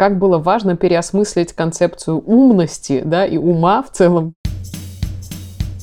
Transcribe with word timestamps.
как 0.00 0.16
было 0.16 0.38
важно 0.38 0.78
переосмыслить 0.78 1.52
концепцию 1.52 2.22
умности, 2.24 3.02
да, 3.04 3.26
и 3.26 3.36
ума 3.36 3.82
в 3.82 3.94
целом. 3.94 4.32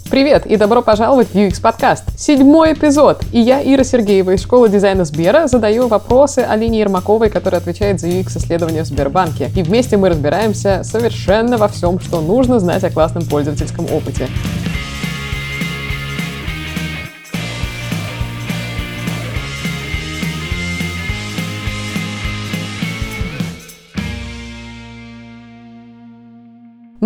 Привет 0.09 0.47
и 0.47 0.57
добро 0.57 0.81
пожаловать 0.81 1.27
в 1.27 1.35
UX 1.35 1.61
подкаст. 1.61 2.17
Седьмой 2.17 2.73
эпизод. 2.73 3.21
И 3.31 3.39
я, 3.39 3.61
Ира 3.61 3.83
Сергеева 3.83 4.31
из 4.31 4.41
школы 4.41 4.69
дизайна 4.69 5.05
Сбера, 5.05 5.45
задаю 5.45 5.87
вопросы 5.87 6.39
Алине 6.39 6.79
Ермаковой, 6.79 7.29
которая 7.29 7.61
отвечает 7.61 7.99
за 7.99 8.07
UX 8.07 8.39
исследования 8.39 8.81
в 8.81 8.87
Сбербанке. 8.87 9.51
И 9.55 9.61
вместе 9.61 9.97
мы 9.97 10.09
разбираемся 10.09 10.81
совершенно 10.83 11.57
во 11.57 11.67
всем, 11.67 11.99
что 11.99 12.19
нужно 12.19 12.59
знать 12.59 12.83
о 12.83 12.89
классном 12.89 13.23
пользовательском 13.23 13.85
опыте. 13.93 14.29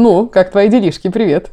Ну, 0.03 0.25
как 0.25 0.49
твои 0.49 0.67
делишки? 0.67 1.09
Привет. 1.09 1.51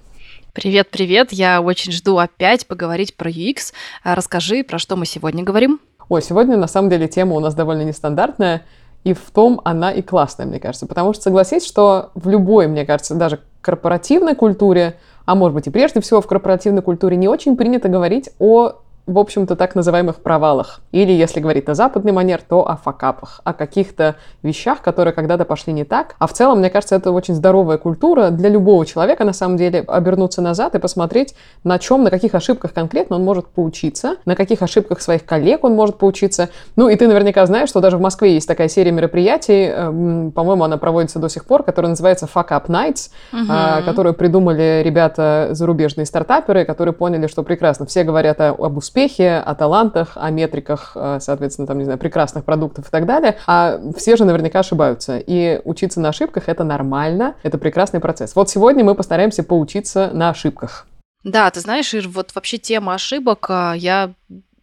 Привет, 0.55 0.89
привет. 0.89 1.33
Я 1.33 1.61
очень 1.61 1.93
жду 1.93 2.17
опять 2.17 2.67
поговорить 2.67 3.15
про 3.15 3.29
UX. 3.29 3.75
А 4.03 4.15
расскажи, 4.15 4.65
про 4.65 4.79
что 4.79 4.97
мы 4.97 5.05
сегодня 5.05 5.45
говорим. 5.45 5.81
Ой, 6.09 6.23
сегодня 6.23 6.57
на 6.57 6.67
самом 6.67 6.89
деле 6.89 7.09
тема 7.09 7.35
у 7.35 7.41
нас 7.41 7.55
довольно 7.55 7.83
нестандартная, 7.83 8.63
и 9.05 9.13
в 9.13 9.21
том 9.35 9.61
она 9.67 9.93
и 9.93 10.01
классная, 10.01 10.47
мне 10.47 10.61
кажется. 10.61 10.87
Потому 10.87 11.13
что 11.13 11.25
согласись, 11.25 11.67
что 11.67 12.11
в 12.15 12.27
любой, 12.31 12.69
мне 12.69 12.87
кажется, 12.87 13.15
даже 13.17 13.41
корпоративной 13.61 14.35
культуре, 14.35 14.99
а 15.27 15.35
может 15.35 15.55
быть 15.55 15.67
и 15.67 15.71
прежде 15.71 16.01
всего 16.01 16.23
в 16.23 16.27
корпоративной 16.27 16.81
культуре 16.81 17.19
не 17.19 17.29
очень 17.29 17.55
принято 17.55 17.91
говорить 17.91 18.31
о 18.39 18.77
в 19.09 19.19
общем-то, 19.19 19.57
так 19.57 19.75
называемых 19.75 20.17
провалах. 20.17 20.81
Или, 20.93 21.13
если 21.13 21.41
говорить 21.41 21.67
на 21.67 21.75
западный 21.75 22.13
манер, 22.13 22.43
то 22.47 22.69
о 22.69 22.77
факапах, 22.77 23.41
о 23.43 23.55
каких-то 23.55 24.17
вещах, 24.43 24.83
которые 24.83 25.15
когда-то 25.15 25.45
пошли 25.45 25.73
не 25.73 25.85
так. 25.85 26.15
А 26.19 26.27
в 26.27 26.33
целом, 26.35 26.59
мне 26.59 26.69
кажется, 26.71 26.95
это 26.95 27.11
очень 27.11 27.35
здоровая 27.35 27.79
культура 27.79 28.31
для 28.31 28.51
любого 28.51 28.85
человека, 28.85 29.25
на 29.25 29.33
самом 29.33 29.57
деле, 29.57 29.81
обернуться 29.81 30.43
назад 30.43 30.75
и 30.75 30.79
посмотреть, 30.79 31.35
на 31.65 31.79
чем, 31.79 32.05
на 32.05 32.11
каких 32.11 32.35
ошибках 32.35 32.75
конкретно 32.75 33.17
он 33.17 33.25
может 33.25 33.47
поучиться, 33.47 34.17
на 34.27 34.37
каких 34.37 34.63
ошибках 34.63 35.01
своих 35.01 35.25
коллег 35.25 35.65
он 35.65 35.75
может 35.75 35.97
поучиться. 35.97 36.51
Ну, 36.77 36.89
и 36.89 36.97
ты 36.97 37.09
наверняка 37.09 37.45
знаешь, 37.47 37.71
что 37.71 37.81
даже 37.81 37.97
в 37.97 38.01
Москве 38.01 38.35
есть 38.35 38.47
такая 38.47 38.69
серия 38.69 38.93
мероприятий, 38.93 39.71
э, 39.73 40.31
по-моему, 40.35 40.65
она 40.65 40.77
проводится 40.77 41.19
до 41.19 41.29
сих 41.29 41.47
пор, 41.47 41.63
которая 41.63 41.91
называется 41.91 42.29
Fuck 42.33 42.49
Up 42.51 42.67
Nights, 42.67 43.11
uh-huh. 43.33 43.85
которую 43.85 44.15
придумали 44.15 44.83
ребята 44.85 45.49
зарубежные 45.53 46.05
стартаперы, 46.05 46.67
которые 46.67 46.93
поняли, 46.93 47.27
что 47.27 47.43
прекрасно 47.43 47.87
все 47.87 48.05
говорят 48.05 48.41
об 48.41 48.77
успехе, 48.77 48.98
успехе, 48.99 49.37
о 49.37 49.55
талантах, 49.55 50.13
о 50.17 50.31
метриках, 50.31 50.93
э, 50.95 51.19
соответственно, 51.21 51.67
там, 51.67 51.79
не 51.79 51.85
знаю, 51.85 51.99
прекрасных 51.99 52.45
продуктов 52.45 52.89
и 52.89 52.91
так 52.91 53.07
далее. 53.07 53.39
А 53.47 53.79
все 53.97 54.17
же 54.17 54.25
наверняка 54.25 54.61
ошибаются. 54.61 55.19
И 55.19 55.61
учиться 55.65 56.01
на 56.01 56.09
ошибках— 56.09 56.45
это 56.49 56.65
нормально, 56.65 57.35
это 57.43 57.59
прекрасный 57.59 58.01
процесс. 58.01 58.35
Вот 58.35 58.51
сегодня 58.51 58.85
мы 58.85 58.95
постараемся 58.95 59.43
поучиться 59.43 60.11
на 60.13 60.31
ошибках. 60.31 60.87
Да, 61.25 61.51
ты 61.51 61.61
знаешь, 61.61 61.93
Ир, 61.95 62.09
вот 62.09 62.35
вообще 62.35 62.59
тема 62.59 62.95
ошибок, 62.95 63.47
а, 63.49 63.75
я 63.75 64.15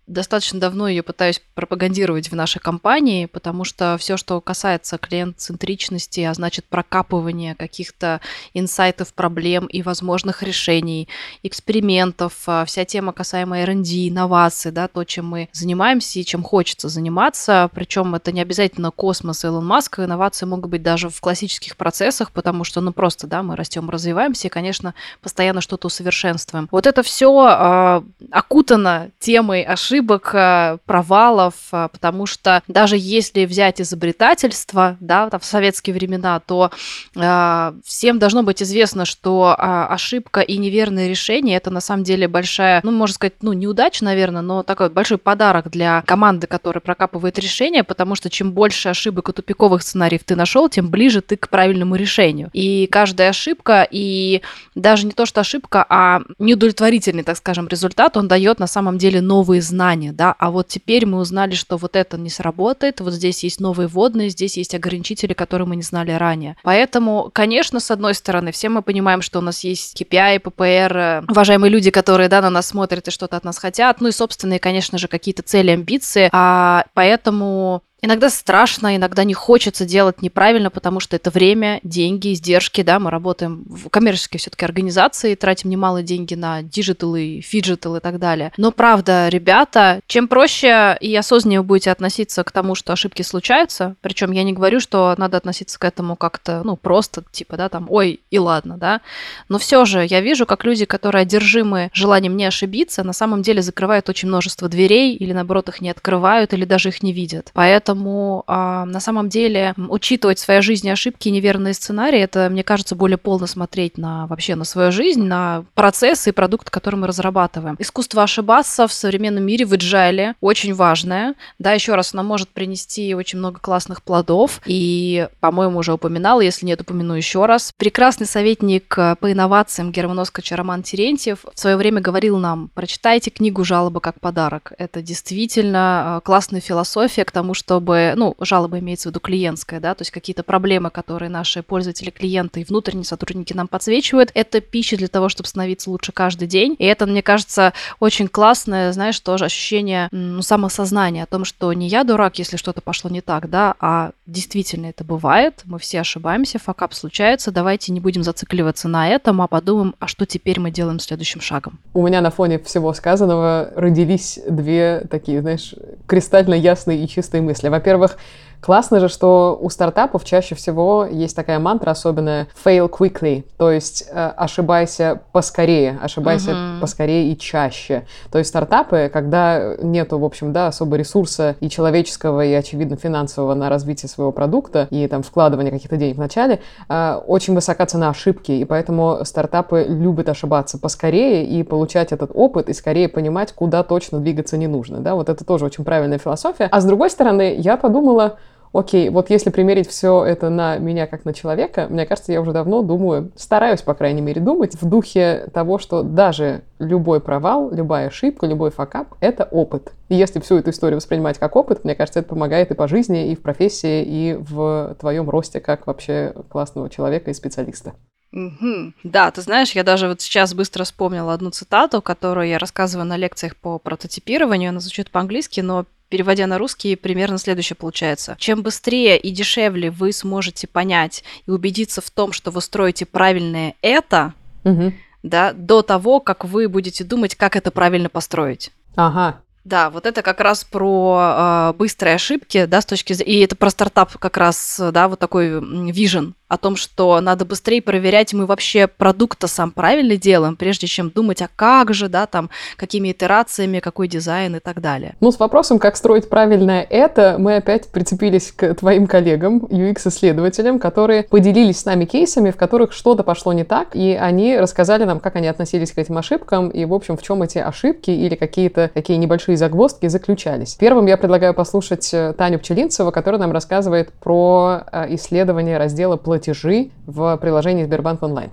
достаточно 0.07 0.59
давно 0.59 0.87
ее 0.87 1.03
пытаюсь 1.03 1.41
пропагандировать 1.55 2.31
в 2.31 2.35
нашей 2.35 2.59
компании, 2.59 3.25
потому 3.25 3.63
что 3.63 3.97
все, 3.99 4.17
что 4.17 4.39
касается 4.41 4.97
клиент-центричности, 4.97 6.21
а 6.21 6.33
значит 6.33 6.65
прокапывания 6.65 7.55
каких-то 7.55 8.21
инсайтов, 8.53 9.13
проблем 9.13 9.65
и 9.65 9.81
возможных 9.81 10.43
решений, 10.43 11.07
экспериментов, 11.43 12.33
а, 12.47 12.65
вся 12.65 12.85
тема 12.85 13.13
касаемая 13.13 13.63
R&D, 13.63 14.09
инноваций, 14.09 14.71
да, 14.71 14.87
то, 14.87 15.03
чем 15.03 15.27
мы 15.27 15.49
занимаемся 15.51 16.19
и 16.19 16.25
чем 16.25 16.43
хочется 16.43 16.89
заниматься, 16.89 17.69
причем 17.73 18.15
это 18.15 18.31
не 18.31 18.41
обязательно 18.41 18.91
космос 18.91 19.43
Илон 19.43 19.65
Маск, 19.65 19.99
инновации 19.99 20.45
могут 20.45 20.69
быть 20.69 20.83
даже 20.83 21.09
в 21.09 21.19
классических 21.19 21.77
процессах, 21.77 22.31
потому 22.31 22.63
что, 22.63 22.81
ну, 22.81 22.93
просто, 22.93 23.27
да, 23.27 23.43
мы 23.43 23.55
растем, 23.55 23.89
развиваемся 23.89 24.47
и, 24.47 24.51
конечно, 24.51 24.93
постоянно 25.21 25.61
что-то 25.61 25.87
усовершенствуем. 25.87 26.67
Вот 26.71 26.87
это 26.87 27.03
все 27.03 27.29
э, 27.29 27.47
а, 27.47 28.03
окутано 28.31 29.09
темой 29.19 29.63
ошибок, 29.63 29.94
ошибок, 29.95 30.31
э, 30.33 30.77
провалов, 30.85 31.53
э, 31.71 31.87
потому 31.91 32.25
что 32.25 32.61
даже 32.67 32.97
если 32.97 33.45
взять 33.45 33.79
изобретательство, 33.79 34.97
да, 34.99 35.29
там, 35.29 35.39
в 35.39 35.45
советские 35.45 35.93
времена, 35.93 36.39
то 36.39 36.71
э, 37.15 37.73
всем 37.85 38.19
должно 38.19 38.43
быть 38.43 38.61
известно, 38.61 39.05
что 39.05 39.55
э, 39.57 39.61
ошибка 39.61 40.41
и 40.41 40.57
неверное 40.57 41.07
решение 41.07 41.57
это 41.57 41.69
на 41.69 41.79
самом 41.79 42.03
деле 42.03 42.27
большая, 42.27 42.81
ну, 42.83 42.91
можно 42.91 43.13
сказать, 43.13 43.35
ну, 43.41 43.53
неудача, 43.53 44.03
наверное, 44.03 44.41
но 44.41 44.63
такой 44.63 44.89
большой 44.89 45.17
подарок 45.17 45.69
для 45.69 46.01
команды, 46.05 46.47
которая 46.47 46.81
прокапывает 46.81 47.39
решение, 47.39 47.83
потому 47.83 48.15
что 48.15 48.29
чем 48.29 48.51
больше 48.51 48.89
ошибок 48.89 49.29
и 49.29 49.31
тупиковых 49.33 49.81
сценариев 49.81 50.23
ты 50.25 50.35
нашел, 50.35 50.67
тем 50.67 50.89
ближе 50.89 51.21
ты 51.21 51.37
к 51.37 51.47
правильному 51.47 51.95
решению. 51.95 52.49
И 52.51 52.87
каждая 52.91 53.29
ошибка, 53.29 53.87
и 53.89 54.41
даже 54.75 55.05
не 55.05 55.13
то, 55.13 55.25
что 55.25 55.39
ошибка, 55.39 55.85
а 55.87 56.21
неудовлетворительный, 56.37 57.23
так 57.23 57.37
скажем, 57.37 57.67
результат, 57.67 58.17
он 58.17 58.27
дает 58.27 58.59
на 58.59 58.67
самом 58.67 58.97
деле 58.97 59.21
новые 59.21 59.61
знания 59.61 59.84
знания, 59.85 60.11
да, 60.11 60.35
а 60.39 60.49
вот 60.49 60.67
теперь 60.67 61.05
мы 61.05 61.19
узнали, 61.19 61.53
что 61.53 61.77
вот 61.77 61.95
это 61.95 62.17
не 62.17 62.29
сработает, 62.29 63.01
вот 63.01 63.13
здесь 63.13 63.43
есть 63.43 63.59
новые 63.59 63.87
вводные, 63.87 64.29
здесь 64.29 64.57
есть 64.57 64.73
ограничители, 64.73 65.33
которые 65.33 65.67
мы 65.67 65.75
не 65.75 65.83
знали 65.83 66.11
ранее. 66.11 66.55
Поэтому, 66.63 67.29
конечно, 67.31 67.79
с 67.79 67.91
одной 67.91 68.15
стороны, 68.15 68.51
все 68.51 68.69
мы 68.69 68.81
понимаем, 68.81 69.21
что 69.21 69.39
у 69.39 69.41
нас 69.43 69.63
есть 69.63 70.01
KPI, 70.01 70.41
PPR, 70.41 70.93
э, 70.95 71.21
уважаемые 71.29 71.69
люди, 71.69 71.91
которые, 71.91 72.29
да, 72.29 72.41
на 72.41 72.49
нас 72.49 72.67
смотрят 72.67 73.07
и 73.07 73.11
что-то 73.11 73.37
от 73.37 73.43
нас 73.43 73.59
хотят, 73.59 74.01
ну 74.01 74.07
и 74.07 74.11
собственные, 74.11 74.59
конечно 74.59 74.97
же, 74.97 75.07
какие-то 75.07 75.43
цели, 75.43 75.69
амбиции, 75.71 76.29
а 76.31 76.85
поэтому 76.95 77.83
Иногда 78.05 78.29
страшно, 78.29 78.95
иногда 78.95 79.23
не 79.23 79.33
хочется 79.33 79.83
делать 79.83 80.21
неправильно, 80.21 80.69
потому 80.69 80.99
что 80.99 81.15
это 81.15 81.31
время, 81.31 81.79
деньги, 81.81 82.33
издержки, 82.33 82.83
да, 82.83 82.99
мы 82.99 83.09
работаем 83.09 83.65
в 83.67 83.89
коммерческой 83.89 84.37
все-таки 84.37 84.63
организации, 84.63 85.33
тратим 85.33 85.71
немалые 85.71 86.03
деньги 86.03 86.35
на 86.35 86.61
digital 86.61 87.15
и 87.15 87.41
phygital 87.41 87.95
и 87.95 87.99
так 87.99 88.19
далее. 88.19 88.53
Но 88.57 88.71
правда, 88.71 89.27
ребята, 89.29 90.01
чем 90.05 90.27
проще 90.27 90.95
и 91.01 91.15
осознаннее 91.15 91.61
вы 91.61 91.65
будете 91.65 91.89
относиться 91.89 92.43
к 92.43 92.51
тому, 92.51 92.75
что 92.75 92.93
ошибки 92.93 93.23
случаются, 93.23 93.95
причем 94.01 94.31
я 94.33 94.43
не 94.43 94.53
говорю, 94.53 94.79
что 94.79 95.15
надо 95.17 95.37
относиться 95.37 95.79
к 95.79 95.83
этому 95.83 96.15
как-то, 96.15 96.61
ну, 96.63 96.75
просто, 96.75 97.23
типа, 97.31 97.57
да, 97.57 97.69
там, 97.69 97.87
ой, 97.89 98.19
и 98.29 98.37
ладно, 98.37 98.77
да, 98.77 99.01
но 99.49 99.57
все 99.57 99.83
же 99.85 100.05
я 100.05 100.21
вижу, 100.21 100.45
как 100.45 100.63
люди, 100.63 100.85
которые 100.85 101.23
одержимы 101.23 101.89
желанием 101.91 102.37
не 102.37 102.45
ошибиться, 102.45 103.03
на 103.03 103.13
самом 103.13 103.41
деле 103.41 103.63
закрывают 103.63 104.09
очень 104.09 104.27
множество 104.27 104.69
дверей 104.69 105.15
или, 105.15 105.33
наоборот, 105.33 105.69
их 105.69 105.81
не 105.81 105.89
открывают 105.89 106.53
или 106.53 106.65
даже 106.65 106.89
их 106.89 107.01
не 107.01 107.11
видят. 107.11 107.49
Поэтому 107.55 107.94
Поэтому 107.95 108.43
а, 108.47 108.83
на 108.83 108.99
самом 108.99 109.29
деле 109.29 109.73
учитывать 109.77 110.39
в 110.39 110.41
своей 110.41 110.61
жизни 110.61 110.89
ошибки 110.89 111.29
и 111.29 111.31
неверные 111.31 111.73
сценарии, 111.73 112.19
это, 112.19 112.49
мне 112.51 112.61
кажется, 112.61 112.93
более 112.93 113.17
полно 113.17 113.47
смотреть 113.47 113.97
на 113.97 114.27
вообще 114.27 114.55
на 114.55 114.65
свою 114.65 114.91
жизнь, 114.91 115.23
на 115.23 115.63
процессы 115.75 116.31
и 116.31 116.33
продукты, 116.33 116.71
которые 116.71 116.99
мы 116.99 117.07
разрабатываем. 117.07 117.77
Искусство 117.79 118.23
ошибаться 118.23 118.87
в 118.87 118.93
современном 118.93 119.45
мире 119.45 119.65
в 119.65 119.73
agile 119.73 120.33
очень 120.41 120.73
важное. 120.73 121.35
Да, 121.57 121.71
еще 121.71 121.95
раз, 121.95 122.13
оно 122.13 122.23
может 122.23 122.49
принести 122.49 123.15
очень 123.15 123.39
много 123.39 123.61
классных 123.61 124.03
плодов. 124.03 124.59
И, 124.65 125.29
по-моему, 125.39 125.79
уже 125.79 125.93
упоминала, 125.93 126.41
если 126.41 126.65
нет, 126.65 126.81
упомяну 126.81 127.13
еще 127.13 127.45
раз. 127.45 127.71
Прекрасный 127.77 128.27
советник 128.27 128.93
по 128.93 129.31
инновациям 129.31 129.93
Герман 129.93 130.19
Оскач 130.19 130.51
Роман 130.51 130.83
Терентьев 130.83 131.45
в 131.53 131.57
свое 131.57 131.77
время 131.77 132.01
говорил 132.01 132.37
нам, 132.37 132.69
прочитайте 132.73 133.31
книгу 133.31 133.63
«Жалоба 133.63 134.01
как 134.01 134.19
подарок». 134.19 134.73
Это 134.77 135.01
действительно 135.01 136.17
э, 136.17 136.25
классная 136.25 136.59
философия 136.59 137.23
к 137.23 137.31
тому, 137.31 137.53
чтобы 137.53 137.74
чтобы, 137.75 138.13
ну, 138.15 138.35
жалоба 138.39 138.79
имеется 138.79 139.09
в 139.09 139.11
виду 139.11 139.19
клиентская, 139.19 139.81
да, 139.81 139.93
то 139.95 140.01
есть 140.01 140.11
какие-то 140.11 140.43
проблемы, 140.43 140.89
которые 140.89 141.29
наши 141.29 141.61
пользователи, 141.61 142.09
клиенты 142.09 142.61
и 142.61 142.63
внутренние 142.63 143.03
сотрудники 143.03 143.51
нам 143.51 143.67
подсвечивают, 143.67 144.31
это 144.33 144.61
пища 144.61 144.95
для 144.95 145.09
того, 145.09 145.27
чтобы 145.27 145.49
становиться 145.49 145.91
лучше 145.91 146.13
каждый 146.13 146.47
день. 146.47 146.75
И 146.79 146.85
это, 146.85 147.05
мне 147.05 147.21
кажется, 147.21 147.73
очень 147.99 148.29
классное, 148.29 148.93
знаешь, 148.93 149.19
тоже 149.19 149.45
ощущение 149.45 150.07
ну, 150.11 150.41
самосознания 150.41 151.23
о 151.23 151.25
том, 151.25 151.43
что 151.43 151.73
не 151.73 151.87
я 151.87 152.05
дурак, 152.05 152.39
если 152.39 152.55
что-то 152.55 152.79
пошло 152.79 153.09
не 153.09 153.19
так, 153.19 153.49
да, 153.49 153.75
а 153.79 154.11
действительно 154.25 154.85
это 154.87 155.03
бывает, 155.03 155.61
мы 155.65 155.77
все 155.77 155.99
ошибаемся, 155.99 156.59
факап 156.59 156.93
случается, 156.93 157.51
давайте 157.51 157.91
не 157.91 157.99
будем 157.99 158.23
зацикливаться 158.23 158.87
на 158.87 159.09
этом, 159.09 159.41
а 159.41 159.47
подумаем, 159.47 159.95
а 159.99 160.07
что 160.07 160.25
теперь 160.25 160.61
мы 160.61 160.71
делаем 160.71 160.99
следующим 160.99 161.41
шагом. 161.41 161.77
У 161.93 162.07
меня 162.07 162.21
на 162.21 162.31
фоне 162.31 162.57
всего 162.59 162.93
сказанного 162.93 163.71
родились 163.75 164.39
две 164.49 165.05
такие, 165.11 165.41
знаешь, 165.41 165.75
кристально 166.07 166.53
ясные 166.53 167.03
и 167.03 167.07
чистые 167.07 167.41
мысли. 167.41 167.64
Во-первых, 167.69 168.17
Классно 168.61 168.99
же, 168.99 169.09
что 169.09 169.57
у 169.61 169.69
стартапов 169.69 170.25
чаще 170.25 170.55
всего 170.55 171.05
есть 171.09 171.35
такая 171.35 171.59
мантра 171.59 171.91
особенная 171.91 172.47
fail 172.63 172.89
quickly, 172.89 173.43
то 173.57 173.71
есть 173.71 174.07
э, 174.11 174.33
ошибайся 174.37 175.21
поскорее, 175.31 175.99
ошибайся 176.01 176.51
uh-huh. 176.51 176.79
поскорее 176.79 177.31
и 177.31 177.37
чаще. 177.37 178.05
То 178.31 178.37
есть 178.37 178.49
стартапы, 178.49 179.09
когда 179.11 179.75
нету, 179.81 180.19
в 180.19 180.25
общем, 180.25 180.53
да, 180.53 180.67
особо 180.67 180.95
ресурса 180.95 181.55
и 181.59 181.69
человеческого, 181.69 182.43
и, 182.45 182.53
очевидно, 182.53 182.97
финансового 182.97 183.53
на 183.53 183.69
развитие 183.69 184.09
своего 184.09 184.31
продукта 184.31 184.87
и 184.89 185.07
там 185.07 185.23
вкладывание 185.23 185.71
каких-то 185.71 185.97
денег 185.97 186.15
в 186.15 186.19
начале, 186.19 186.61
э, 186.89 187.21
очень 187.27 187.53
высока 187.53 187.85
цена 187.85 188.09
ошибки, 188.09 188.51
и 188.51 188.65
поэтому 188.65 189.19
стартапы 189.23 189.85
любят 189.87 190.29
ошибаться 190.29 190.77
поскорее 190.77 191.45
и 191.45 191.63
получать 191.63 192.11
этот 192.11 192.31
опыт, 192.33 192.69
и 192.69 192.73
скорее 192.73 193.09
понимать, 193.09 193.53
куда 193.53 193.83
точно 193.83 194.19
двигаться 194.19 194.57
не 194.57 194.67
нужно, 194.67 194.99
да, 194.99 195.15
вот 195.15 195.29
это 195.29 195.45
тоже 195.45 195.65
очень 195.65 195.83
правильная 195.83 196.17
философия. 196.17 196.67
А 196.71 196.81
с 196.81 196.85
другой 196.85 197.09
стороны, 197.09 197.55
я 197.57 197.77
подумала, 197.77 198.37
окей, 198.77 199.09
вот 199.09 199.29
если 199.29 199.49
примерить 199.49 199.87
все 199.89 200.23
это 200.25 200.49
на 200.49 200.77
меня 200.77 201.07
как 201.07 201.25
на 201.25 201.33
человека, 201.33 201.87
мне 201.89 202.05
кажется, 202.05 202.31
я 202.31 202.41
уже 202.41 202.51
давно 202.51 202.81
думаю, 202.81 203.31
стараюсь, 203.35 203.81
по 203.81 203.93
крайней 203.93 204.21
мере, 204.21 204.41
думать 204.41 204.75
в 204.79 204.87
духе 204.87 205.47
того, 205.53 205.77
что 205.77 206.03
даже 206.03 206.63
любой 206.79 207.21
провал, 207.21 207.71
любая 207.71 208.07
ошибка, 208.07 208.45
любой 208.45 208.71
факап— 208.71 209.15
это 209.21 209.45
опыт. 209.45 209.93
И 210.09 210.15
если 210.15 210.39
всю 210.39 210.57
эту 210.57 210.71
историю 210.71 210.97
воспринимать 210.97 211.39
как 211.39 211.55
опыт, 211.55 211.83
мне 211.83 211.95
кажется, 211.95 212.19
это 212.19 212.29
помогает 212.29 212.71
и 212.71 212.75
по 212.75 212.87
жизни, 212.87 213.31
и 213.31 213.35
в 213.35 213.41
профессии, 213.41 214.03
и 214.03 214.33
в 214.37 214.95
твоем 214.99 215.29
росте 215.29 215.59
как 215.59 215.87
вообще 215.87 216.33
классного 216.49 216.89
человека 216.89 217.31
и 217.31 217.33
специалиста. 217.33 217.93
Угу. 218.35 218.91
Да, 219.03 219.31
ты 219.31 219.41
знаешь, 219.41 219.71
я 219.71 219.83
даже 219.83 220.09
вот 220.09 220.19
сейчас 220.19 220.53
быстро 220.53 220.83
вспомнила 220.83 221.33
одну 221.33 221.51
цитату, 221.51 222.01
которую 222.01 222.49
я 222.49 222.59
рассказываю 222.59 223.07
на 223.07 223.15
лекциях 223.15 223.55
по 223.55 223.79
прототипированию. 223.79 224.69
Она 224.69 224.81
звучит 224.81 225.09
по-английски, 225.09 225.61
но 225.61 225.85
переводя 226.09 226.47
на 226.47 226.57
русский, 226.57 226.95
примерно 226.95 227.37
следующее 227.37 227.75
получается. 227.75 228.35
Чем 228.39 228.61
быстрее 228.61 229.17
и 229.17 229.31
дешевле 229.31 229.91
вы 229.91 230.11
сможете 230.11 230.67
понять 230.67 231.23
и 231.45 231.51
убедиться 231.51 232.01
в 232.01 232.09
том, 232.11 232.31
что 232.31 232.51
вы 232.51 232.61
строите 232.61 233.05
правильное 233.05 233.75
это, 233.81 234.33
угу. 234.63 234.93
да, 235.23 235.53
до 235.53 235.81
того, 235.81 236.19
как 236.19 236.45
вы 236.45 236.69
будете 236.69 237.03
думать, 237.03 237.35
как 237.35 237.55
это 237.55 237.71
правильно 237.71 238.09
построить. 238.09 238.71
Ага. 238.95 239.41
Да, 239.65 239.89
вот 239.89 240.05
это 240.05 240.21
как 240.21 240.41
раз 240.41 240.63
про 240.63 241.71
э, 241.71 241.73
быстрые 241.77 242.15
ошибки, 242.15 242.65
да, 242.65 242.81
с 242.81 242.85
точки 242.85 243.13
зрения... 243.13 243.33
И 243.33 243.43
это 243.43 243.55
про 243.55 243.71
стартап 243.71 244.15
как 244.19 244.37
раз, 244.37 244.79
да, 244.79 245.07
вот 245.07 245.17
такой 245.17 245.59
вижен 245.91 246.35
о 246.47 246.57
том, 246.57 246.75
что 246.75 247.19
надо 247.21 247.45
быстрее 247.45 247.81
проверять, 247.81 248.33
мы 248.33 248.45
вообще 248.45 248.87
продукт-то 248.87 249.47
сам 249.47 249.71
правильно 249.71 250.15
делаем, 250.15 250.55
прежде 250.55 250.87
чем 250.87 251.09
думать, 251.09 251.41
а 251.41 251.49
как 251.55 251.93
же, 251.93 252.07
да, 252.07 252.27
там, 252.27 252.49
какими 252.77 253.11
итерациями, 253.11 253.79
какой 253.79 254.07
дизайн 254.07 254.55
и 254.55 254.59
так 254.59 254.81
далее. 254.81 255.15
Ну, 255.21 255.31
с 255.31 255.39
вопросом, 255.39 255.79
как 255.79 255.95
строить 255.95 256.29
правильное 256.29 256.85
это, 256.89 257.37
мы 257.39 257.55
опять 257.55 257.87
прицепились 257.89 258.51
к 258.51 258.75
твоим 258.75 259.07
коллегам, 259.07 259.65
UX-исследователям, 259.65 260.79
которые 260.79 261.23
поделились 261.23 261.79
с 261.79 261.85
нами 261.85 262.05
кейсами, 262.05 262.51
в 262.51 262.57
которых 262.57 262.93
что-то 262.93 263.23
пошло 263.23 263.53
не 263.53 263.63
так, 263.63 263.95
и 263.95 264.13
они 264.13 264.57
рассказали 264.57 265.03
нам, 265.03 265.19
как 265.19 265.35
они 265.35 265.47
относились 265.47 265.91
к 265.91 265.97
этим 265.97 266.17
ошибкам, 266.17 266.69
и, 266.69 266.85
в 266.85 266.93
общем, 266.93 267.17
в 267.17 267.23
чем 267.23 267.41
эти 267.41 267.57
ошибки 267.57 268.11
или 268.11 268.35
какие-то 268.35 268.91
такие 268.93 269.17
небольшие 269.17 269.57
загвоздки 269.57 270.07
заключались. 270.07 270.75
Первым 270.75 271.07
я 271.07 271.17
предлагаю 271.17 271.53
послушать 271.53 272.13
э, 272.13 272.33
Таню 272.37 272.59
Пчелинцева, 272.59 273.11
которая 273.11 273.41
нам 273.41 273.51
рассказывает 273.51 274.11
про 274.13 274.83
э, 274.91 275.15
исследование 275.15 275.77
раздела 275.77 276.17
платежи 276.35 276.91
в 277.05 277.37
приложении 277.37 277.85
Сбербанк 277.85 278.21
онлайн. 278.21 278.51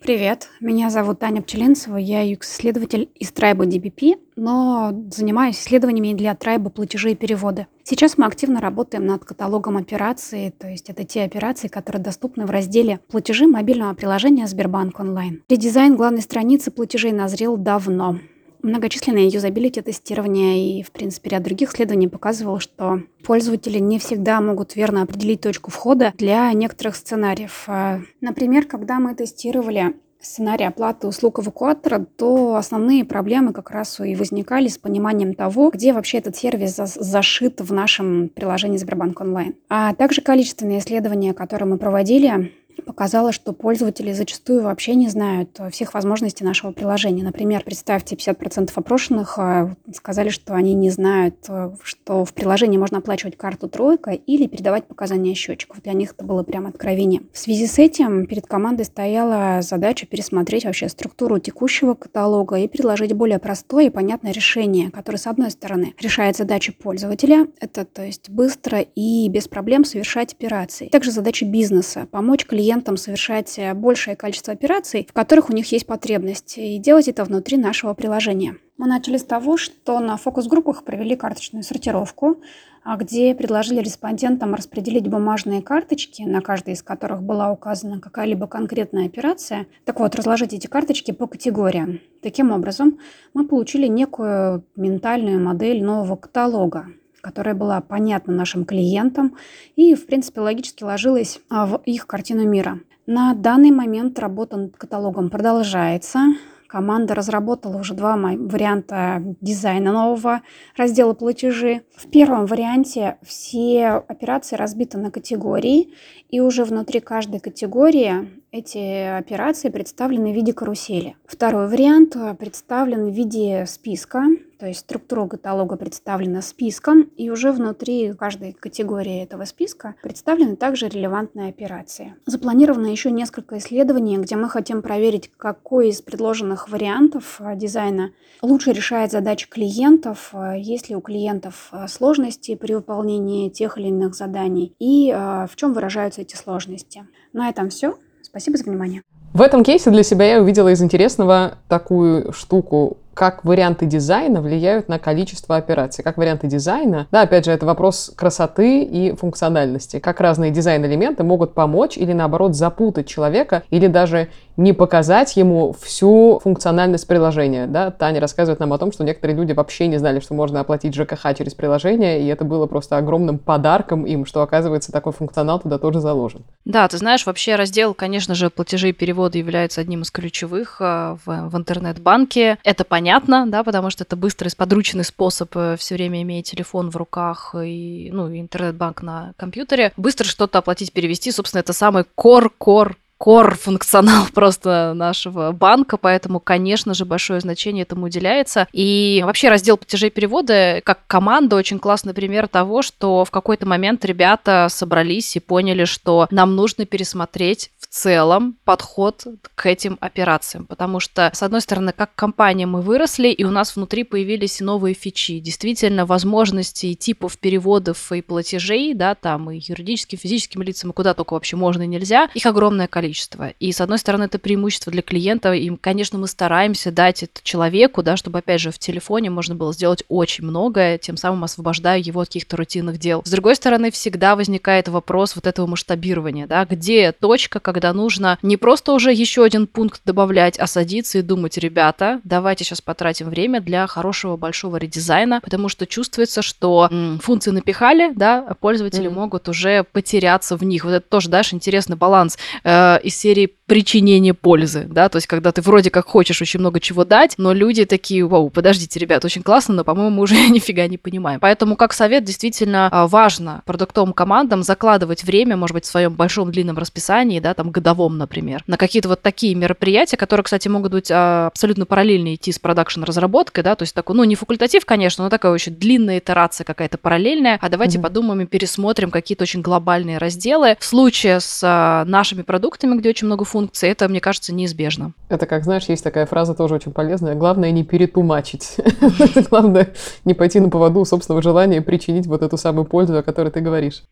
Привет, 0.00 0.48
меня 0.60 0.88
зовут 0.88 1.18
Таня 1.18 1.42
Пчелинцева, 1.42 1.96
я 1.96 2.24
UX-исследователь 2.24 3.10
из 3.16 3.32
Tribe 3.32 3.66
DBP, 3.66 4.14
но 4.36 4.92
занимаюсь 5.10 5.58
исследованиями 5.58 6.16
для 6.16 6.32
Tribe 6.32 6.70
платежи 6.70 7.10
и 7.10 7.14
переводы. 7.16 7.66
Сейчас 7.82 8.16
мы 8.16 8.26
активно 8.26 8.60
работаем 8.60 9.04
над 9.04 9.24
каталогом 9.24 9.76
операций, 9.76 10.54
то 10.56 10.68
есть 10.68 10.88
это 10.88 11.04
те 11.04 11.22
операции, 11.24 11.66
которые 11.66 12.00
доступны 12.00 12.46
в 12.46 12.50
разделе 12.50 13.00
«Платежи» 13.10 13.46
мобильного 13.46 13.92
приложения 13.94 14.46
Сбербанк 14.46 15.00
онлайн. 15.00 15.42
Редизайн 15.50 15.96
главной 15.96 16.22
страницы 16.22 16.70
платежей 16.70 17.12
назрел 17.12 17.56
давно. 17.56 18.20
Многочисленные 18.62 19.28
юзабилити 19.28 19.80
тестирования 19.80 20.78
и, 20.78 20.82
в 20.82 20.90
принципе, 20.92 21.30
ряд 21.30 21.42
других 21.42 21.72
исследований 21.72 22.08
показывал, 22.08 22.60
что 22.60 23.02
пользователи 23.24 23.78
не 23.78 23.98
всегда 23.98 24.40
могут 24.40 24.76
верно 24.76 25.02
определить 25.02 25.40
точку 25.40 25.70
входа 25.70 26.12
для 26.18 26.52
некоторых 26.52 26.96
сценариев. 26.96 27.64
А, 27.66 28.00
например, 28.20 28.66
когда 28.66 28.98
мы 28.98 29.14
тестировали 29.14 29.94
сценарий 30.20 30.64
оплаты 30.64 31.06
услуг 31.06 31.40
эвакуатора, 31.40 32.06
то 32.16 32.56
основные 32.56 33.04
проблемы 33.04 33.52
как 33.52 33.70
раз 33.70 34.00
и 34.00 34.14
возникали 34.14 34.68
с 34.68 34.78
пониманием 34.78 35.34
того, 35.34 35.70
где 35.70 35.92
вообще 35.92 36.18
этот 36.18 36.36
сервис 36.36 36.76
зашит 36.76 37.60
в 37.60 37.72
нашем 37.72 38.28
приложении 38.28 38.76
Сбербанк 38.76 39.20
онлайн. 39.20 39.54
А 39.68 39.94
также 39.94 40.20
количественные 40.20 40.80
исследования, 40.80 41.32
которые 41.32 41.68
мы 41.68 41.78
проводили, 41.78 42.52
показало, 42.80 43.32
что 43.32 43.52
пользователи 43.52 44.12
зачастую 44.12 44.62
вообще 44.62 44.94
не 44.94 45.08
знают 45.08 45.50
э, 45.58 45.70
всех 45.70 45.94
возможностей 45.94 46.44
нашего 46.44 46.72
приложения. 46.72 47.22
Например, 47.22 47.62
представьте, 47.64 48.16
50% 48.16 48.70
опрошенных 48.74 49.38
э, 49.38 49.74
сказали, 49.94 50.30
что 50.30 50.54
они 50.54 50.74
не 50.74 50.90
знают, 50.90 51.36
э, 51.48 51.72
что 51.82 52.24
в 52.24 52.32
приложении 52.34 52.78
можно 52.78 52.98
оплачивать 52.98 53.36
карту 53.36 53.68
«Тройка» 53.68 54.12
или 54.12 54.46
передавать 54.46 54.86
показания 54.86 55.34
счетчиков. 55.34 55.82
Для 55.82 55.92
них 55.92 56.14
это 56.16 56.24
было 56.24 56.42
прям 56.42 56.66
откровение. 56.66 57.22
В 57.32 57.38
связи 57.38 57.66
с 57.66 57.78
этим 57.78 58.26
перед 58.26 58.46
командой 58.46 58.84
стояла 58.84 59.62
задача 59.62 60.06
пересмотреть 60.06 60.64
вообще 60.64 60.88
структуру 60.88 61.38
текущего 61.38 61.94
каталога 61.94 62.56
и 62.56 62.68
предложить 62.68 63.12
более 63.12 63.38
простое 63.38 63.86
и 63.86 63.90
понятное 63.90 64.32
решение, 64.32 64.90
которое, 64.90 65.18
с 65.18 65.26
одной 65.26 65.50
стороны, 65.50 65.94
решает 66.00 66.36
задачи 66.36 66.72
пользователя, 66.72 67.46
это 67.60 67.84
то 67.84 68.04
есть 68.04 68.30
быстро 68.30 68.80
и 68.80 69.28
без 69.28 69.48
проблем 69.48 69.84
совершать 69.84 70.32
операции. 70.32 70.88
Также 70.88 71.10
задача 71.10 71.44
бизнеса– 71.44 72.06
помочь 72.10 72.46
клиенту 72.46 72.69
клиентам 72.70 72.96
совершать 72.96 73.58
э, 73.58 73.74
большее 73.74 74.14
количество 74.14 74.52
операций, 74.52 75.04
в 75.08 75.12
которых 75.12 75.50
у 75.50 75.52
них 75.52 75.72
есть 75.72 75.86
потребность, 75.86 76.56
и 76.56 76.78
делать 76.78 77.08
это 77.08 77.24
внутри 77.24 77.56
нашего 77.56 77.94
приложения. 77.94 78.58
Мы 78.78 78.86
начали 78.86 79.16
с 79.16 79.24
того, 79.24 79.56
что 79.56 79.98
на 79.98 80.16
фокус-группах 80.16 80.84
провели 80.84 81.16
карточную 81.16 81.64
сортировку, 81.64 82.36
а 82.84 82.96
где 82.96 83.34
предложили 83.34 83.80
респондентам 83.80 84.54
распределить 84.54 85.08
бумажные 85.08 85.62
карточки, 85.62 86.22
на 86.22 86.40
каждой 86.40 86.74
из 86.74 86.82
которых 86.84 87.22
была 87.24 87.50
указана 87.50 88.00
какая-либо 88.00 88.46
конкретная 88.46 89.06
операция. 89.06 89.66
Так 89.84 89.98
вот, 89.98 90.14
разложить 90.14 90.52
эти 90.52 90.68
карточки 90.68 91.10
по 91.10 91.26
категориям. 91.26 91.98
Таким 92.22 92.52
образом, 92.52 92.98
мы 93.34 93.48
получили 93.48 93.88
некую 93.88 94.64
ментальную 94.76 95.40
модель 95.40 95.82
нового 95.82 96.14
каталога, 96.14 96.86
которая 97.20 97.54
была 97.54 97.80
понятна 97.80 98.34
нашим 98.34 98.64
клиентам 98.64 99.36
и, 99.76 99.94
в 99.94 100.06
принципе, 100.06 100.40
логически 100.40 100.84
ложилась 100.84 101.40
а, 101.48 101.66
в 101.66 101.82
их 101.84 102.06
картину 102.06 102.46
мира. 102.46 102.80
На 103.06 103.34
данный 103.34 103.70
момент 103.70 104.18
работа 104.18 104.56
над 104.56 104.76
каталогом 104.76 105.30
продолжается. 105.30 106.34
Команда 106.68 107.16
разработала 107.16 107.78
уже 107.78 107.94
два 107.94 108.16
варианта 108.16 109.20
дизайна 109.40 109.90
нового 109.90 110.42
раздела 110.76 111.14
платежи. 111.14 111.82
В 111.96 112.08
первом 112.08 112.46
варианте 112.46 113.16
все 113.22 113.88
операции 113.88 114.54
разбиты 114.54 114.96
на 114.96 115.10
категории, 115.10 115.92
и 116.28 116.38
уже 116.38 116.62
внутри 116.62 117.00
каждой 117.00 117.40
категории 117.40 118.30
эти 118.52 119.18
операции 119.18 119.70
представлены 119.70 120.30
в 120.30 120.36
виде 120.36 120.52
карусели. 120.52 121.16
Второй 121.26 121.66
вариант 121.68 122.16
представлен 122.38 123.06
в 123.06 123.12
виде 123.12 123.66
списка, 123.66 124.26
то 124.60 124.66
есть 124.66 124.80
структура 124.80 125.26
каталога 125.26 125.76
представлена 125.76 126.42
списком, 126.42 127.02
и 127.16 127.30
уже 127.30 127.50
внутри 127.50 128.12
каждой 128.12 128.52
категории 128.52 129.22
этого 129.22 129.46
списка 129.46 129.94
представлены 130.02 130.54
также 130.54 130.88
релевантные 130.88 131.48
операции. 131.48 132.14
Запланировано 132.26 132.86
еще 132.88 133.10
несколько 133.10 133.56
исследований, 133.56 134.18
где 134.18 134.36
мы 134.36 134.50
хотим 134.50 134.82
проверить, 134.82 135.30
какой 135.34 135.88
из 135.88 136.02
предложенных 136.02 136.68
вариантов 136.68 137.40
э, 137.40 137.56
дизайна 137.56 138.10
лучше 138.42 138.72
решает 138.72 139.10
задачи 139.12 139.48
клиентов, 139.48 140.30
э, 140.34 140.58
есть 140.58 140.90
ли 140.90 140.96
у 140.96 141.00
клиентов 141.00 141.70
э, 141.72 141.88
сложности 141.88 142.54
при 142.54 142.74
выполнении 142.74 143.48
тех 143.48 143.78
или 143.78 143.88
иных 143.88 144.14
заданий, 144.14 144.74
и 144.78 145.10
в 145.10 145.56
чем 145.56 145.72
выражаются 145.72 146.20
эти 146.20 146.36
сложности. 146.36 147.06
На 147.32 147.48
этом 147.48 147.70
все. 147.70 147.96
Спасибо 148.22 148.58
за 148.58 148.64
внимание. 148.64 149.02
В 149.32 149.40
этом 149.42 149.62
кейсе 149.62 149.90
для 149.90 150.02
себя 150.02 150.34
я 150.34 150.42
увидела 150.42 150.68
из 150.68 150.82
интересного 150.82 151.58
такую 151.68 152.32
штуку 152.32 152.98
как 153.20 153.44
варианты 153.44 153.84
дизайна 153.84 154.40
влияют 154.40 154.88
на 154.88 154.98
количество 154.98 155.56
операций, 155.56 156.02
как 156.02 156.16
варианты 156.16 156.46
дизайна. 156.46 157.06
Да, 157.10 157.20
опять 157.20 157.44
же, 157.44 157.50
это 157.50 157.66
вопрос 157.66 158.10
красоты 158.16 158.82
и 158.82 159.14
функциональности. 159.14 159.98
Как 159.98 160.22
разные 160.22 160.50
дизайн-элементы 160.50 161.22
могут 161.22 161.52
помочь 161.52 161.98
или, 161.98 162.14
наоборот, 162.14 162.56
запутать 162.56 163.06
человека, 163.06 163.62
или 163.68 163.88
даже 163.88 164.28
не 164.56 164.72
показать 164.72 165.36
ему 165.36 165.74
всю 165.80 166.40
функциональность 166.42 167.06
приложения. 167.06 167.66
Да? 167.66 167.90
Таня 167.90 168.20
рассказывает 168.20 168.60
нам 168.60 168.72
о 168.72 168.78
том, 168.78 168.92
что 168.92 169.04
некоторые 169.04 169.36
люди 169.36 169.52
вообще 169.52 169.86
не 169.86 169.98
знали, 169.98 170.20
что 170.20 170.34
можно 170.34 170.60
оплатить 170.60 170.94
ЖКХ 170.94 171.34
через 171.36 171.54
приложение, 171.54 172.22
и 172.22 172.26
это 172.26 172.44
было 172.44 172.66
просто 172.66 172.96
огромным 172.96 173.38
подарком 173.38 174.04
им, 174.04 174.26
что, 174.26 174.42
оказывается, 174.42 174.92
такой 174.92 175.12
функционал 175.12 175.60
туда 175.60 175.78
тоже 175.78 176.00
заложен. 176.00 176.44
Да, 176.64 176.86
ты 176.88 176.98
знаешь, 176.98 177.26
вообще 177.26 177.56
раздел, 177.56 177.94
конечно 177.94 178.34
же, 178.34 178.50
платежи 178.50 178.90
и 178.90 178.92
переводы 178.92 179.38
является 179.38 179.80
одним 179.80 180.02
из 180.02 180.10
ключевых 180.10 180.76
э, 180.80 181.16
в, 181.24 181.48
в 181.48 181.56
интернет-банке. 181.56 182.58
Это 182.64 182.84
понятно 182.84 183.46
да, 183.46 183.64
потому 183.64 183.90
что 183.90 184.04
это 184.04 184.16
быстрый, 184.16 184.50
подручный 184.56 185.04
способ 185.04 185.50
э, 185.56 185.76
все 185.78 185.94
время 185.94 186.22
иметь 186.22 186.50
телефон 186.50 186.90
в 186.90 186.96
руках 186.96 187.54
и, 187.54 188.10
ну, 188.12 188.28
интернет-банк 188.28 189.02
на 189.02 189.32
компьютере. 189.36 189.92
Быстро 189.96 190.24
что-то 190.26 190.58
оплатить, 190.58 190.92
перевести, 190.92 191.30
собственно, 191.32 191.60
это 191.60 191.72
самый 191.72 192.04
кор-кор 192.14 192.96
core 193.20 193.54
функционал 193.56 194.26
просто 194.34 194.92
нашего 194.94 195.52
банка, 195.52 195.96
поэтому, 195.96 196.40
конечно 196.40 196.94
же, 196.94 197.04
большое 197.04 197.40
значение 197.40 197.82
этому 197.82 198.06
уделяется. 198.06 198.66
И 198.72 199.22
вообще 199.24 199.48
раздел 199.48 199.76
платежей 199.76 200.10
перевода 200.10 200.80
как 200.84 201.06
команда 201.06 201.56
очень 201.56 201.78
классный 201.78 202.14
пример 202.14 202.48
того, 202.48 202.82
что 202.82 203.24
в 203.24 203.30
какой-то 203.30 203.66
момент 203.66 204.04
ребята 204.04 204.68
собрались 204.70 205.36
и 205.36 205.40
поняли, 205.40 205.84
что 205.84 206.26
нам 206.30 206.56
нужно 206.56 206.86
пересмотреть 206.86 207.70
целом 207.90 208.56
подход 208.64 209.24
к 209.54 209.66
этим 209.66 209.98
операциям, 210.00 210.64
потому 210.64 211.00
что, 211.00 211.30
с 211.34 211.42
одной 211.42 211.60
стороны, 211.60 211.92
как 211.92 212.14
компания 212.14 212.66
мы 212.66 212.82
выросли, 212.82 213.28
и 213.28 213.44
у 213.44 213.50
нас 213.50 213.74
внутри 213.74 214.04
появились 214.04 214.60
новые 214.60 214.94
фичи. 214.94 215.40
Действительно, 215.40 216.06
возможностей 216.06 216.94
типов 216.94 217.38
переводов 217.38 218.12
и 218.12 218.22
платежей, 218.22 218.94
да, 218.94 219.14
там 219.14 219.50
и 219.50 219.60
юридическим, 219.60 220.18
физическим 220.18 220.62
лицам, 220.62 220.90
и 220.90 220.92
куда 220.92 221.14
только 221.14 221.34
вообще 221.34 221.56
можно 221.56 221.82
и 221.82 221.86
нельзя, 221.86 222.30
их 222.34 222.46
огромное 222.46 222.86
количество. 222.86 223.48
И, 223.58 223.72
с 223.72 223.80
одной 223.80 223.98
стороны, 223.98 224.24
это 224.24 224.38
преимущество 224.38 224.92
для 224.92 225.02
клиента, 225.02 225.52
и, 225.52 225.68
конечно, 225.76 226.18
мы 226.18 226.28
стараемся 226.28 226.92
дать 226.92 227.24
это 227.24 227.40
человеку, 227.42 228.02
да, 228.02 228.16
чтобы, 228.16 228.38
опять 228.38 228.60
же, 228.60 228.70
в 228.70 228.78
телефоне 228.78 229.30
можно 229.30 229.54
было 229.56 229.72
сделать 229.72 230.04
очень 230.08 230.44
многое, 230.44 230.98
тем 230.98 231.16
самым 231.16 231.42
освобождая 231.44 231.98
его 231.98 232.20
от 232.20 232.28
каких-то 232.28 232.56
рутинных 232.56 232.98
дел. 232.98 233.22
С 233.24 233.30
другой 233.30 233.56
стороны, 233.56 233.90
всегда 233.90 234.36
возникает 234.36 234.88
вопрос 234.88 235.34
вот 235.34 235.46
этого 235.46 235.66
масштабирования, 235.66 236.46
да, 236.46 236.64
где 236.64 237.12
точка, 237.12 237.58
когда 237.58 237.79
нужно 237.92 238.38
не 238.42 238.56
просто 238.56 238.92
уже 238.92 239.12
еще 239.12 239.44
один 239.44 239.66
пункт 239.66 240.02
добавлять, 240.04 240.58
а 240.58 240.66
садиться 240.66 241.18
и 241.18 241.22
думать, 241.22 241.58
ребята, 241.58 242.20
давайте 242.24 242.64
сейчас 242.64 242.80
потратим 242.80 243.28
время 243.28 243.60
для 243.60 243.86
хорошего 243.86 244.36
большого 244.36 244.76
редизайна, 244.76 245.40
потому 245.40 245.68
что 245.68 245.86
чувствуется, 245.86 246.42
что 246.42 246.88
м, 246.90 247.18
функции 247.22 247.50
напихали, 247.50 248.12
да, 248.14 248.44
а 248.48 248.54
пользователи 248.54 249.08
mm-hmm. 249.08 249.14
могут 249.14 249.48
уже 249.48 249.84
потеряться 249.84 250.56
в 250.56 250.64
них. 250.64 250.84
Вот 250.84 250.92
это 250.92 251.08
тоже, 251.08 251.28
дашь, 251.28 251.52
интересный 251.52 251.96
баланс 251.96 252.38
э, 252.64 253.00
из 253.02 253.16
серии 253.16 253.50
причинения 253.70 254.34
пользы, 254.34 254.86
да, 254.90 255.08
то 255.08 255.16
есть 255.16 255.28
когда 255.28 255.52
ты 255.52 255.62
вроде 255.62 255.90
как 255.90 256.08
хочешь 256.08 256.42
очень 256.42 256.58
много 256.58 256.80
чего 256.80 257.04
дать, 257.04 257.34
но 257.38 257.52
люди 257.52 257.84
такие, 257.84 258.26
вау, 258.26 258.50
подождите, 258.50 258.98
ребят, 258.98 259.24
очень 259.24 259.44
классно, 259.44 259.74
но, 259.74 259.84
по-моему, 259.84 260.10
мы 260.10 260.22
уже 260.22 260.34
нифига 260.48 260.88
не 260.88 260.98
понимаем. 260.98 261.38
Поэтому, 261.38 261.76
как 261.76 261.92
совет, 261.92 262.24
действительно 262.24 262.88
а, 262.90 263.06
важно 263.06 263.62
продуктовым 263.66 264.12
командам 264.12 264.64
закладывать 264.64 265.22
время, 265.22 265.56
может 265.56 265.74
быть, 265.74 265.84
в 265.84 265.88
своем 265.88 266.14
большом 266.14 266.50
длинном 266.50 266.78
расписании, 266.78 267.38
да, 267.38 267.54
там, 267.54 267.69
годовом, 267.70 268.18
например, 268.18 268.62
на 268.66 268.76
какие-то 268.76 269.08
вот 269.08 269.22
такие 269.22 269.54
мероприятия, 269.54 270.16
которые, 270.16 270.44
кстати, 270.44 270.68
могут 270.68 270.92
быть 270.92 271.10
а, 271.10 271.46
абсолютно 271.46 271.86
параллельно 271.86 272.34
идти 272.34 272.52
с 272.52 272.58
продакшн-разработкой, 272.58 273.64
да, 273.64 273.74
то 273.74 273.82
есть 273.82 273.94
такой, 273.94 274.16
ну, 274.16 274.24
не 274.24 274.34
факультатив, 274.34 274.84
конечно, 274.84 275.24
но 275.24 275.30
такая 275.30 275.52
очень 275.52 275.74
длинная 275.74 276.18
итерация 276.18 276.64
какая-то 276.64 276.98
параллельная, 276.98 277.58
а 277.60 277.68
давайте 277.68 277.98
mm-hmm. 277.98 278.02
подумаем 278.02 278.40
и 278.42 278.46
пересмотрим 278.46 279.10
какие-то 279.10 279.42
очень 279.42 279.62
глобальные 279.62 280.18
разделы. 280.18 280.76
В 280.78 280.84
случае 280.84 281.40
с 281.40 281.60
а, 281.64 282.04
нашими 282.04 282.42
продуктами, 282.42 282.96
где 282.96 283.10
очень 283.10 283.26
много 283.26 283.44
функций, 283.44 283.88
это, 283.88 284.08
мне 284.08 284.20
кажется, 284.20 284.54
неизбежно. 284.54 285.12
Это, 285.28 285.46
как 285.46 285.64
знаешь, 285.64 285.84
есть 285.84 286.04
такая 286.04 286.26
фраза 286.26 286.54
тоже 286.54 286.74
очень 286.74 286.92
полезная. 286.92 287.34
Главное 287.34 287.70
не 287.70 287.84
перетумачить. 287.84 288.76
Главное 289.50 289.92
не 290.24 290.34
пойти 290.34 290.60
на 290.60 290.68
поводу 290.68 291.04
собственного 291.04 291.42
желания 291.42 291.78
и 291.78 291.80
причинить 291.80 292.26
вот 292.26 292.42
эту 292.42 292.56
самую 292.56 292.84
пользу, 292.84 293.16
о 293.16 293.22
которой 293.22 293.50
ты 293.50 293.60
говоришь. 293.60 294.02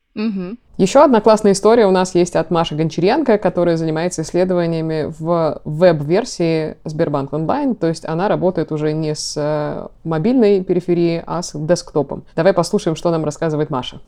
Еще 0.78 1.02
одна 1.02 1.20
классная 1.20 1.52
история 1.52 1.86
у 1.86 1.90
нас 1.90 2.14
есть 2.14 2.36
от 2.36 2.50
Маши 2.50 2.74
Гончаренко, 2.74 3.38
которая 3.48 3.78
занимается 3.78 4.20
исследованиями 4.20 5.10
в 5.18 5.62
веб-версии 5.64 6.76
Сбербанк 6.84 7.32
онлайн. 7.32 7.74
То 7.74 7.86
есть 7.86 8.04
она 8.04 8.28
работает 8.28 8.72
уже 8.72 8.92
не 8.92 9.14
с 9.14 9.32
э, 9.38 9.88
мобильной 10.04 10.62
периферией, 10.62 11.22
а 11.26 11.40
с 11.40 11.58
десктопом. 11.58 12.24
Давай 12.36 12.52
послушаем, 12.52 12.94
что 12.94 13.10
нам 13.10 13.24
рассказывает 13.24 13.70
Маша. 13.70 14.02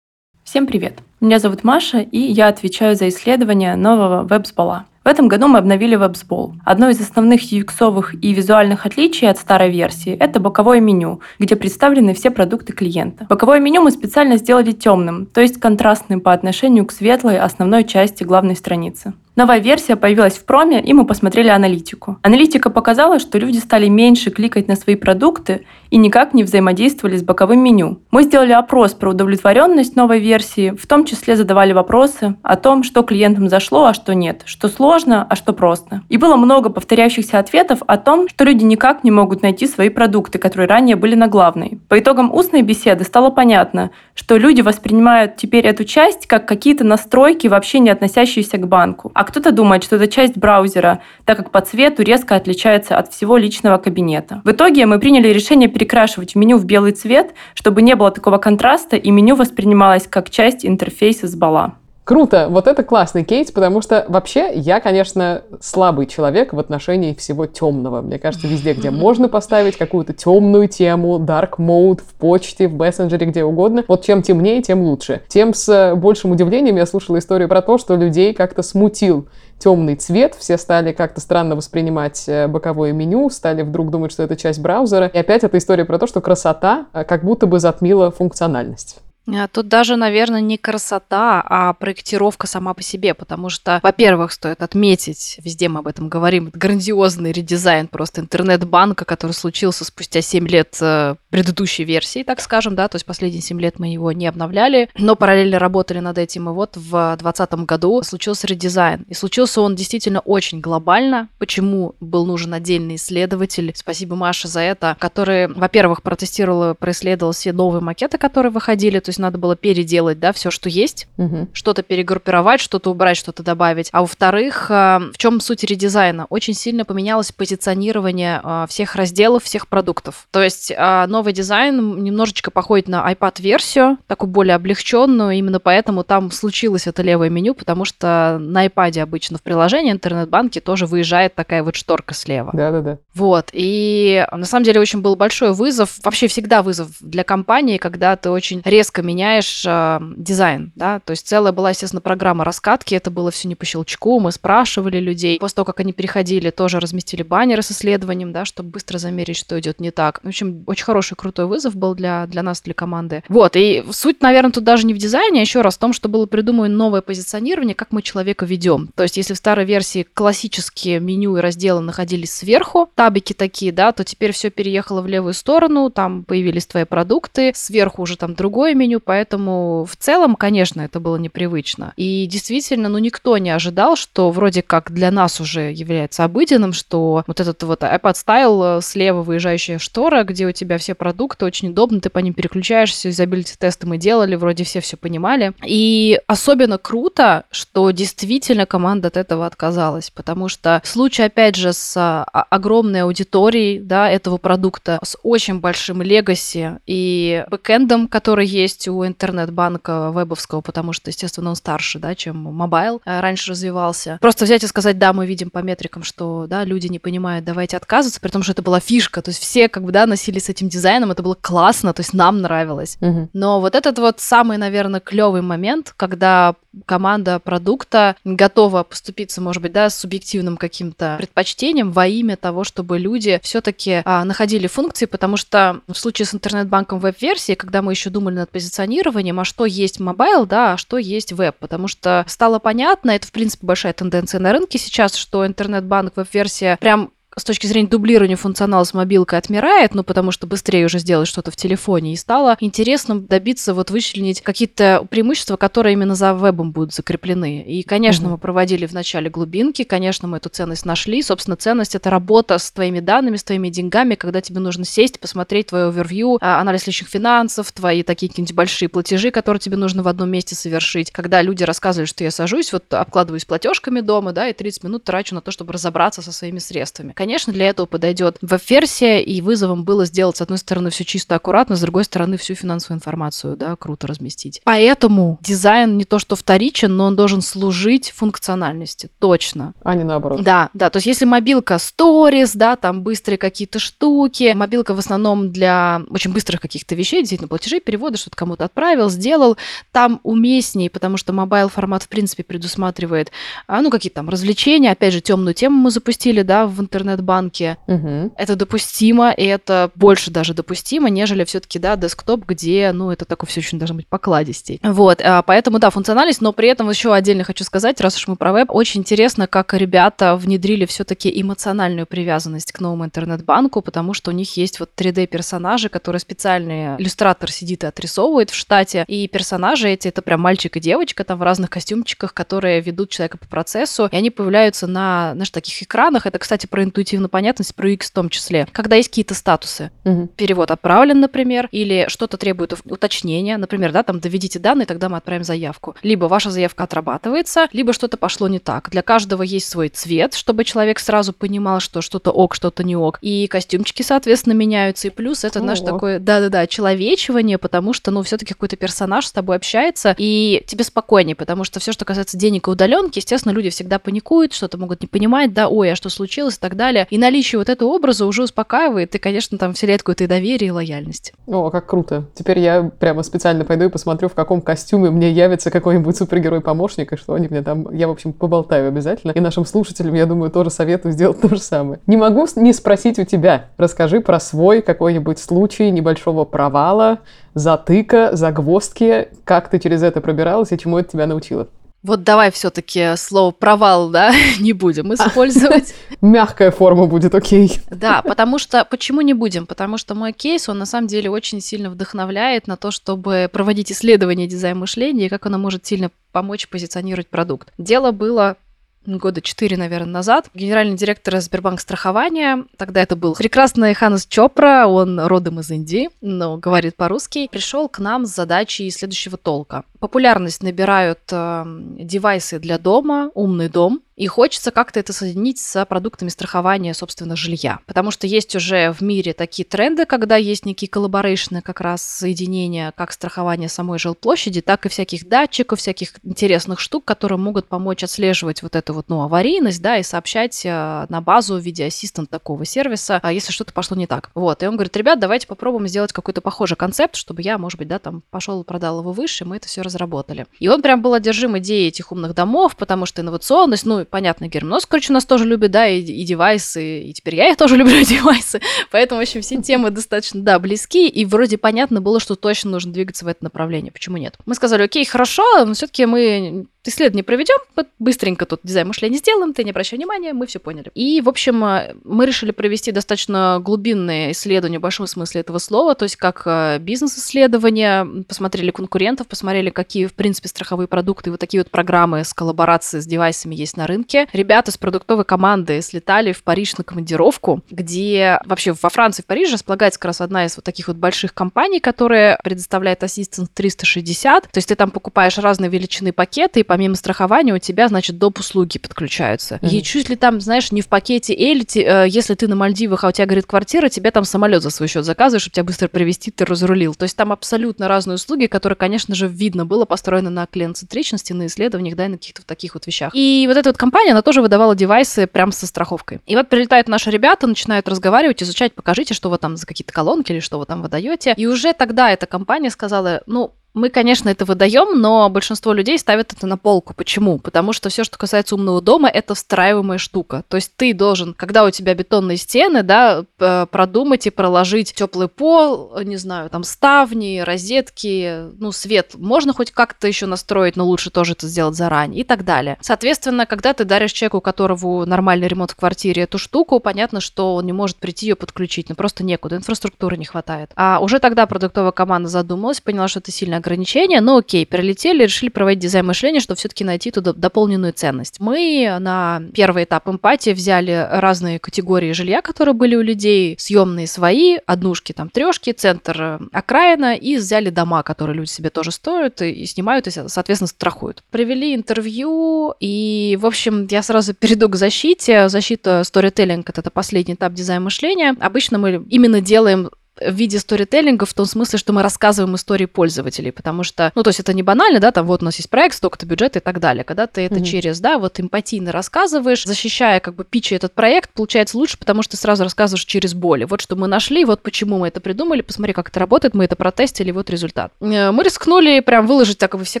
Всем 0.42 0.66
привет! 0.66 1.00
Меня 1.20 1.38
зовут 1.38 1.64
Маша, 1.64 1.98
и 1.98 2.18
я 2.18 2.48
отвечаю 2.48 2.96
за 2.96 3.10
исследование 3.10 3.76
нового 3.76 4.22
веб-сбола. 4.22 4.86
В 5.04 5.06
этом 5.06 5.28
году 5.28 5.48
мы 5.48 5.58
обновили 5.58 5.98
WebSball. 5.98 6.54
Одно 6.64 6.88
из 6.88 6.98
основных 6.98 7.52
UX 7.52 8.16
и 8.22 8.32
визуальных 8.32 8.86
отличий 8.86 9.28
от 9.28 9.36
старой 9.36 9.70
версии– 9.70 10.12
это 10.18 10.40
боковое 10.40 10.80
меню, 10.80 11.20
где 11.38 11.56
представлены 11.56 12.14
все 12.14 12.30
продукты 12.30 12.72
клиента. 12.72 13.26
Боковое 13.28 13.60
меню 13.60 13.82
мы 13.82 13.90
специально 13.90 14.38
сделали 14.38 14.72
темным, 14.72 15.26
то 15.26 15.42
есть 15.42 15.60
контрастным 15.60 16.22
по 16.22 16.32
отношению 16.32 16.86
к 16.86 16.92
светлой 16.92 17.38
основной 17.38 17.84
части 17.84 18.24
главной 18.24 18.56
страницы. 18.56 19.12
Новая 19.36 19.58
версия 19.58 19.96
появилась 19.96 20.34
в 20.34 20.44
проме, 20.44 20.80
и 20.80 20.92
мы 20.92 21.04
посмотрели 21.04 21.48
аналитику. 21.48 22.18
Аналитика 22.22 22.70
показала, 22.70 23.18
что 23.18 23.36
люди 23.36 23.58
стали 23.58 23.88
меньше 23.88 24.30
кликать 24.30 24.68
на 24.68 24.76
свои 24.76 24.94
продукты 24.94 25.66
и 25.90 25.96
никак 25.96 26.34
не 26.34 26.44
взаимодействовали 26.44 27.16
с 27.16 27.24
боковым 27.24 27.58
меню. 27.58 27.98
Мы 28.12 28.22
сделали 28.22 28.52
опрос 28.52 28.94
про 28.94 29.10
удовлетворенность 29.10 29.96
новой 29.96 30.20
версии, 30.20 30.70
в 30.70 30.86
том 30.86 31.04
числе 31.04 31.34
задавали 31.34 31.72
вопросы 31.72 32.36
о 32.44 32.54
том, 32.54 32.84
что 32.84 33.02
клиентам 33.02 33.48
зашло, 33.48 33.86
а 33.86 33.94
что 33.94 34.14
нет, 34.14 34.42
что 34.44 34.68
сложно, 34.68 35.26
а 35.28 35.34
что 35.34 35.52
просто. 35.52 36.02
И 36.08 36.16
было 36.16 36.36
много 36.36 36.70
повторяющихся 36.70 37.40
ответов 37.40 37.80
о 37.88 37.96
том, 37.96 38.28
что 38.28 38.44
люди 38.44 38.62
никак 38.62 39.02
не 39.02 39.10
могут 39.10 39.42
найти 39.42 39.66
свои 39.66 39.88
продукты, 39.88 40.38
которые 40.38 40.68
ранее 40.68 40.94
были 40.94 41.16
на 41.16 41.26
главной. 41.26 41.80
По 41.88 41.98
итогам 41.98 42.32
устной 42.32 42.62
беседы 42.62 43.02
стало 43.02 43.30
понятно, 43.30 43.90
что 44.14 44.36
люди 44.36 44.60
воспринимают 44.60 45.34
теперь 45.34 45.66
эту 45.66 45.82
часть 45.84 46.28
как 46.28 46.46
какие-то 46.46 46.84
настройки, 46.84 47.48
вообще 47.48 47.80
не 47.80 47.90
относящиеся 47.90 48.58
к 48.58 48.68
банку. 48.68 49.10
А 49.12 49.23
кто-то 49.24 49.52
думает, 49.52 49.82
что 49.82 49.96
это 49.96 50.06
часть 50.06 50.36
браузера, 50.36 51.00
так 51.24 51.36
как 51.36 51.50
по 51.50 51.60
цвету 51.60 52.02
резко 52.02 52.36
отличается 52.36 52.96
от 52.96 53.12
всего 53.12 53.36
личного 53.36 53.78
кабинета. 53.78 54.40
В 54.44 54.52
итоге 54.52 54.86
мы 54.86 54.98
приняли 54.98 55.28
решение 55.28 55.68
перекрашивать 55.68 56.34
меню 56.34 56.58
в 56.58 56.64
белый 56.64 56.92
цвет, 56.92 57.34
чтобы 57.54 57.82
не 57.82 57.96
было 57.96 58.10
такого 58.10 58.38
контраста, 58.38 58.96
и 58.96 59.10
меню 59.10 59.36
воспринималось 59.36 60.06
как 60.06 60.30
часть 60.30 60.64
интерфейса 60.64 61.26
с 61.26 61.34
бала. 61.34 61.74
Круто, 62.04 62.48
вот 62.50 62.66
это 62.66 62.82
классный 62.82 63.24
кейс, 63.24 63.50
потому 63.50 63.80
что 63.80 64.04
вообще 64.08 64.52
я, 64.54 64.80
конечно, 64.80 65.42
слабый 65.60 66.04
человек 66.04 66.52
в 66.52 66.58
отношении 66.58 67.14
всего 67.14 67.46
темного. 67.46 68.02
Мне 68.02 68.18
кажется, 68.18 68.46
везде, 68.46 68.74
где 68.74 68.90
можно 68.92 69.30
поставить 69.30 69.78
какую-то 69.78 70.12
темную 70.12 70.68
тему, 70.68 71.18
dark 71.18 71.56
mode 71.56 72.02
в 72.02 72.14
почте, 72.14 72.68
в 72.68 72.74
мессенджере, 72.74 73.26
где 73.26 73.42
угодно, 73.42 73.84
вот 73.88 74.04
чем 74.04 74.20
темнее, 74.20 74.60
тем 74.60 74.82
лучше. 74.82 75.22
Тем 75.28 75.54
с 75.54 75.94
большим 75.96 76.32
удивлением 76.32 76.76
я 76.76 76.84
слушала 76.84 77.18
историю 77.18 77.48
про 77.48 77.62
то, 77.62 77.78
что 77.78 77.96
людей 77.96 78.34
как-то 78.34 78.62
смутил 78.62 79.26
темный 79.58 79.96
цвет, 79.96 80.34
все 80.38 80.58
стали 80.58 80.92
как-то 80.92 81.22
странно 81.22 81.56
воспринимать 81.56 82.24
э, 82.26 82.48
боковое 82.48 82.92
меню, 82.92 83.30
стали 83.30 83.62
вдруг 83.62 83.90
думать, 83.90 84.12
что 84.12 84.22
это 84.22 84.36
часть 84.36 84.60
браузера. 84.60 85.06
И 85.06 85.16
опять 85.16 85.42
эта 85.42 85.56
история 85.56 85.86
про 85.86 85.98
то, 85.98 86.06
что 86.06 86.20
красота 86.20 86.86
э, 86.92 87.04
как 87.04 87.24
будто 87.24 87.46
бы 87.46 87.58
затмила 87.58 88.10
функциональность. 88.10 88.98
А 89.26 89.48
тут 89.48 89.68
даже, 89.68 89.96
наверное, 89.96 90.40
не 90.40 90.58
красота, 90.58 91.42
а 91.44 91.72
проектировка 91.72 92.46
сама 92.46 92.74
по 92.74 92.82
себе, 92.82 93.14
потому 93.14 93.48
что, 93.48 93.80
во-первых, 93.82 94.32
стоит 94.32 94.62
отметить, 94.62 95.36
везде 95.42 95.68
мы 95.68 95.80
об 95.80 95.86
этом 95.86 96.08
говорим, 96.08 96.50
грандиозный 96.52 97.32
редизайн 97.32 97.88
просто 97.88 98.20
интернет-банка, 98.20 99.04
который 99.04 99.32
случился 99.32 99.84
спустя 99.84 100.20
7 100.20 100.46
лет 100.48 100.76
э, 100.80 101.16
предыдущей 101.30 101.84
версии, 101.84 102.22
так 102.22 102.40
скажем, 102.40 102.74
да, 102.74 102.88
то 102.88 102.96
есть 102.96 103.06
последние 103.06 103.42
7 103.42 103.60
лет 103.60 103.78
мы 103.78 103.88
его 103.88 104.12
не 104.12 104.26
обновляли, 104.26 104.90
но 104.98 105.16
параллельно 105.16 105.58
работали 105.58 106.00
над 106.00 106.18
этим, 106.18 106.50
и 106.50 106.52
вот 106.52 106.76
в 106.76 107.16
2020 107.18 107.54
году 107.66 108.02
случился 108.02 108.46
редизайн. 108.46 109.04
И 109.08 109.14
случился 109.14 109.60
он 109.60 109.74
действительно 109.74 110.20
очень 110.20 110.60
глобально. 110.60 111.28
Почему 111.38 111.94
был 112.00 112.26
нужен 112.26 112.52
отдельный 112.52 112.96
исследователь? 112.96 113.72
Спасибо 113.74 114.16
Маше 114.16 114.48
за 114.48 114.60
это, 114.60 114.96
который, 114.98 115.48
во-первых, 115.48 116.02
протестировал, 116.02 116.74
происследовал 116.74 117.32
все 117.32 117.52
новые 117.52 117.80
макеты, 117.80 118.18
которые 118.18 118.52
выходили, 118.52 118.98
то 118.98 119.13
есть 119.14 119.18
надо 119.20 119.38
было 119.38 119.56
переделать, 119.56 120.18
да, 120.18 120.32
все, 120.32 120.50
что 120.50 120.68
есть, 120.68 121.06
угу. 121.16 121.48
что-то 121.52 121.82
перегруппировать, 121.82 122.60
что-то 122.60 122.90
убрать, 122.90 123.16
что-то 123.16 123.42
добавить. 123.42 123.88
А 123.92 124.00
во-вторых, 124.00 124.70
э, 124.70 124.98
в 125.12 125.18
чем 125.18 125.40
суть 125.40 125.64
редизайна? 125.64 126.26
Очень 126.30 126.54
сильно 126.54 126.84
поменялось 126.84 127.32
позиционирование 127.32 128.40
э, 128.42 128.66
всех 128.68 128.96
разделов, 128.96 129.44
всех 129.44 129.68
продуктов. 129.68 130.26
То 130.30 130.42
есть 130.42 130.72
э, 130.76 131.06
новый 131.06 131.32
дизайн 131.32 132.02
немножечко 132.02 132.50
походит 132.50 132.88
на 132.88 133.10
iPad-версию, 133.12 133.98
такую 134.06 134.30
более 134.30 134.56
облегченную, 134.56 135.32
именно 135.32 135.60
поэтому 135.60 136.02
там 136.04 136.30
случилось 136.30 136.86
это 136.86 137.02
левое 137.02 137.30
меню, 137.30 137.54
потому 137.54 137.84
что 137.84 138.38
на 138.40 138.66
iPad 138.66 139.00
обычно 139.00 139.38
в 139.38 139.42
приложении 139.42 139.92
интернет-банке 139.92 140.60
тоже 140.60 140.86
выезжает 140.86 141.34
такая 141.34 141.62
вот 141.62 141.76
шторка 141.76 142.14
слева. 142.14 142.50
Да-да-да. 142.52 142.98
Вот, 143.14 143.50
и 143.52 144.26
на 144.32 144.44
самом 144.44 144.64
деле 144.64 144.80
очень 144.80 145.00
был 145.00 145.14
большой 145.14 145.52
вызов, 145.52 145.98
вообще 146.02 146.26
всегда 146.26 146.62
вызов 146.62 146.88
для 147.00 147.22
компании, 147.22 147.78
когда 147.78 148.16
ты 148.16 148.30
очень 148.30 148.62
резко 148.64 149.03
меняешь 149.04 149.64
э, 149.66 150.00
дизайн, 150.16 150.72
да, 150.74 151.00
то 151.00 151.12
есть 151.12 151.26
целая 151.26 151.52
была, 151.52 151.70
естественно, 151.70 152.00
программа 152.00 152.44
раскатки, 152.44 152.94
это 152.94 153.10
было 153.10 153.30
все 153.30 153.48
не 153.48 153.54
по 153.54 153.64
щелчку, 153.64 154.18
мы 154.20 154.32
спрашивали 154.32 154.98
людей, 154.98 155.38
после 155.38 155.56
того, 155.56 155.66
как 155.66 155.80
они 155.80 155.92
переходили, 155.92 156.50
тоже 156.50 156.80
разместили 156.80 157.22
баннеры 157.22 157.62
с 157.62 157.70
исследованием, 157.70 158.32
да, 158.32 158.44
чтобы 158.44 158.70
быстро 158.70 158.98
замерить, 158.98 159.36
что 159.36 159.58
идет 159.58 159.80
не 159.80 159.90
так. 159.90 160.20
В 160.22 160.28
общем, 160.28 160.64
очень 160.66 160.84
хороший, 160.84 161.14
крутой 161.14 161.46
вызов 161.46 161.76
был 161.76 161.94
для, 161.94 162.26
для 162.26 162.42
нас, 162.42 162.60
для 162.62 162.74
команды. 162.74 163.22
Вот, 163.28 163.56
и 163.56 163.84
суть, 163.90 164.22
наверное, 164.22 164.52
тут 164.52 164.64
даже 164.64 164.86
не 164.86 164.94
в 164.94 164.98
дизайне, 164.98 165.40
а 165.40 165.42
еще 165.42 165.60
раз 165.60 165.76
в 165.76 165.80
том, 165.80 165.92
что 165.92 166.08
было 166.08 166.26
придумано 166.26 166.74
новое 166.74 167.00
позиционирование, 167.00 167.74
как 167.74 167.92
мы 167.92 168.02
человека 168.02 168.46
ведем. 168.46 168.88
То 168.94 169.02
есть, 169.02 169.16
если 169.16 169.34
в 169.34 169.36
старой 169.36 169.64
версии 169.64 170.06
классические 170.14 171.00
меню 171.00 171.36
и 171.36 171.40
разделы 171.40 171.80
находились 171.80 172.32
сверху, 172.32 172.90
табики 172.94 173.32
такие, 173.32 173.72
да, 173.72 173.92
то 173.92 174.04
теперь 174.04 174.32
все 174.32 174.50
переехало 174.50 175.02
в 175.02 175.06
левую 175.06 175.34
сторону, 175.34 175.90
там 175.90 176.24
появились 176.24 176.66
твои 176.66 176.84
продукты, 176.84 177.52
сверху 177.54 178.02
уже 178.02 178.16
там 178.16 178.34
другое 178.34 178.74
меню, 178.74 178.93
меню, 178.94 179.00
поэтому 179.00 179.84
в 179.84 179.96
целом, 179.96 180.36
конечно, 180.36 180.80
это 180.80 181.00
было 181.00 181.16
непривычно. 181.16 181.92
И 181.96 182.26
действительно, 182.26 182.88
ну, 182.88 182.98
никто 182.98 183.36
не 183.38 183.50
ожидал, 183.50 183.96
что 183.96 184.30
вроде 184.30 184.62
как 184.62 184.92
для 184.92 185.10
нас 185.10 185.40
уже 185.40 185.72
является 185.72 186.24
обыденным, 186.24 186.72
что 186.72 187.24
вот 187.26 187.40
этот 187.40 187.62
вот 187.62 187.82
iPad 187.82 188.14
Style, 188.14 188.78
э, 188.78 188.80
слева 188.82 189.22
выезжающая 189.22 189.78
штора, 189.78 190.24
где 190.24 190.46
у 190.46 190.52
тебя 190.52 190.78
все 190.78 190.94
продукты, 190.94 191.44
очень 191.44 191.70
удобно, 191.70 192.00
ты 192.00 192.10
по 192.10 192.18
ним 192.18 192.34
переключаешься, 192.34 193.10
изобилити 193.10 193.56
тесты 193.58 193.86
мы 193.86 193.98
делали, 193.98 194.36
вроде 194.36 194.64
все 194.64 194.80
все 194.80 194.96
понимали. 194.96 195.52
И 195.64 196.20
особенно 196.26 196.78
круто, 196.78 197.44
что 197.50 197.90
действительно 197.90 198.66
команда 198.66 199.08
от 199.08 199.16
этого 199.16 199.46
отказалась, 199.46 200.10
потому 200.10 200.48
что 200.48 200.80
случай, 200.84 201.24
опять 201.24 201.56
же, 201.56 201.72
с 201.72 201.96
а, 201.96 202.24
огромной 202.50 203.02
аудиторией, 203.02 203.78
да, 203.78 204.10
этого 204.10 204.38
продукта, 204.38 204.98
с 205.02 205.16
очень 205.22 205.60
большим 205.60 206.02
legacy 206.02 206.78
и 206.86 207.44
бэкэндом, 207.50 208.08
который 208.08 208.46
есть 208.46 208.83
у 208.90 209.06
интернет-банка 209.06 210.10
вебовского, 210.10 210.60
потому 210.60 210.92
что, 210.92 211.10
естественно, 211.10 211.50
он 211.50 211.56
старше, 211.56 211.98
да, 211.98 212.14
чем 212.14 212.36
mobile 212.36 213.02
э, 213.04 213.20
раньше 213.20 213.50
развивался. 213.50 214.18
Просто 214.20 214.44
взять 214.44 214.64
и 214.64 214.66
сказать, 214.66 214.98
да, 214.98 215.12
мы 215.12 215.26
видим 215.26 215.50
по 215.50 215.58
метрикам, 215.58 216.02
что, 216.02 216.46
да, 216.48 216.64
люди 216.64 216.86
не 216.88 216.98
понимают, 216.98 217.44
давайте 217.44 217.76
отказываться, 217.76 218.20
при 218.20 218.28
том, 218.28 218.42
что 218.42 218.52
это 218.52 218.62
была 218.62 218.80
фишка, 218.80 219.22
то 219.22 219.30
есть 219.30 219.40
все, 219.40 219.68
как 219.68 219.84
бы, 219.84 219.92
да, 219.92 220.06
носились 220.06 220.38
с 220.38 220.48
этим 220.48 220.68
дизайном, 220.68 221.10
это 221.10 221.22
было 221.22 221.36
классно, 221.40 221.92
то 221.92 222.00
есть 222.00 222.14
нам 222.14 222.40
нравилось. 222.40 222.96
Угу. 223.00 223.30
Но 223.32 223.60
вот 223.60 223.74
этот 223.74 223.98
вот 223.98 224.20
самый, 224.20 224.58
наверное, 224.58 225.00
клевый 225.00 225.42
момент, 225.42 225.92
когда 225.96 226.54
команда 226.86 227.38
продукта 227.38 228.16
готова 228.24 228.82
поступиться, 228.82 229.40
может 229.40 229.62
быть, 229.62 229.72
да, 229.72 229.90
с 229.90 229.98
субъективным 229.98 230.56
каким-то 230.56 231.16
предпочтением 231.18 231.92
во 231.92 232.06
имя 232.06 232.36
того, 232.36 232.64
чтобы 232.64 232.98
люди 232.98 233.40
все-таки 233.42 234.02
а, 234.04 234.24
находили 234.24 234.66
функции, 234.66 235.06
потому 235.06 235.36
что 235.36 235.80
в 235.86 235.94
случае 235.94 236.26
с 236.26 236.34
интернет-банком 236.34 236.98
веб-версии, 236.98 237.54
когда 237.54 237.82
мы 237.82 237.92
еще 237.92 238.10
думали 238.10 238.34
над 238.34 238.50
позиционированием, 238.50 239.40
а 239.40 239.44
что 239.44 239.64
есть 239.66 240.00
мобайл, 240.00 240.46
да, 240.46 240.74
а 240.74 240.76
что 240.76 240.98
есть 240.98 241.32
веб, 241.32 241.56
потому 241.58 241.88
что 241.88 242.24
стало 242.28 242.58
понятно, 242.58 243.12
это, 243.12 243.26
в 243.26 243.32
принципе, 243.32 243.66
большая 243.66 243.92
тенденция 243.92 244.40
на 244.40 244.52
рынке 244.52 244.78
сейчас, 244.78 245.14
что 245.14 245.46
интернет-банк 245.46 246.16
веб-версия 246.16 246.76
прям 246.80 247.10
с 247.36 247.44
точки 247.44 247.66
зрения 247.66 247.88
дублирования 247.88 248.36
функционала 248.36 248.84
с 248.84 248.94
мобилкой 248.94 249.38
отмирает, 249.38 249.94
ну, 249.94 250.04
потому 250.04 250.30
что 250.30 250.46
быстрее 250.46 250.86
уже 250.86 250.98
сделать 250.98 251.28
что-то 251.28 251.50
в 251.50 251.56
телефоне, 251.56 252.12
и 252.12 252.16
стало 252.16 252.56
интересно 252.60 253.20
добиться, 253.20 253.74
вот 253.74 253.90
вычленить 253.90 254.40
какие-то 254.40 255.06
преимущества, 255.10 255.56
которые 255.56 255.94
именно 255.94 256.14
за 256.14 256.32
вебом 256.34 256.70
будут 256.72 256.94
закреплены. 256.94 257.62
И, 257.62 257.82
конечно, 257.82 258.26
Mm-hmm. 258.26 258.30
мы 258.30 258.38
проводили 258.38 258.86
в 258.86 258.92
начале 258.92 259.30
глубинки, 259.30 259.84
конечно, 259.84 260.28
мы 260.28 260.36
эту 260.36 260.48
ценность 260.48 260.84
нашли. 260.84 261.22
Собственно, 261.22 261.56
ценность— 261.56 261.94
это 261.96 262.10
работа 262.10 262.58
с 262.58 262.70
твоими 262.70 263.00
данными, 263.00 263.36
с 263.36 263.44
твоими 263.44 263.68
деньгами, 263.68 264.14
когда 264.14 264.40
тебе 264.40 264.60
нужно 264.60 264.84
сесть, 264.84 265.18
посмотреть 265.18 265.68
твое 265.68 265.86
overview, 265.86 266.38
а, 266.40 266.60
анализ 266.60 266.86
личных 266.86 267.08
финансов, 267.08 267.72
твои 267.72 268.02
такие 268.02 268.28
какие-нибудь 268.28 268.54
большие 268.54 268.88
платежи, 268.88 269.30
которые 269.30 269.60
тебе 269.60 269.76
нужно 269.76 270.02
в 270.02 270.08
одном 270.08 270.30
месте 270.30 270.54
совершить. 270.54 271.10
Когда 271.10 271.42
люди 271.42 271.64
рассказывали, 271.64 272.06
что 272.06 272.24
я 272.24 272.30
сажусь, 272.30 272.72
вот 272.72 272.92
обкладываюсь 272.92 273.44
платежками 273.44 274.00
дома, 274.00 274.32
да, 274.32 274.48
и 274.48 274.52
30 274.52 274.84
минут 274.84 275.04
трачу 275.04 275.34
на 275.34 275.40
то, 275.40 275.50
чтобы 275.50 275.72
разобраться 275.72 276.22
со 276.22 276.32
своими 276.32 276.58
средствами 276.58 277.12
конечно, 277.24 277.54
для 277.54 277.70
этого 277.70 277.86
подойдет 277.86 278.36
веб-версия, 278.42 279.22
и 279.22 279.40
вызовом 279.40 279.84
было 279.84 280.04
сделать, 280.04 280.36
с 280.36 280.42
одной 280.42 280.58
стороны, 280.58 280.90
все 280.90 281.06
чисто 281.06 281.34
аккуратно, 281.34 281.74
с 281.74 281.80
другой 281.80 282.04
стороны, 282.04 282.36
всю 282.36 282.54
финансовую 282.54 282.98
информацию, 282.98 283.56
да, 283.56 283.76
круто 283.76 284.06
разместить. 284.06 284.60
Поэтому 284.64 285.38
дизайн 285.40 285.96
не 285.96 286.04
то 286.04 286.18
что 286.18 286.36
вторичен, 286.36 286.94
но 286.94 287.06
он 287.06 287.16
должен 287.16 287.40
служить 287.40 288.10
функциональности, 288.10 289.08
точно. 289.20 289.72
А 289.82 289.94
не 289.94 290.04
наоборот. 290.04 290.42
Да, 290.42 290.68
да, 290.74 290.90
то 290.90 290.98
есть 290.98 291.06
если 291.06 291.24
мобилка 291.24 291.78
сторис, 291.78 292.54
да, 292.54 292.76
там 292.76 293.02
быстрые 293.02 293.38
какие-то 293.38 293.78
штуки, 293.78 294.52
мобилка 294.54 294.92
в 294.92 294.98
основном 294.98 295.50
для 295.50 296.02
очень 296.10 296.30
быстрых 296.30 296.60
каких-то 296.60 296.94
вещей, 296.94 297.20
действительно, 297.20 297.48
платежей, 297.48 297.80
переводы, 297.80 298.18
что-то 298.18 298.36
кому-то 298.36 298.66
отправил, 298.66 299.08
сделал, 299.08 299.56
там 299.92 300.20
уместнее, 300.24 300.90
потому 300.90 301.16
что 301.16 301.32
мобайл 301.32 301.70
формат, 301.70 302.02
в 302.02 302.08
принципе, 302.08 302.44
предусматривает, 302.44 303.30
а, 303.66 303.80
ну, 303.80 303.88
какие-то 303.88 304.16
там 304.16 304.28
развлечения, 304.28 304.90
опять 304.90 305.14
же, 305.14 305.22
темную 305.22 305.54
тему 305.54 305.78
мы 305.78 305.90
запустили, 305.90 306.42
да, 306.42 306.66
в 306.66 306.78
интернет 306.82 307.13
интернет-банке. 307.14 307.78
Угу. 307.86 308.34
Это 308.36 308.56
допустимо, 308.56 309.32
и 309.32 309.44
это 309.44 309.90
больше 309.94 310.30
даже 310.30 310.54
допустимо, 310.54 311.08
нежели 311.08 311.44
все-таки, 311.44 311.78
да, 311.78 311.96
десктоп, 311.96 312.44
где, 312.46 312.92
ну, 312.92 313.10
это 313.10 313.24
такое 313.24 313.48
все 313.48 313.60
очень 313.60 313.78
должно 313.78 313.96
быть 313.96 314.08
покладистей. 314.08 314.80
Вот, 314.82 315.20
а, 315.22 315.42
поэтому, 315.42 315.78
да, 315.78 315.90
функциональность, 315.90 316.40
но 316.40 316.52
при 316.52 316.68
этом 316.68 316.90
еще 316.90 317.14
отдельно 317.14 317.44
хочу 317.44 317.64
сказать, 317.64 318.00
раз 318.00 318.16
уж 318.16 318.28
мы 318.28 318.36
про 318.36 318.52
веб, 318.52 318.70
очень 318.70 319.00
интересно, 319.00 319.46
как 319.46 319.74
ребята 319.74 320.36
внедрили 320.36 320.86
все-таки 320.86 321.30
эмоциональную 321.40 322.06
привязанность 322.06 322.72
к 322.72 322.80
новому 322.80 323.04
интернет-банку, 323.04 323.82
потому 323.82 324.14
что 324.14 324.30
у 324.30 324.34
них 324.34 324.56
есть 324.56 324.80
вот 324.80 324.90
3D-персонажи, 324.96 325.88
которые 325.88 326.20
специальный 326.20 326.96
иллюстратор 326.96 327.50
сидит 327.50 327.84
и 327.84 327.86
отрисовывает 327.86 328.50
в 328.50 328.54
штате, 328.54 329.04
и 329.08 329.28
персонажи 329.28 329.88
эти, 329.88 330.08
это 330.08 330.22
прям 330.22 330.40
мальчик 330.40 330.76
и 330.76 330.80
девочка 330.80 331.24
там 331.24 331.38
в 331.38 331.42
разных 331.42 331.70
костюмчиках, 331.70 332.34
которые 332.34 332.80
ведут 332.80 333.10
человека 333.10 333.38
по 333.38 333.46
процессу, 333.46 334.08
и 334.10 334.16
они 334.16 334.30
появляются 334.30 334.86
на, 334.86 335.32
знаешь, 335.34 335.50
таких 335.50 335.82
экранах. 335.82 336.26
Это, 336.26 336.38
кстати, 336.38 336.66
про 336.66 336.82
интуитивность 336.82 337.03
интуитивную 337.04 337.28
понятность, 337.28 337.74
про 337.74 337.90
UX 337.90 338.10
в 338.10 338.12
том 338.12 338.28
числе. 338.28 338.66
Когда 338.72 338.96
есть 338.96 339.10
какие-то 339.10 339.34
статусы. 339.34 339.90
Угу. 340.04 340.28
Перевод 340.36 340.70
отправлен, 340.70 341.20
например, 341.20 341.68
или 341.70 342.06
что-то 342.08 342.36
требует 342.36 342.72
уточнения, 342.84 343.56
например, 343.56 343.92
да, 343.92 344.02
там 344.02 344.20
доведите 344.20 344.58
данные, 344.58 344.86
тогда 344.86 345.08
мы 345.08 345.18
отправим 345.18 345.44
заявку. 345.44 345.94
Либо 346.02 346.24
ваша 346.26 346.50
заявка 346.50 346.84
отрабатывается, 346.84 347.68
либо 347.72 347.92
что-то 347.92 348.16
пошло 348.16 348.48
не 348.48 348.58
так. 348.58 348.90
Для 348.90 349.02
каждого 349.02 349.42
есть 349.42 349.68
свой 349.68 349.88
цвет, 349.88 350.34
чтобы 350.34 350.64
человек 350.64 350.98
сразу 350.98 351.32
понимал, 351.32 351.80
что 351.80 352.00
что-то 352.00 352.30
ок, 352.30 352.54
что-то 352.54 352.82
не 352.84 352.96
ок. 352.96 353.18
И 353.20 353.46
костюмчики, 353.46 354.02
соответственно, 354.02 354.54
меняются. 354.54 355.08
И 355.08 355.10
плюс 355.10 355.44
это 355.44 355.62
наш 355.62 355.80
такое, 355.80 356.18
да-да-да, 356.18 356.66
человечивание, 356.66 357.58
потому 357.58 357.92
что, 357.92 358.10
ну, 358.10 358.22
все-таки 358.22 358.54
какой-то 358.54 358.76
персонаж 358.76 359.26
с 359.26 359.32
тобой 359.32 359.56
общается, 359.56 360.14
и 360.16 360.62
тебе 360.66 360.84
спокойнее, 360.84 361.36
потому 361.36 361.64
что 361.64 361.80
все, 361.80 361.92
что 361.92 362.04
касается 362.04 362.36
денег 362.36 362.68
и 362.68 362.70
удаленки, 362.70 363.18
естественно, 363.18 363.52
люди 363.52 363.70
всегда 363.70 363.98
паникуют, 363.98 364.54
что-то 364.54 364.78
могут 364.78 365.02
не 365.02 365.06
понимать, 365.06 365.52
да, 365.52 365.68
ой, 365.68 365.92
а 365.92 365.96
что 365.96 366.08
случилось 366.08 366.56
и 366.56 366.60
так 366.60 366.76
далее 366.76 366.93
далее. 366.94 367.06
И 367.10 367.18
наличие 367.18 367.58
вот 367.58 367.68
этого 367.68 367.88
образа 367.88 368.26
уже 368.26 368.42
успокаивает 368.42 369.14
и, 369.14 369.18
конечно, 369.18 369.58
там 369.58 369.74
вселяет 369.74 370.02
какое-то 370.02 370.26
доверие 370.26 370.68
и 370.68 370.70
лояльность. 370.70 371.32
О, 371.46 371.70
как 371.70 371.86
круто. 371.86 372.24
Теперь 372.34 372.60
я 372.60 372.90
прямо 372.98 373.22
специально 373.22 373.64
пойду 373.64 373.86
и 373.86 373.88
посмотрю, 373.88 374.28
в 374.28 374.34
каком 374.34 374.60
костюме 374.60 375.10
мне 375.10 375.30
явится 375.30 375.70
какой-нибудь 375.70 376.16
супергерой-помощник, 376.16 377.12
и 377.12 377.16
что 377.16 377.34
они 377.34 377.48
мне 377.48 377.62
там... 377.62 377.92
Я, 377.94 378.08
в 378.08 378.12
общем, 378.12 378.32
поболтаю 378.32 378.88
обязательно. 378.88 379.32
И 379.32 379.40
нашим 379.40 379.66
слушателям, 379.66 380.14
я 380.14 380.26
думаю, 380.26 380.50
тоже 380.50 380.70
советую 380.70 381.12
сделать 381.12 381.40
то 381.40 381.48
же 381.48 381.60
самое. 381.60 382.00
Не 382.06 382.16
могу 382.16 382.46
не 382.56 382.72
спросить 382.72 383.18
у 383.18 383.24
тебя. 383.24 383.66
Расскажи 383.76 384.20
про 384.20 384.40
свой 384.40 384.80
какой-нибудь 384.82 385.38
случай 385.38 385.90
небольшого 385.90 386.44
провала, 386.44 387.20
затыка, 387.54 388.30
загвоздки, 388.32 389.28
как 389.44 389.68
ты 389.68 389.78
через 389.78 390.02
это 390.02 390.20
пробиралась 390.20 390.72
и 390.72 390.78
чему 390.78 390.98
это 390.98 391.12
тебя 391.12 391.26
научило? 391.26 391.68
Вот 392.04 392.22
давай 392.22 392.52
все-таки 392.52 393.16
слово 393.16 393.50
провал, 393.50 394.10
да, 394.10 394.32
не 394.60 394.74
будем 394.74 395.12
использовать. 395.14 395.94
Мягкая 396.20 396.70
форма 396.70 397.06
будет 397.06 397.34
окей. 397.34 397.80
Да, 397.90 398.20
потому 398.20 398.58
что 398.58 398.84
почему 398.84 399.22
не 399.22 399.32
будем? 399.32 399.66
Потому 399.66 399.96
что 399.96 400.14
мой 400.14 400.32
кейс, 400.32 400.68
он 400.68 400.78
на 400.78 400.86
самом 400.86 401.08
деле 401.08 401.30
очень 401.30 401.62
сильно 401.62 401.88
вдохновляет 401.88 402.66
на 402.66 402.76
то, 402.76 402.90
чтобы 402.90 403.48
проводить 403.50 403.90
исследования 403.90 404.46
дизайн 404.46 404.78
мышления 404.78 405.26
и 405.26 405.28
как 405.30 405.46
оно 405.46 405.56
может 405.56 405.86
сильно 405.86 406.10
помочь 406.30 406.68
позиционировать 406.68 407.28
продукт. 407.28 407.72
Дело 407.78 408.10
было 408.10 408.58
года 409.06 409.40
четыре, 409.40 409.76
наверное, 409.76 410.12
назад. 410.12 410.50
Генеральный 410.54 410.96
директор 410.96 411.40
Сбербанк 411.40 411.80
страхования, 411.80 412.64
тогда 412.76 413.02
это 413.02 413.16
был 413.16 413.34
прекрасный 413.34 413.94
Ханс 413.94 414.26
Чопра, 414.26 414.86
он 414.86 415.20
родом 415.20 415.60
из 415.60 415.70
Индии, 415.70 416.10
но 416.20 416.56
говорит 416.56 416.96
по-русски, 416.96 417.48
пришел 417.50 417.88
к 417.88 417.98
нам 417.98 418.26
с 418.26 418.34
задачей 418.34 418.90
следующего 418.90 419.36
толка. 419.36 419.84
Популярность 419.98 420.62
набирают 420.62 421.20
э, 421.30 421.64
девайсы 421.98 422.58
для 422.58 422.78
дома, 422.78 423.30
умный 423.34 423.68
дом, 423.68 424.00
и 424.16 424.26
хочется 424.26 424.70
как-то 424.70 425.00
это 425.00 425.12
соединить 425.12 425.58
с 425.58 425.84
продуктами 425.86 426.28
страхования, 426.28 426.94
собственно, 426.94 427.36
жилья. 427.36 427.80
Потому 427.86 428.10
что 428.10 428.26
есть 428.26 428.54
уже 428.54 428.92
в 428.92 429.00
мире 429.00 429.32
такие 429.32 429.64
тренды, 429.64 430.06
когда 430.06 430.36
есть 430.36 430.66
некие 430.66 430.88
collaboration 430.88 431.52
ы, 431.52 431.62
как 431.62 431.80
раз 431.80 432.02
соединения 432.02 432.92
как 432.96 433.12
страхования 433.12 433.68
самой 433.68 433.98
жилплощади, 433.98 434.60
так 434.60 434.86
и 434.86 434.88
всяких 434.88 435.28
датчиков, 435.28 435.78
всяких 435.78 436.12
интересных 436.22 436.80
штук, 436.80 437.04
которые 437.04 437.38
могут 437.38 437.66
помочь 437.68 438.04
отслеживать 438.04 438.62
вот 438.62 438.76
эту 438.76 438.94
вот, 438.94 439.08
ну, 439.08 439.22
аварийность, 439.22 439.82
да, 439.82 439.98
и 439.98 440.02
сообщать 440.02 440.64
э, 440.64 441.06
на 441.08 441.20
базу 441.20 441.56
в 441.56 441.60
виде 441.60 441.86
ассистент 441.86 442.30
такого 442.30 442.64
сервиса, 442.64 443.20
а 443.22 443.32
если 443.32 443.52
что-то 443.52 443.72
пошло 443.72 443.96
не 443.96 444.06
так. 444.06 444.30
Вот, 444.34 444.62
и 444.62 444.66
он 444.66 444.74
говорит, 444.74 444.96
ребят, 444.96 445.18
давайте 445.18 445.46
попробуем 445.46 445.88
сделать 445.88 446.12
какой-то 446.12 446.40
похожий 446.40 446.76
концепт, 446.76 447.16
чтобы 447.16 447.42
я, 447.42 447.58
может 447.58 447.78
быть, 447.78 447.88
да, 447.88 447.98
там 447.98 448.22
пошел 448.30 448.62
и 448.62 448.64
продал 448.64 449.00
его 449.00 449.12
выше, 449.12 449.44
мы 449.44 449.56
это 449.56 449.68
все 449.68 449.82
разработали. 449.82 450.46
И 450.58 450.68
он 450.68 450.82
прям 450.82 451.02
был 451.02 451.14
одержим 451.14 451.58
идеей 451.58 451.88
этих 451.88 452.12
умных 452.12 452.34
домов, 452.34 452.76
потому 452.76 453.06
что 453.06 453.22
инновационность, 453.22 453.84
ну, 453.84 454.03
понятно, 454.04 454.48
Германос, 454.48 454.86
короче, 454.86 455.12
нас 455.12 455.24
тоже 455.24 455.44
любит, 455.44 455.70
да, 455.70 455.86
и, 455.86 456.00
и 456.00 456.24
девайсы, 456.24 457.02
и 457.02 457.12
теперь 457.12 457.36
я 457.36 457.50
их 457.50 457.56
тоже 457.56 457.76
люблю, 457.78 458.02
девайсы. 458.02 458.60
Поэтому, 458.90 459.20
в 459.20 459.22
общем, 459.22 459.40
все 459.42 459.60
темы 459.62 459.90
достаточно, 459.90 460.40
да, 460.42 460.58
близки, 460.58 461.08
и 461.08 461.24
вроде 461.24 461.58
понятно 461.58 462.00
было, 462.00 462.20
что 462.20 462.34
точно 462.34 462.70
нужно 462.70 462.92
двигаться 462.92 463.24
в 463.24 463.28
это 463.28 463.42
направление. 463.44 463.92
Почему 463.92 464.16
нет? 464.16 464.36
Мы 464.46 464.54
сказали, 464.54 464.82
окей, 464.82 465.04
хорошо, 465.04 465.64
но 465.64 465.74
все-таки 465.74 466.06
мы 466.06 466.66
исследование 466.88 467.24
проведем, 467.24 467.56
быстренько 467.98 468.46
тут 468.46 468.60
дизайн 468.62 468.88
мышления 468.88 469.18
сделаем, 469.18 469.52
ты 469.54 469.64
не 469.64 469.70
обращай 469.70 469.98
внимания, 469.98 470.32
мы 470.32 470.46
все 470.46 470.58
поняли. 470.58 470.90
И, 470.94 471.20
в 471.20 471.28
общем, 471.28 471.64
э, 471.64 471.94
мы 472.04 472.26
решили 472.26 472.50
провести 472.50 472.92
достаточно 472.92 473.58
глубинное 473.60 474.32
исследование 474.32 474.78
в 474.78 474.82
большом 474.82 475.06
смысле 475.06 475.40
этого 475.40 475.58
слова, 475.58 475.94
то 475.94 476.04
есть 476.04 476.16
как 476.16 476.42
э, 476.46 476.78
бизнес-исследование, 476.80 478.24
посмотрели 478.28 478.70
конкурентов, 478.70 479.26
посмотрели, 479.26 479.70
какие, 479.70 480.06
в 480.06 480.14
принципе, 480.14 480.48
страховые 480.48 480.88
продукты 480.88 481.30
вот 481.30 481.40
такие 481.40 481.60
вот 481.60 481.70
программы 481.70 482.24
с 482.24 482.34
коллаборацией 482.34 483.02
с 483.02 483.06
девайсами 483.06 483.54
есть 483.54 483.76
на 483.76 483.86
рынке. 483.86 484.28
Ребята 484.32 484.70
с 484.70 484.76
продуктовой 484.76 485.24
команды 485.24 485.80
слетали 485.82 486.32
в 486.32 486.42
Париж 486.42 486.76
на 486.76 486.84
командировку, 486.84 487.62
где 487.70 488.40
вообще 488.44 488.74
во 488.80 488.88
Франции, 488.88 489.22
в 489.22 489.26
Париже 489.26 489.54
располагается 489.54 489.98
как 489.98 490.06
раз 490.06 490.20
одна 490.20 490.44
из 490.44 490.56
вот 490.56 490.64
таких 490.64 490.88
вот 490.88 490.96
больших 490.96 491.34
компаний, 491.34 491.80
которая 491.80 492.38
предоставляет 492.42 493.02
Assistant 493.02 493.48
360. 493.54 494.50
То 494.50 494.58
есть 494.58 494.68
ты 494.68 494.74
там 494.74 494.90
покупаешь 494.90 495.38
разные 495.38 495.70
величины 495.70 496.12
пакеты, 496.12 496.60
и 496.60 496.62
помимо 496.74 496.96
страхования 496.96 497.54
у 497.54 497.58
тебя, 497.58 497.86
значит, 497.86 498.18
доп. 498.18 498.40
услуги 498.40 498.80
подключаются. 498.80 499.60
Mm-hmm. 499.62 499.68
И 499.70 499.82
чуть 499.84 500.08
ли 500.08 500.16
там, 500.16 500.40
знаешь, 500.40 500.72
не 500.72 500.82
в 500.82 500.88
пакете 500.88 501.32
Эльти, 501.32 501.78
э, 501.78 502.08
если 502.08 502.34
ты 502.34 502.48
на 502.48 502.56
Мальдивах, 502.56 503.04
а 503.04 503.08
у 503.08 503.12
тебя 503.12 503.26
горит 503.26 503.46
квартира, 503.46 503.88
тебе 503.88 504.10
там 504.10 504.24
самолет 504.24 504.60
за 504.60 504.70
свой 504.70 504.88
счет 504.88 505.04
заказываешь, 505.04 505.42
чтобы 505.42 505.54
тебя 505.54 505.62
быстро 505.62 505.86
привезти, 505.86 506.32
ты 506.32 506.44
разрулил. 506.44 506.96
То 506.96 507.04
есть 507.04 507.16
там 507.16 507.30
абсолютно 507.30 507.86
разные 507.86 508.16
услуги, 508.16 508.46
которые, 508.46 508.76
конечно 508.76 509.14
же, 509.14 509.28
видно 509.28 509.64
было 509.64 509.84
построено 509.84 510.30
на 510.30 510.46
клиент-центричности, 510.46 511.32
на 511.32 511.46
исследованиях, 511.46 511.94
да, 511.94 512.06
и 512.06 512.08
на 512.08 512.16
каких-то 512.16 512.44
таких 512.44 512.74
вот 512.74 512.88
вещах. 512.88 513.12
И 513.14 513.44
вот 513.46 513.56
эта 513.56 513.68
вот 513.68 513.76
компания, 513.76 514.10
она 514.10 514.22
тоже 514.22 514.42
выдавала 514.42 514.74
девайсы 514.74 515.28
прям 515.28 515.52
со 515.52 515.68
страховкой. 515.68 516.22
И 516.26 516.34
вот 516.34 516.48
прилетают 516.48 516.88
наши 516.88 517.08
ребята, 517.12 517.46
начинают 517.46 517.86
разговаривать, 517.88 518.42
изучать, 518.42 518.74
покажите, 518.74 519.14
что 519.14 519.30
вы 519.30 519.38
там 519.38 519.56
за 519.56 519.64
какие-то 519.64 519.92
колонки 519.92 520.32
или 520.32 520.40
что 520.40 520.58
вы 520.58 520.66
там 520.66 520.82
выдаете. 520.82 521.34
И 521.36 521.46
уже 521.46 521.72
тогда 521.72 522.10
эта 522.10 522.26
компания 522.26 522.70
сказала, 522.70 523.22
ну, 523.26 523.54
мы, 523.74 523.90
конечно, 523.90 524.28
это 524.28 524.44
выдаем, 524.44 525.00
но 525.00 525.28
большинство 525.28 525.72
людей 525.72 525.98
ставят 525.98 526.32
это 526.32 526.46
на 526.46 526.56
полку. 526.56 526.94
Почему? 526.94 527.38
Потому 527.38 527.72
что 527.72 527.88
все, 527.88 528.04
что 528.04 528.16
касается 528.16 528.54
умного 528.54 528.80
дома, 528.80 529.08
это 529.08 529.34
встраиваемая 529.34 529.98
штука. 529.98 530.44
То 530.48 530.56
есть 530.56 530.72
ты 530.76 530.94
должен, 530.94 531.34
когда 531.34 531.64
у 531.64 531.70
тебя 531.70 531.94
бетонные 531.94 532.36
стены, 532.36 532.82
да, 532.82 533.24
продумать 533.66 534.26
и 534.26 534.30
проложить 534.30 534.94
теплый 534.94 535.26
пол, 535.28 535.98
не 536.04 536.16
знаю, 536.16 536.50
там 536.50 536.62
ставни, 536.62 537.40
розетки, 537.40 538.44
ну, 538.58 538.70
свет. 538.70 539.10
Можно 539.14 539.52
хоть 539.52 539.72
как-то 539.72 540.06
еще 540.06 540.26
настроить, 540.26 540.76
но 540.76 540.86
лучше 540.86 541.10
тоже 541.10 541.32
это 541.32 541.48
сделать 541.48 541.74
заранее 541.74 542.20
и 542.20 542.24
так 542.24 542.44
далее. 542.44 542.78
Соответственно, 542.80 543.44
когда 543.44 543.74
ты 543.74 543.84
даришь 543.84 544.12
человеку, 544.12 544.38
у 544.38 544.40
которого 544.40 545.04
нормальный 545.04 545.48
ремонт 545.48 545.72
в 545.72 545.76
квартире, 545.76 546.22
эту 546.22 546.38
штуку, 546.38 546.78
понятно, 546.78 547.20
что 547.20 547.56
он 547.56 547.66
не 547.66 547.72
может 547.72 547.96
прийти 547.96 548.26
ее 548.26 548.36
подключить, 548.36 548.88
ну 548.88 548.94
просто 548.94 549.24
некуда, 549.24 549.56
инфраструктуры 549.56 550.16
не 550.16 550.26
хватает. 550.26 550.70
А 550.76 551.00
уже 551.00 551.18
тогда 551.18 551.46
продуктовая 551.46 551.90
команда 551.90 552.28
задумалась, 552.28 552.80
поняла, 552.80 553.08
что 553.08 553.18
это 553.18 553.32
сильно 553.32 553.56
ограничения, 553.64 554.20
но 554.20 554.36
окей, 554.36 554.66
прилетели, 554.66 555.22
решили 555.24 555.48
проводить 555.48 555.82
дизайн 555.82 556.06
мышления, 556.06 556.40
чтобы 556.40 556.58
все-таки 556.58 556.84
найти 556.84 557.10
туда 557.10 557.32
дополненную 557.32 557.92
ценность. 557.92 558.40
Мы 558.40 558.96
на 559.00 559.42
первый 559.54 559.84
этап 559.84 560.08
эмпатии 560.08 560.50
взяли 560.50 561.08
разные 561.10 561.58
категории 561.58 562.12
жилья, 562.12 562.42
которые 562.42 562.74
были 562.74 562.94
у 562.94 563.02
людей, 563.02 563.56
съемные 563.58 564.06
свои, 564.06 564.58
однушки, 564.66 565.12
там, 565.12 565.30
трешки, 565.30 565.72
центр 565.72 566.16
э, 566.20 566.38
окраина, 566.52 567.14
и 567.14 567.36
взяли 567.36 567.70
дома, 567.70 568.02
которые 568.02 568.36
люди 568.36 568.50
себе 568.50 568.70
тоже 568.70 568.90
стоят 568.92 569.40
и 569.42 569.64
снимают, 569.66 570.06
и, 570.06 570.10
соответственно, 570.10 570.68
страхуют. 570.68 571.22
Провели 571.30 571.74
интервью, 571.74 572.74
и, 572.80 573.38
в 573.40 573.46
общем, 573.46 573.86
я 573.90 574.02
сразу 574.02 574.34
перейду 574.38 574.68
к 574.68 574.76
защите. 574.76 575.48
Защита 575.48 576.02
storytelling— 576.04 576.64
это 576.66 576.90
последний 576.90 577.34
этап 577.34 577.54
дизайна 577.54 577.84
мышления. 577.84 578.36
Обычно 578.40 578.78
мы 578.78 579.04
именно 579.08 579.40
делаем 579.40 579.90
в 580.20 580.32
виде 580.32 580.58
сторителлинга 580.58 581.26
в 581.26 581.34
том 581.34 581.46
смысле, 581.46 581.78
что 581.78 581.92
мы 581.92 582.02
рассказываем 582.02 582.54
истории 582.56 582.86
пользователей, 582.86 583.50
потому 583.50 583.82
что, 583.82 584.12
ну, 584.14 584.22
то 584.22 584.30
есть 584.30 584.40
это 584.40 584.52
не 584.52 584.62
банально, 584.62 585.00
да, 585.00 585.10
там 585.10 585.26
вот 585.26 585.42
у 585.42 585.44
нас 585.44 585.56
есть 585.56 585.70
проект, 585.70 585.96
столько-то 585.96 586.26
бюджета 586.26 586.58
и 586.58 586.62
так 586.62 586.80
далее. 586.80 587.04
Когда 587.04 587.26
ты 587.26 587.42
это 587.42 587.56
mm-hmm. 587.56 587.64
через, 587.64 588.00
да, 588.00 588.18
вот 588.18 588.38
эмпатийно 588.38 588.92
рассказываешь, 588.92 589.64
защищая 589.64 590.20
как 590.20 590.34
бы 590.34 590.44
питчи 590.44 590.74
этот 590.74 590.92
проект, 590.94 591.30
получается 591.30 591.76
лучше, 591.76 591.98
потому 591.98 592.22
что 592.22 592.32
ты 592.32 592.36
сразу 592.36 592.64
рассказываешь 592.64 593.04
через 593.04 593.34
боли. 593.34 593.64
Вот 593.64 593.80
что 593.80 593.96
мы 593.96 594.06
нашли, 594.06 594.44
вот 594.44 594.62
почему 594.62 594.98
мы 594.98 595.08
это 595.08 595.20
придумали, 595.20 595.62
посмотри, 595.62 595.92
как 595.92 596.08
это 596.08 596.20
работает, 596.20 596.54
мы 596.54 596.64
это 596.64 596.76
протестили, 596.76 597.30
вот 597.30 597.50
результат. 597.50 597.92
Э, 598.00 598.30
мы 598.30 598.42
рискнули 598.44 599.00
прям 599.00 599.26
выложить 599.26 599.58
так 599.58 599.76
бы 599.76 599.84
все 599.84 600.00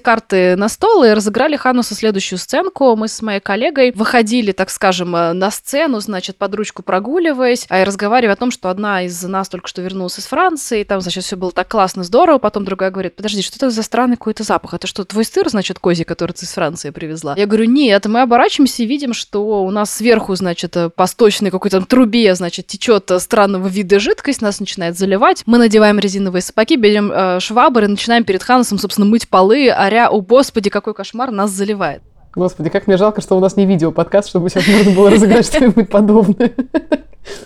карты 0.00 0.56
на 0.56 0.68
стол 0.68 1.04
и 1.04 1.10
разыграли 1.10 1.56
Ханусу 1.56 1.94
следующую 1.94 2.38
сценку. 2.38 2.94
Мы 2.96 3.08
с 3.08 3.20
моей 3.22 3.40
коллегой 3.40 3.92
выходили, 3.92 4.52
так 4.52 4.70
скажем, 4.70 5.14
э, 5.16 5.32
на 5.32 5.50
сцену, 5.50 6.00
значит, 6.00 6.36
под 6.36 6.54
ручку 6.54 6.82
прогуливаясь, 6.82 7.66
а 7.68 7.80
и 7.80 7.84
разговаривая 7.84 8.34
о 8.34 8.36
том, 8.36 8.50
что 8.50 8.70
одна 8.70 9.02
из 9.02 9.22
нас 9.22 9.48
только 9.48 9.68
что 9.68 9.82
вернулась 9.82 10.03
вернулся 10.04 10.20
из 10.20 10.26
Франции, 10.26 10.84
там, 10.84 11.00
значит, 11.00 11.24
все 11.24 11.36
было 11.36 11.50
так 11.50 11.68
классно, 11.68 12.04
здорово. 12.04 12.38
Потом 12.38 12.64
другая 12.64 12.90
говорит, 12.90 13.16
подожди, 13.16 13.42
что 13.42 13.56
это 13.56 13.70
за 13.70 13.82
странный 13.82 14.16
какой-то 14.16 14.42
запах? 14.42 14.74
Это 14.74 14.86
что, 14.86 15.04
твой 15.04 15.24
сыр, 15.24 15.48
значит, 15.48 15.78
козий, 15.78 16.04
который 16.04 16.32
ты 16.32 16.44
из 16.44 16.52
Франции 16.52 16.90
привезла? 16.90 17.34
Я 17.36 17.46
говорю, 17.46 17.64
нет, 17.64 18.04
мы 18.06 18.20
оборачиваемся 18.20 18.82
и 18.82 18.86
видим, 18.86 19.14
что 19.14 19.64
у 19.64 19.70
нас 19.70 19.90
сверху, 19.90 20.34
значит, 20.34 20.76
по 20.94 21.06
сточной 21.06 21.50
какой-то 21.50 21.80
трубе, 21.86 22.34
значит, 22.34 22.66
течет 22.66 23.10
странного 23.18 23.68
вида 23.68 23.98
жидкость, 23.98 24.42
нас 24.42 24.60
начинает 24.60 24.98
заливать. 24.98 25.42
Мы 25.46 25.58
надеваем 25.58 25.98
резиновые 25.98 26.42
сапоги, 26.42 26.76
берем 26.76 27.10
э, 27.10 27.40
швабры, 27.40 27.88
начинаем 27.88 28.24
перед 28.24 28.42
Ханасом, 28.42 28.78
собственно, 28.78 29.06
мыть 29.06 29.28
полы, 29.28 29.70
оря, 29.70 30.10
о 30.10 30.20
господи, 30.20 30.68
какой 30.68 30.92
кошмар, 30.92 31.30
нас 31.30 31.50
заливает. 31.50 32.02
Господи, 32.34 32.68
как 32.68 32.88
мне 32.88 32.96
жалко, 32.96 33.20
что 33.20 33.36
у 33.36 33.40
нас 33.40 33.56
не 33.56 33.64
видео 33.64 33.92
подкаст, 33.92 34.28
чтобы 34.28 34.50
сейчас 34.50 34.66
можно 34.66 34.90
было 34.90 35.10
разыграть 35.10 35.46
что-нибудь 35.46 35.88
подобное. 35.88 36.52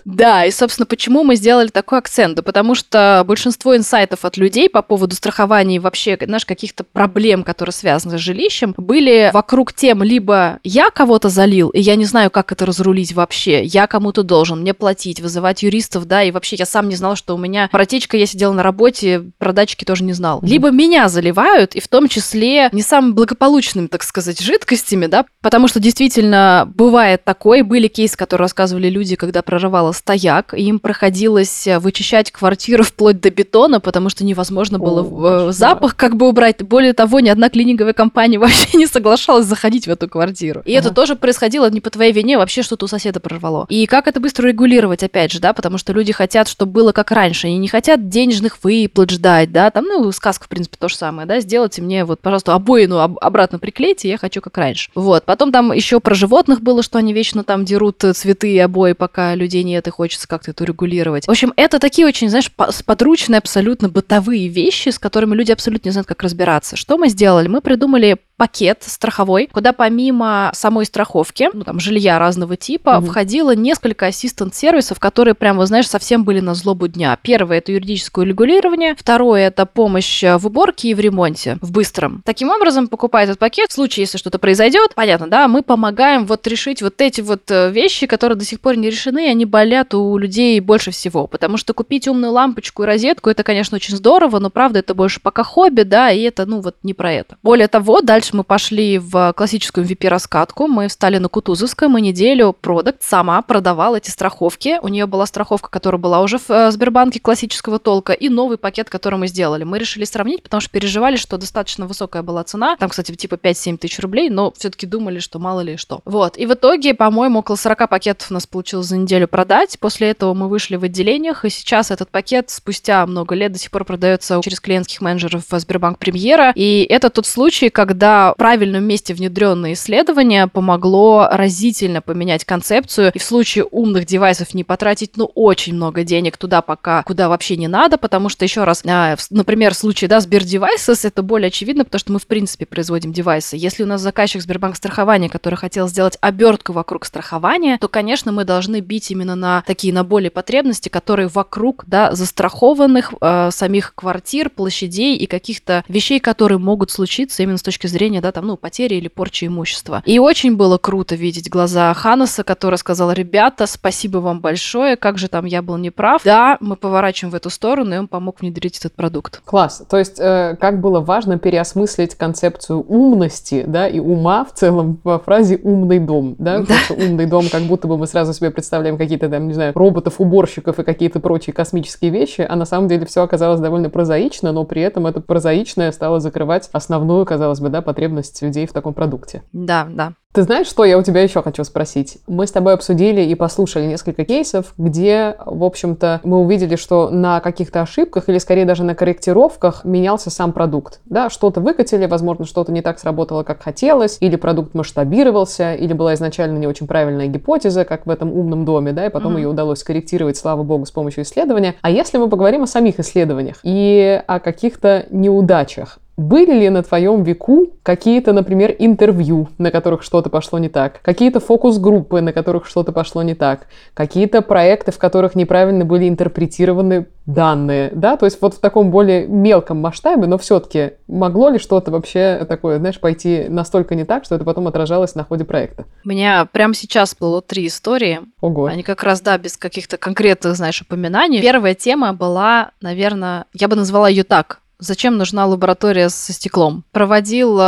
Да, 0.04 0.44
и, 0.44 0.50
собственно, 0.50 0.86
почему 0.86 1.22
мы 1.24 1.36
сделали 1.36 1.68
такой 1.68 1.98
акцент? 1.98 2.36
Да 2.36 2.42
потому 2.42 2.74
что 2.74 3.22
большинство 3.26 3.76
инсайтов 3.76 4.24
от 4.24 4.36
людей 4.36 4.68
по 4.68 4.82
поводу 4.82 5.14
страхования 5.14 5.76
и 5.76 5.78
вообще, 5.78 6.18
знаешь, 6.20 6.44
каких-то 6.44 6.84
проблем, 6.84 7.44
которые 7.44 7.72
связаны 7.72 8.18
с 8.18 8.20
жилищем, 8.20 8.74
были 8.76 9.30
вокруг 9.32 9.72
тем, 9.72 10.02
либо 10.02 10.58
я 10.64 10.90
кого-то 10.90 11.28
залил, 11.28 11.68
и 11.70 11.80
я 11.80 11.96
не 11.96 12.04
знаю, 12.04 12.30
как 12.30 12.52
это 12.52 12.66
разрулить 12.66 13.12
вообще, 13.12 13.62
я 13.62 13.86
кому-то 13.86 14.22
должен, 14.22 14.60
мне 14.60 14.74
платить, 14.74 15.20
вызывать 15.20 15.62
юристов, 15.62 16.06
да, 16.06 16.22
и 16.22 16.30
вообще 16.30 16.56
я 16.56 16.66
сам 16.66 16.88
не 16.88 16.96
знал, 16.96 17.16
что 17.16 17.34
у 17.34 17.38
меня 17.38 17.68
протечка, 17.70 18.16
я 18.16 18.26
сидела 18.26 18.52
на 18.52 18.62
работе, 18.62 19.30
про 19.38 19.52
датчики 19.52 19.84
тоже 19.84 20.04
не 20.04 20.12
знал. 20.12 20.40
Либо 20.42 20.70
меня 20.70 21.08
заливают, 21.08 21.74
и 21.74 21.80
в 21.80 21.88
том 21.88 22.08
числе 22.08 22.68
не 22.72 22.82
самым 22.82 23.14
благополучными, 23.14 23.86
так 23.86 24.02
сказать, 24.02 24.40
жидкостями, 24.40 25.06
да, 25.06 25.26
потому 25.42 25.68
что 25.68 25.80
действительно 25.80 26.70
бывает 26.74 27.24
такое, 27.24 27.62
были 27.62 27.88
кейсы, 27.88 28.16
которые 28.16 28.44
рассказывали 28.44 28.88
люди, 28.88 29.16
когда 29.16 29.42
прорабатывали 29.42 29.67
прорвало 29.68 29.92
стояк, 29.92 30.54
и 30.54 30.62
им 30.62 30.78
приходилось 30.78 31.66
э, 31.66 31.78
вычищать 31.78 32.30
квартиру 32.30 32.84
вплоть 32.84 33.20
до 33.20 33.30
бетона, 33.30 33.80
потому 33.80 34.08
что 34.08 34.24
невозможно 34.24 34.78
было 34.78 35.02
О, 35.02 35.52
запах 35.52 35.94
как 35.94 36.16
бы 36.16 36.28
убрать. 36.28 36.62
Более 36.62 36.94
того, 36.94 37.20
ни 37.20 37.28
одна 37.28 37.50
клининговая 37.50 37.92
компания 37.92 38.38
вообще 38.38 38.78
не 38.78 38.86
соглашалась 38.86 39.46
заходить 39.46 39.86
в 39.86 39.90
эту 39.90 40.08
квартиру. 40.08 40.62
И 40.64 40.74
ага. 40.74 40.86
это 40.86 40.94
тоже 40.94 41.16
происходило 41.16 41.70
не 41.70 41.80
по 41.80 41.90
твоей 41.90 42.12
вине, 42.12 42.38
вообще 42.38 42.62
что-то 42.62 42.86
у 42.86 42.88
соседа 42.88 43.20
прорвало. 43.20 43.66
И 43.68 43.86
как 43.86 44.08
это 44.08 44.20
быстро 44.20 44.48
регулировать, 44.48 45.02
опять 45.02 45.32
же, 45.32 45.40
да, 45.40 45.52
потому 45.52 45.76
что 45.78 45.92
люди 45.92 46.12
хотят, 46.12 46.48
чтобы 46.48 46.72
было 46.72 46.92
как 46.92 47.10
раньше, 47.10 47.46
они 47.48 47.58
не 47.58 47.68
хотят 47.68 48.08
денежных 48.08 48.64
выплат 48.64 49.10
ждать, 49.10 49.52
да, 49.52 49.70
там, 49.70 49.84
ну, 49.84 50.10
сказка, 50.12 50.46
в 50.46 50.48
принципе, 50.48 50.76
то 50.78 50.88
же 50.88 50.96
самое, 50.96 51.28
да, 51.28 51.40
сделайте 51.40 51.82
мне 51.82 52.04
вот, 52.04 52.20
пожалуйста, 52.20 52.54
обоину 52.54 52.98
об- 52.98 53.18
обратно 53.20 53.58
приклейте, 53.58 54.08
я 54.08 54.16
хочу 54.16 54.40
как 54.40 54.56
раньше. 54.56 54.90
Вот, 54.94 55.24
потом 55.24 55.52
там 55.52 55.72
еще 55.72 56.00
про 56.00 56.14
животных 56.14 56.62
было, 56.62 56.82
что 56.82 56.98
они 56.98 57.12
вечно 57.12 57.44
там 57.44 57.64
дерут 57.64 58.04
цветы 58.14 58.52
и 58.52 58.58
обои, 58.58 58.92
пока 58.92 59.34
людей 59.34 59.57
нет, 59.62 59.86
и 59.86 59.90
хочется 59.90 60.28
как-то 60.28 60.50
это 60.50 60.64
регулировать. 60.64 61.26
В 61.26 61.30
общем, 61.30 61.52
это 61.56 61.78
такие 61.78 62.06
очень, 62.06 62.28
знаешь, 62.28 62.50
подручные 62.52 63.38
абсолютно 63.38 63.88
бытовые 63.88 64.48
вещи, 64.48 64.90
с 64.90 64.98
которыми 64.98 65.34
люди 65.34 65.52
абсолютно 65.52 65.88
не 65.88 65.92
знают, 65.92 66.08
как 66.08 66.22
разбираться. 66.22 66.76
Что 66.76 66.98
мы 66.98 67.08
сделали? 67.08 67.48
Мы 67.48 67.60
придумали 67.60 68.18
пакет 68.38 68.84
страховой, 68.86 69.48
куда 69.52 69.72
помимо 69.74 70.50
самой 70.54 70.86
страховки, 70.86 71.50
ну 71.52 71.64
там 71.64 71.80
жилья 71.80 72.18
разного 72.18 72.56
типа, 72.56 72.90
mm-hmm. 72.90 73.06
входило 73.06 73.54
несколько 73.54 74.06
ассистент-сервисов, 74.06 74.98
которые 75.00 75.34
прям, 75.34 75.58
вы 75.58 75.66
знаешь, 75.66 75.88
совсем 75.88 76.24
были 76.24 76.40
на 76.40 76.54
злобу 76.54 76.88
дня. 76.88 77.18
Первое 77.20 77.58
это 77.58 77.72
юридическое 77.72 78.24
регулирование, 78.24 78.94
второе 78.94 79.48
это 79.48 79.66
помощь 79.66 80.22
в 80.22 80.46
уборке 80.46 80.90
и 80.90 80.94
в 80.94 81.00
ремонте, 81.00 81.58
в 81.60 81.72
быстром. 81.72 82.22
Таким 82.24 82.50
образом, 82.50 82.86
покупая 82.86 83.24
этот 83.24 83.38
пакет, 83.40 83.70
в 83.70 83.74
случае, 83.74 84.04
если 84.04 84.18
что-то 84.18 84.38
произойдет, 84.38 84.94
понятно, 84.94 85.26
да, 85.26 85.48
мы 85.48 85.62
помогаем 85.62 86.24
вот 86.24 86.46
решить 86.46 86.80
вот 86.80 87.00
эти 87.00 87.20
вот 87.20 87.50
э, 87.50 87.70
вещи, 87.70 88.06
которые 88.06 88.38
до 88.38 88.44
сих 88.44 88.60
пор 88.60 88.76
не 88.76 88.88
решены, 88.88 89.26
и 89.26 89.30
они 89.30 89.44
болят 89.44 89.94
у 89.94 90.16
людей 90.16 90.60
больше 90.60 90.92
всего, 90.92 91.26
потому 91.26 91.56
что 91.56 91.74
купить 91.74 92.06
умную 92.06 92.32
лампочку 92.32 92.84
и 92.84 92.86
розетку, 92.86 93.30
это, 93.30 93.42
конечно, 93.42 93.74
очень 93.76 93.96
здорово, 93.96 94.38
но 94.38 94.48
правда 94.48 94.78
это 94.78 94.94
больше 94.94 95.18
пока 95.20 95.42
хобби, 95.42 95.82
да, 95.82 96.12
и 96.12 96.22
это, 96.22 96.46
ну 96.46 96.60
вот 96.60 96.76
не 96.84 96.94
про 96.94 97.12
это. 97.12 97.36
Более 97.42 97.66
того, 97.66 98.00
дальше 98.00 98.27
Дальше 98.28 98.36
мы 98.36 98.44
пошли 98.44 98.98
в 98.98 99.32
классическую 99.34 99.86
VP-раскатку, 99.86 100.66
мы 100.66 100.88
встали 100.88 101.16
на 101.16 101.30
Кутузовское, 101.30 101.88
мы 101.88 102.02
неделю 102.02 102.52
продукт 102.52 103.02
сама 103.02 103.40
продавал 103.40 103.96
эти 103.96 104.10
страховки. 104.10 104.78
У 104.82 104.88
нее 104.88 105.06
была 105.06 105.24
страховка, 105.24 105.70
которая 105.70 105.98
была 105.98 106.20
уже 106.20 106.36
в 106.36 106.50
э, 106.50 106.70
Сбербанке 106.70 107.20
классического 107.20 107.78
толка, 107.78 108.12
и 108.12 108.28
новый 108.28 108.58
пакет, 108.58 108.90
который 108.90 109.18
мы 109.18 109.28
сделали. 109.28 109.64
Мы 109.64 109.78
решили 109.78 110.04
сравнить, 110.04 110.42
потому 110.42 110.60
что 110.60 110.70
переживали, 110.70 111.16
что 111.16 111.38
достаточно 111.38 111.86
высокая 111.86 112.22
была 112.22 112.44
цена. 112.44 112.76
Там, 112.76 112.90
кстати, 112.90 113.14
типа 113.14 113.36
5-7 113.36 113.78
тысяч 113.78 113.98
рублей, 113.98 114.28
но 114.28 114.52
все-таки 114.54 114.84
думали, 114.84 115.20
что 115.20 115.38
мало 115.38 115.60
ли 115.60 115.78
что. 115.78 116.02
Вот. 116.04 116.36
И 116.36 116.44
в 116.44 116.52
итоге, 116.52 116.92
по-моему, 116.92 117.38
около 117.38 117.56
40 117.56 117.88
пакетов 117.88 118.30
у 118.30 118.34
нас 118.34 118.46
получилось 118.46 118.88
за 118.88 118.98
неделю 118.98 119.26
продать. 119.26 119.78
После 119.78 120.10
этого 120.10 120.34
мы 120.34 120.50
вышли 120.50 120.76
в 120.76 120.84
отделениях, 120.84 121.46
и 121.46 121.50
сейчас 121.50 121.90
этот 121.90 122.10
пакет 122.10 122.50
спустя 122.50 123.06
много 123.06 123.34
лет 123.34 123.52
до 123.52 123.58
сих 123.58 123.70
пор 123.70 123.86
продается 123.86 124.38
через 124.44 124.60
клиентских 124.60 125.00
менеджеров 125.00 125.44
в 125.48 125.58
Сбербанк 125.58 125.98
Премьера. 125.98 126.52
И 126.54 126.86
это 126.90 127.08
тот 127.08 127.24
случай, 127.24 127.70
когда 127.70 128.17
в 128.18 128.34
правильном 128.38 128.84
месте 128.84 129.14
внедренное 129.14 129.72
исследование 129.72 130.46
помогло 130.46 131.28
разительно 131.30 132.02
поменять 132.02 132.44
концепцию 132.44 133.12
и 133.14 133.18
в 133.18 133.22
случае 133.22 133.64
умных 133.70 134.06
девайсов 134.06 134.54
не 134.54 134.64
потратить, 134.64 135.16
ну, 135.16 135.30
очень 135.34 135.74
много 135.74 136.04
денег 136.04 136.36
туда 136.36 136.62
пока, 136.62 137.02
куда 137.02 137.28
вообще 137.28 137.56
не 137.56 137.68
надо, 137.68 137.98
потому 137.98 138.28
что, 138.28 138.44
еще 138.44 138.64
раз, 138.64 138.82
а, 138.86 139.16
например, 139.30 139.74
в 139.74 139.78
случае, 139.78 140.08
да, 140.08 140.20
Сбер 140.20 140.42
Devices, 140.42 141.06
это 141.06 141.22
более 141.22 141.48
очевидно, 141.48 141.84
потому 141.84 142.00
что 142.00 142.12
мы, 142.12 142.18
в 142.18 142.26
принципе, 142.26 142.66
производим 142.66 143.12
девайсы. 143.12 143.56
Если 143.56 143.82
у 143.82 143.86
нас 143.86 144.00
заказчик 144.00 144.42
Сбербанк 144.42 144.76
страхования, 144.76 145.28
который 145.28 145.56
хотел 145.56 145.88
сделать 145.88 146.18
обертку 146.20 146.72
вокруг 146.72 147.04
страхования, 147.04 147.78
то, 147.80 147.88
конечно, 147.88 148.32
мы 148.32 148.44
должны 148.44 148.80
бить 148.80 149.10
именно 149.10 149.34
на 149.34 149.62
такие, 149.66 149.92
на 149.92 150.04
более 150.04 150.30
потребности, 150.30 150.88
которые 150.88 151.28
вокруг, 151.28 151.84
да, 151.86 152.14
застрахованных 152.14 153.12
э, 153.20 153.50
самих 153.50 153.94
квартир, 153.94 154.50
площадей 154.50 155.16
и 155.16 155.26
каких-то 155.26 155.84
вещей, 155.88 156.20
которые 156.20 156.58
могут 156.58 156.90
случиться 156.90 157.42
именно 157.42 157.58
с 157.58 157.62
точки 157.62 157.86
зрения, 157.86 158.07
да, 158.16 158.32
там, 158.32 158.46
ну, 158.46 158.56
потери 158.56 158.94
или 158.94 159.08
порчи 159.08 159.46
имущества. 159.46 160.02
И 160.04 160.18
очень 160.18 160.56
было 160.56 160.78
круто 160.78 161.14
видеть 161.14 161.50
глаза 161.50 161.92
Ханаса, 161.94 162.44
который 162.44 162.76
сказал, 162.76 163.12
ребята, 163.12 163.66
спасибо 163.66 164.18
вам 164.18 164.40
большое, 164.40 164.96
как 164.96 165.18
же 165.18 165.28
там 165.28 165.44
я 165.44 165.62
был 165.62 165.76
неправ. 165.76 166.22
Да, 166.24 166.56
мы 166.60 166.76
поворачиваем 166.76 167.32
в 167.32 167.34
эту 167.34 167.50
сторону, 167.50 167.94
и 167.94 167.98
он 167.98 168.08
помог 168.08 168.40
внедрить 168.40 168.78
этот 168.78 168.94
продукт. 168.94 169.42
Класс. 169.44 169.82
То 169.88 169.98
есть, 169.98 170.18
э, 170.18 170.56
как 170.60 170.80
было 170.80 171.00
важно 171.00 171.38
переосмыслить 171.38 172.14
концепцию 172.14 172.84
умности, 172.88 173.64
да, 173.66 173.86
и 173.86 173.98
ума 173.98 174.44
в 174.44 174.52
целом 174.52 174.98
во 175.04 175.18
фразе 175.18 175.60
«умный 175.62 175.98
дом», 175.98 176.36
да, 176.38 176.60
потому 176.60 176.78
что 176.80 176.94
умный 176.94 177.26
дом, 177.26 177.48
как 177.50 177.62
будто 177.62 177.86
бы 177.86 177.98
мы 177.98 178.06
сразу 178.06 178.32
себе 178.32 178.50
представляем 178.50 178.96
какие-то 178.96 179.28
там, 179.28 179.48
не 179.48 179.54
знаю, 179.54 179.72
роботов-уборщиков 179.74 180.78
и 180.78 180.82
какие-то 180.82 181.20
прочие 181.20 181.52
космические 181.52 182.10
вещи, 182.10 182.46
а 182.48 182.56
на 182.56 182.64
самом 182.64 182.88
деле 182.88 183.06
все 183.06 183.22
оказалось 183.22 183.60
довольно 183.60 183.90
прозаично, 183.90 184.52
но 184.52 184.64
при 184.64 184.82
этом 184.82 185.06
это 185.06 185.20
прозаичное 185.20 185.92
стало 185.92 186.20
закрывать 186.20 186.68
основную, 186.72 187.24
казалось 187.26 187.60
бы, 187.60 187.68
да, 187.68 187.82
потребность 187.82 187.97
людей 187.98 188.66
в 188.66 188.72
таком 188.72 188.94
продукте. 188.94 189.42
Да, 189.52 189.86
да. 189.90 190.12
Ты 190.34 190.42
знаешь, 190.42 190.66
что 190.66 190.84
я 190.84 190.98
у 190.98 191.02
тебя 191.02 191.22
еще 191.22 191.42
хочу 191.42 191.64
спросить? 191.64 192.18
Мы 192.26 192.46
с 192.46 192.52
тобой 192.52 192.74
обсудили 192.74 193.22
и 193.22 193.34
послушали 193.34 193.86
несколько 193.86 194.26
кейсов, 194.26 194.74
где, 194.76 195.34
в 195.44 195.64
общем-то, 195.64 196.20
мы 196.22 196.38
увидели, 196.38 196.76
что 196.76 197.08
на 197.08 197.40
каких-то 197.40 197.80
ошибках 197.80 198.28
или 198.28 198.36
скорее 198.36 198.66
даже 198.66 198.84
на 198.84 198.94
корректировках 198.94 199.84
менялся 199.84 200.28
сам 200.30 200.52
продукт. 200.52 201.00
Да, 201.06 201.30
что-то 201.30 201.62
выкатили, 201.62 202.04
возможно, 202.04 202.44
что-то 202.44 202.72
не 202.72 202.82
так 202.82 202.98
сработало, 202.98 203.42
как 203.42 203.62
хотелось, 203.62 204.18
или 204.20 204.36
продукт 204.36 204.74
масштабировался, 204.74 205.74
или 205.74 205.94
была 205.94 206.12
изначально 206.12 206.58
не 206.58 206.66
очень 206.66 206.86
правильная 206.86 207.26
гипотеза, 207.26 207.86
как 207.86 208.04
в 208.04 208.10
этом 208.10 208.30
умном 208.30 208.66
доме, 208.66 208.92
да, 208.92 209.06
и 209.06 209.10
потом 209.10 209.34
mm-hmm. 209.34 209.40
ее 209.40 209.48
удалось 209.48 209.82
корректировать, 209.82 210.36
слава 210.36 210.62
богу, 210.62 210.84
с 210.84 210.90
помощью 210.90 211.24
исследования. 211.24 211.76
А 211.80 211.90
если 211.90 212.18
мы 212.18 212.28
поговорим 212.28 212.62
о 212.62 212.66
самих 212.66 213.00
исследованиях 213.00 213.60
и 213.62 214.22
о 214.26 214.40
каких-то 214.40 215.06
неудачах, 215.10 215.98
были 216.18 216.52
ли 216.52 216.68
на 216.68 216.82
твоем 216.82 217.22
веку 217.22 217.68
какие-то, 217.84 218.32
например, 218.32 218.74
интервью, 218.78 219.48
на 219.56 219.70
которых 219.70 220.02
что-то 220.02 220.28
пошло 220.28 220.58
не 220.58 220.68
так, 220.68 221.00
какие-то 221.00 221.38
фокус-группы, 221.38 222.20
на 222.20 222.32
которых 222.32 222.66
что-то 222.66 222.90
пошло 222.92 223.22
не 223.22 223.34
так, 223.34 223.68
какие-то 223.94 224.42
проекты, 224.42 224.90
в 224.90 224.98
которых 224.98 225.36
неправильно 225.36 225.84
были 225.84 226.08
интерпретированы 226.08 227.06
данные, 227.24 227.90
да, 227.94 228.16
то 228.16 228.24
есть 228.26 228.42
вот 228.42 228.54
в 228.54 228.58
таком 228.58 228.90
более 228.90 229.28
мелком 229.28 229.78
масштабе, 229.78 230.26
но 230.26 230.38
все-таки 230.38 230.94
могло 231.06 231.50
ли 231.50 231.58
что-то 231.58 231.92
вообще 231.92 232.44
такое, 232.48 232.78
знаешь, 232.78 232.98
пойти 232.98 233.46
настолько 233.48 233.94
не 233.94 234.04
так, 234.04 234.24
что 234.24 234.34
это 234.34 234.44
потом 234.44 234.66
отражалось 234.66 235.14
на 235.14 235.22
ходе 235.22 235.44
проекта? 235.44 235.84
У 236.04 236.08
меня 236.08 236.48
прямо 236.50 236.74
сейчас 236.74 237.14
было 237.14 237.40
три 237.42 237.68
истории. 237.68 238.20
Ого. 238.40 238.66
Они 238.66 238.82
как 238.82 239.04
раз, 239.04 239.20
да, 239.20 239.38
без 239.38 239.56
каких-то 239.56 239.98
конкретных, 239.98 240.56
знаешь, 240.56 240.82
упоминаний. 240.82 241.40
Первая 241.40 241.74
тема 241.74 242.12
была, 242.12 242.70
наверное, 242.80 243.44
я 243.52 243.68
бы 243.68 243.76
назвала 243.76 244.08
ее 244.08 244.24
так, 244.24 244.60
Зачем 244.80 245.16
нужна 245.16 245.44
лаборатория 245.44 246.08
со 246.08 246.32
стеклом? 246.32 246.84
Проводил 246.92 247.58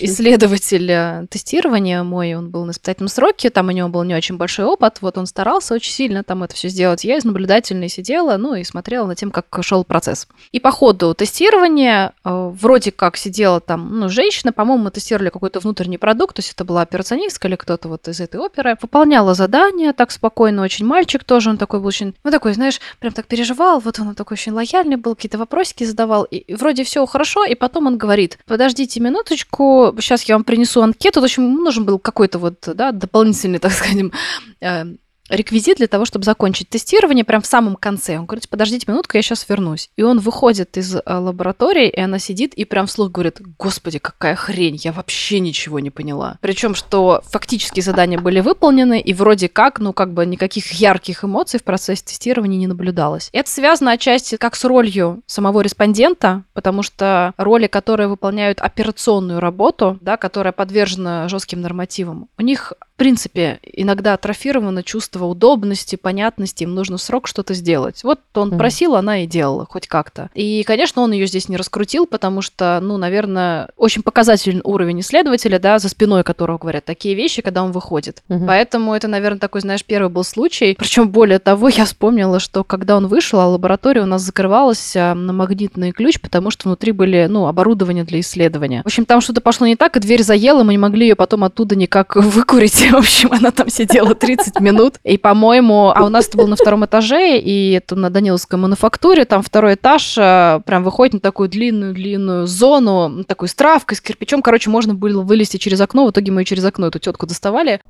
исследователь 0.00 1.28
тестирования 1.28 2.02
мой, 2.02 2.34
он 2.34 2.50
был 2.50 2.64
на 2.64 2.72
испытательном 2.72 3.08
сроке, 3.08 3.48
там 3.48 3.68
у 3.68 3.70
него 3.70 3.88
был 3.88 4.02
не 4.02 4.16
очень 4.16 4.36
большой 4.36 4.64
опыт, 4.64 4.98
вот 5.02 5.18
он 5.18 5.26
старался 5.26 5.74
очень 5.74 5.92
сильно 5.92 6.24
там 6.24 6.42
это 6.42 6.56
все 6.56 6.68
сделать. 6.68 7.04
Я 7.04 7.16
из 7.16 7.24
наблюдательной 7.24 7.88
сидела, 7.88 8.36
ну 8.38 8.56
и 8.56 8.64
смотрела 8.64 9.06
на 9.06 9.14
тем, 9.14 9.30
как 9.30 9.46
шел 9.62 9.84
процесс. 9.84 10.26
И 10.50 10.58
по 10.58 10.72
ходу 10.72 11.14
тестирования 11.14 12.12
э, 12.24 12.50
вроде 12.60 12.90
как 12.90 13.16
сидела 13.16 13.60
там, 13.60 14.00
ну, 14.00 14.08
женщина, 14.08 14.52
по-моему, 14.52 14.84
мы 14.84 14.90
тестировали 14.90 15.30
какой-то 15.30 15.60
внутренний 15.60 15.98
продукт, 15.98 16.34
то 16.34 16.40
есть 16.40 16.52
это 16.52 16.64
была 16.64 16.82
операционистка 16.82 17.46
или 17.46 17.54
кто-то 17.54 17.88
вот 17.88 18.08
из 18.08 18.20
этой 18.20 18.40
оперы, 18.40 18.76
выполняла 18.82 19.34
задание 19.34 19.92
так 19.92 20.10
спокойно, 20.10 20.62
очень 20.62 20.86
мальчик 20.86 21.22
тоже, 21.22 21.50
он 21.50 21.58
такой 21.58 21.78
был 21.78 21.86
очень, 21.86 22.16
ну 22.24 22.32
такой, 22.32 22.52
знаешь, 22.54 22.80
прям 22.98 23.12
так 23.12 23.26
переживал, 23.26 23.78
вот 23.78 24.00
он 24.00 24.16
такой 24.16 24.34
очень 24.34 24.52
лояльный 24.52 24.96
был, 24.96 25.14
какие-то 25.14 25.38
вопросики 25.38 25.84
задавал, 25.84 26.26
и 26.32 26.54
вроде 26.54 26.82
все 26.84 27.04
хорошо, 27.06 27.44
и 27.44 27.54
потом 27.54 27.86
он 27.86 27.98
говорит, 27.98 28.38
подождите 28.46 29.00
минуточку, 29.00 29.94
сейчас 30.00 30.22
я 30.24 30.34
вам 30.34 30.44
принесу 30.44 30.80
анкету, 30.82 31.20
в 31.20 31.24
общем, 31.24 31.54
нужен 31.54 31.84
был 31.84 31.98
какой-то 31.98 32.38
вот, 32.38 32.56
да, 32.74 32.92
дополнительный, 32.92 33.58
так 33.60 33.72
скажем, 33.72 34.12
э, 34.60 34.84
реквизит 35.32 35.78
для 35.78 35.88
того, 35.88 36.04
чтобы 36.04 36.24
закончить 36.24 36.68
тестирование 36.68 37.24
прям 37.24 37.42
в 37.42 37.46
самом 37.46 37.76
конце. 37.76 38.18
Он 38.18 38.26
говорит, 38.26 38.48
подождите 38.48 38.84
минутку, 38.86 39.16
я 39.16 39.22
сейчас 39.22 39.48
вернусь. 39.48 39.90
И 39.96 40.02
он 40.02 40.18
выходит 40.18 40.76
из 40.76 40.94
э, 40.94 41.00
лаборатории, 41.06 41.88
и 41.88 42.00
она 42.00 42.18
сидит 42.18 42.54
и 42.54 42.64
прям 42.64 42.86
вслух 42.86 43.10
говорит, 43.10 43.40
господи, 43.58 43.98
какая 43.98 44.34
хрень, 44.34 44.76
я 44.76 44.92
вообще 44.92 45.40
ничего 45.40 45.80
не 45.80 45.90
поняла. 45.90 46.36
Причем, 46.40 46.74
что 46.74 47.22
фактически 47.24 47.80
задания 47.80 48.18
были 48.18 48.40
выполнены, 48.40 49.00
и 49.00 49.14
вроде 49.14 49.48
как, 49.48 49.80
ну 49.80 49.92
как 49.92 50.12
бы 50.12 50.26
никаких 50.26 50.70
ярких 50.72 51.24
эмоций 51.24 51.58
в 51.58 51.64
процессе 51.64 52.04
тестирования 52.04 52.58
не 52.58 52.66
наблюдалось. 52.66 53.30
Это 53.32 53.50
связано 53.50 53.92
отчасти 53.92 54.36
как 54.36 54.54
с 54.54 54.64
ролью 54.64 55.22
самого 55.26 55.62
респондента, 55.62 56.44
потому 56.52 56.82
что 56.82 57.32
роли, 57.38 57.66
которые 57.66 58.08
выполняют 58.08 58.60
операционную 58.60 59.40
работу, 59.40 59.98
да, 60.00 60.16
которая 60.16 60.52
подвержена 60.52 61.28
жестким 61.28 61.62
нормативам, 61.62 62.28
у 62.38 62.42
них 62.42 62.74
в 62.92 62.96
принципе, 63.02 63.58
иногда 63.64 64.14
атрофировано 64.14 64.82
чувство 64.82 65.21
удобности, 65.24 65.96
понятности, 65.96 66.64
им 66.64 66.74
нужно 66.74 66.98
срок 66.98 67.26
что-то 67.26 67.54
сделать. 67.54 68.04
Вот 68.04 68.20
он 68.34 68.50
mm-hmm. 68.50 68.58
просил, 68.58 68.96
она 68.96 69.24
и 69.24 69.26
делала, 69.26 69.66
хоть 69.68 69.86
как-то. 69.86 70.30
И, 70.34 70.62
конечно, 70.64 71.02
он 71.02 71.12
ее 71.12 71.26
здесь 71.26 71.48
не 71.48 71.56
раскрутил, 71.56 72.06
потому 72.06 72.42
что, 72.42 72.78
ну, 72.82 72.96
наверное, 72.96 73.68
очень 73.76 74.02
показательный 74.02 74.62
уровень 74.64 75.00
исследователя, 75.00 75.58
да, 75.58 75.78
за 75.78 75.88
спиной 75.88 76.24
которого 76.24 76.58
говорят 76.58 76.84
такие 76.84 77.14
вещи, 77.14 77.42
когда 77.42 77.62
он 77.62 77.72
выходит. 77.72 78.22
Mm-hmm. 78.28 78.46
Поэтому 78.46 78.94
это, 78.94 79.08
наверное, 79.08 79.38
такой, 79.38 79.60
знаешь, 79.60 79.84
первый 79.84 80.08
был 80.08 80.24
случай. 80.24 80.74
Причем, 80.78 81.08
более 81.08 81.38
того, 81.38 81.68
я 81.68 81.84
вспомнила, 81.84 82.40
что 82.40 82.64
когда 82.64 82.96
он 82.96 83.06
вышел, 83.06 83.40
а 83.40 83.46
лаборатория 83.46 84.02
у 84.02 84.06
нас 84.06 84.22
закрывалась 84.22 84.94
а, 84.96 85.14
на 85.14 85.32
магнитный 85.32 85.92
ключ, 85.92 86.20
потому 86.20 86.50
что 86.50 86.68
внутри 86.68 86.92
были, 86.92 87.26
ну, 87.28 87.46
оборудование 87.46 88.04
для 88.04 88.20
исследования. 88.20 88.82
В 88.82 88.86
общем, 88.86 89.04
там 89.04 89.20
что-то 89.20 89.40
пошло 89.40 89.66
не 89.66 89.76
так, 89.76 89.96
и 89.96 90.00
дверь 90.00 90.22
заела, 90.22 90.62
мы 90.62 90.72
не 90.72 90.78
могли 90.78 91.08
ее 91.08 91.16
потом 91.16 91.44
оттуда 91.44 91.76
никак 91.76 92.16
выкурить. 92.16 92.72
В 92.92 92.96
общем, 92.96 93.32
она 93.32 93.50
там 93.50 93.68
сидела 93.68 94.14
30 94.14 94.60
минут. 94.60 94.96
И, 95.12 95.18
по-моему, 95.18 95.92
а 95.94 96.04
у 96.06 96.08
нас 96.08 96.26
это 96.26 96.38
было 96.38 96.46
на 96.46 96.56
втором 96.56 96.86
этаже, 96.86 97.38
и 97.38 97.72
это 97.72 97.96
на 97.96 98.08
Даниловской 98.08 98.58
мануфактуре, 98.58 99.26
там 99.26 99.42
второй 99.42 99.74
этаж 99.74 100.16
э, 100.16 100.62
прям 100.64 100.82
выходит 100.82 101.12
на 101.12 101.20
такую 101.20 101.50
длинную-длинную 101.50 102.46
зону, 102.46 103.22
такую 103.24 103.50
с 103.50 103.54
травкой, 103.54 103.98
с 103.98 104.00
кирпичом. 104.00 104.40
Короче, 104.40 104.70
можно 104.70 104.94
было 104.94 105.20
вылезти 105.20 105.58
через 105.58 105.82
окно. 105.82 106.06
В 106.06 106.12
итоге 106.12 106.32
мы 106.32 106.46
через 106.46 106.64
окно 106.64 106.86
эту 106.86 106.98
тетку 106.98 107.26
доставали. 107.26 107.82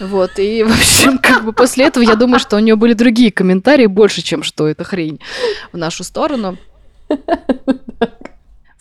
Вот, 0.00 0.38
и, 0.38 0.62
в 0.62 0.72
общем, 0.72 1.18
как 1.18 1.44
бы 1.44 1.52
после 1.52 1.84
этого 1.84 2.02
я 2.02 2.16
думаю, 2.16 2.40
что 2.40 2.56
у 2.56 2.60
нее 2.60 2.76
были 2.76 2.94
другие 2.94 3.30
комментарии 3.30 3.84
больше, 3.84 4.22
чем 4.22 4.42
что 4.42 4.66
это 4.66 4.82
хрень 4.82 5.20
в 5.72 5.76
нашу 5.76 6.04
сторону. 6.04 6.56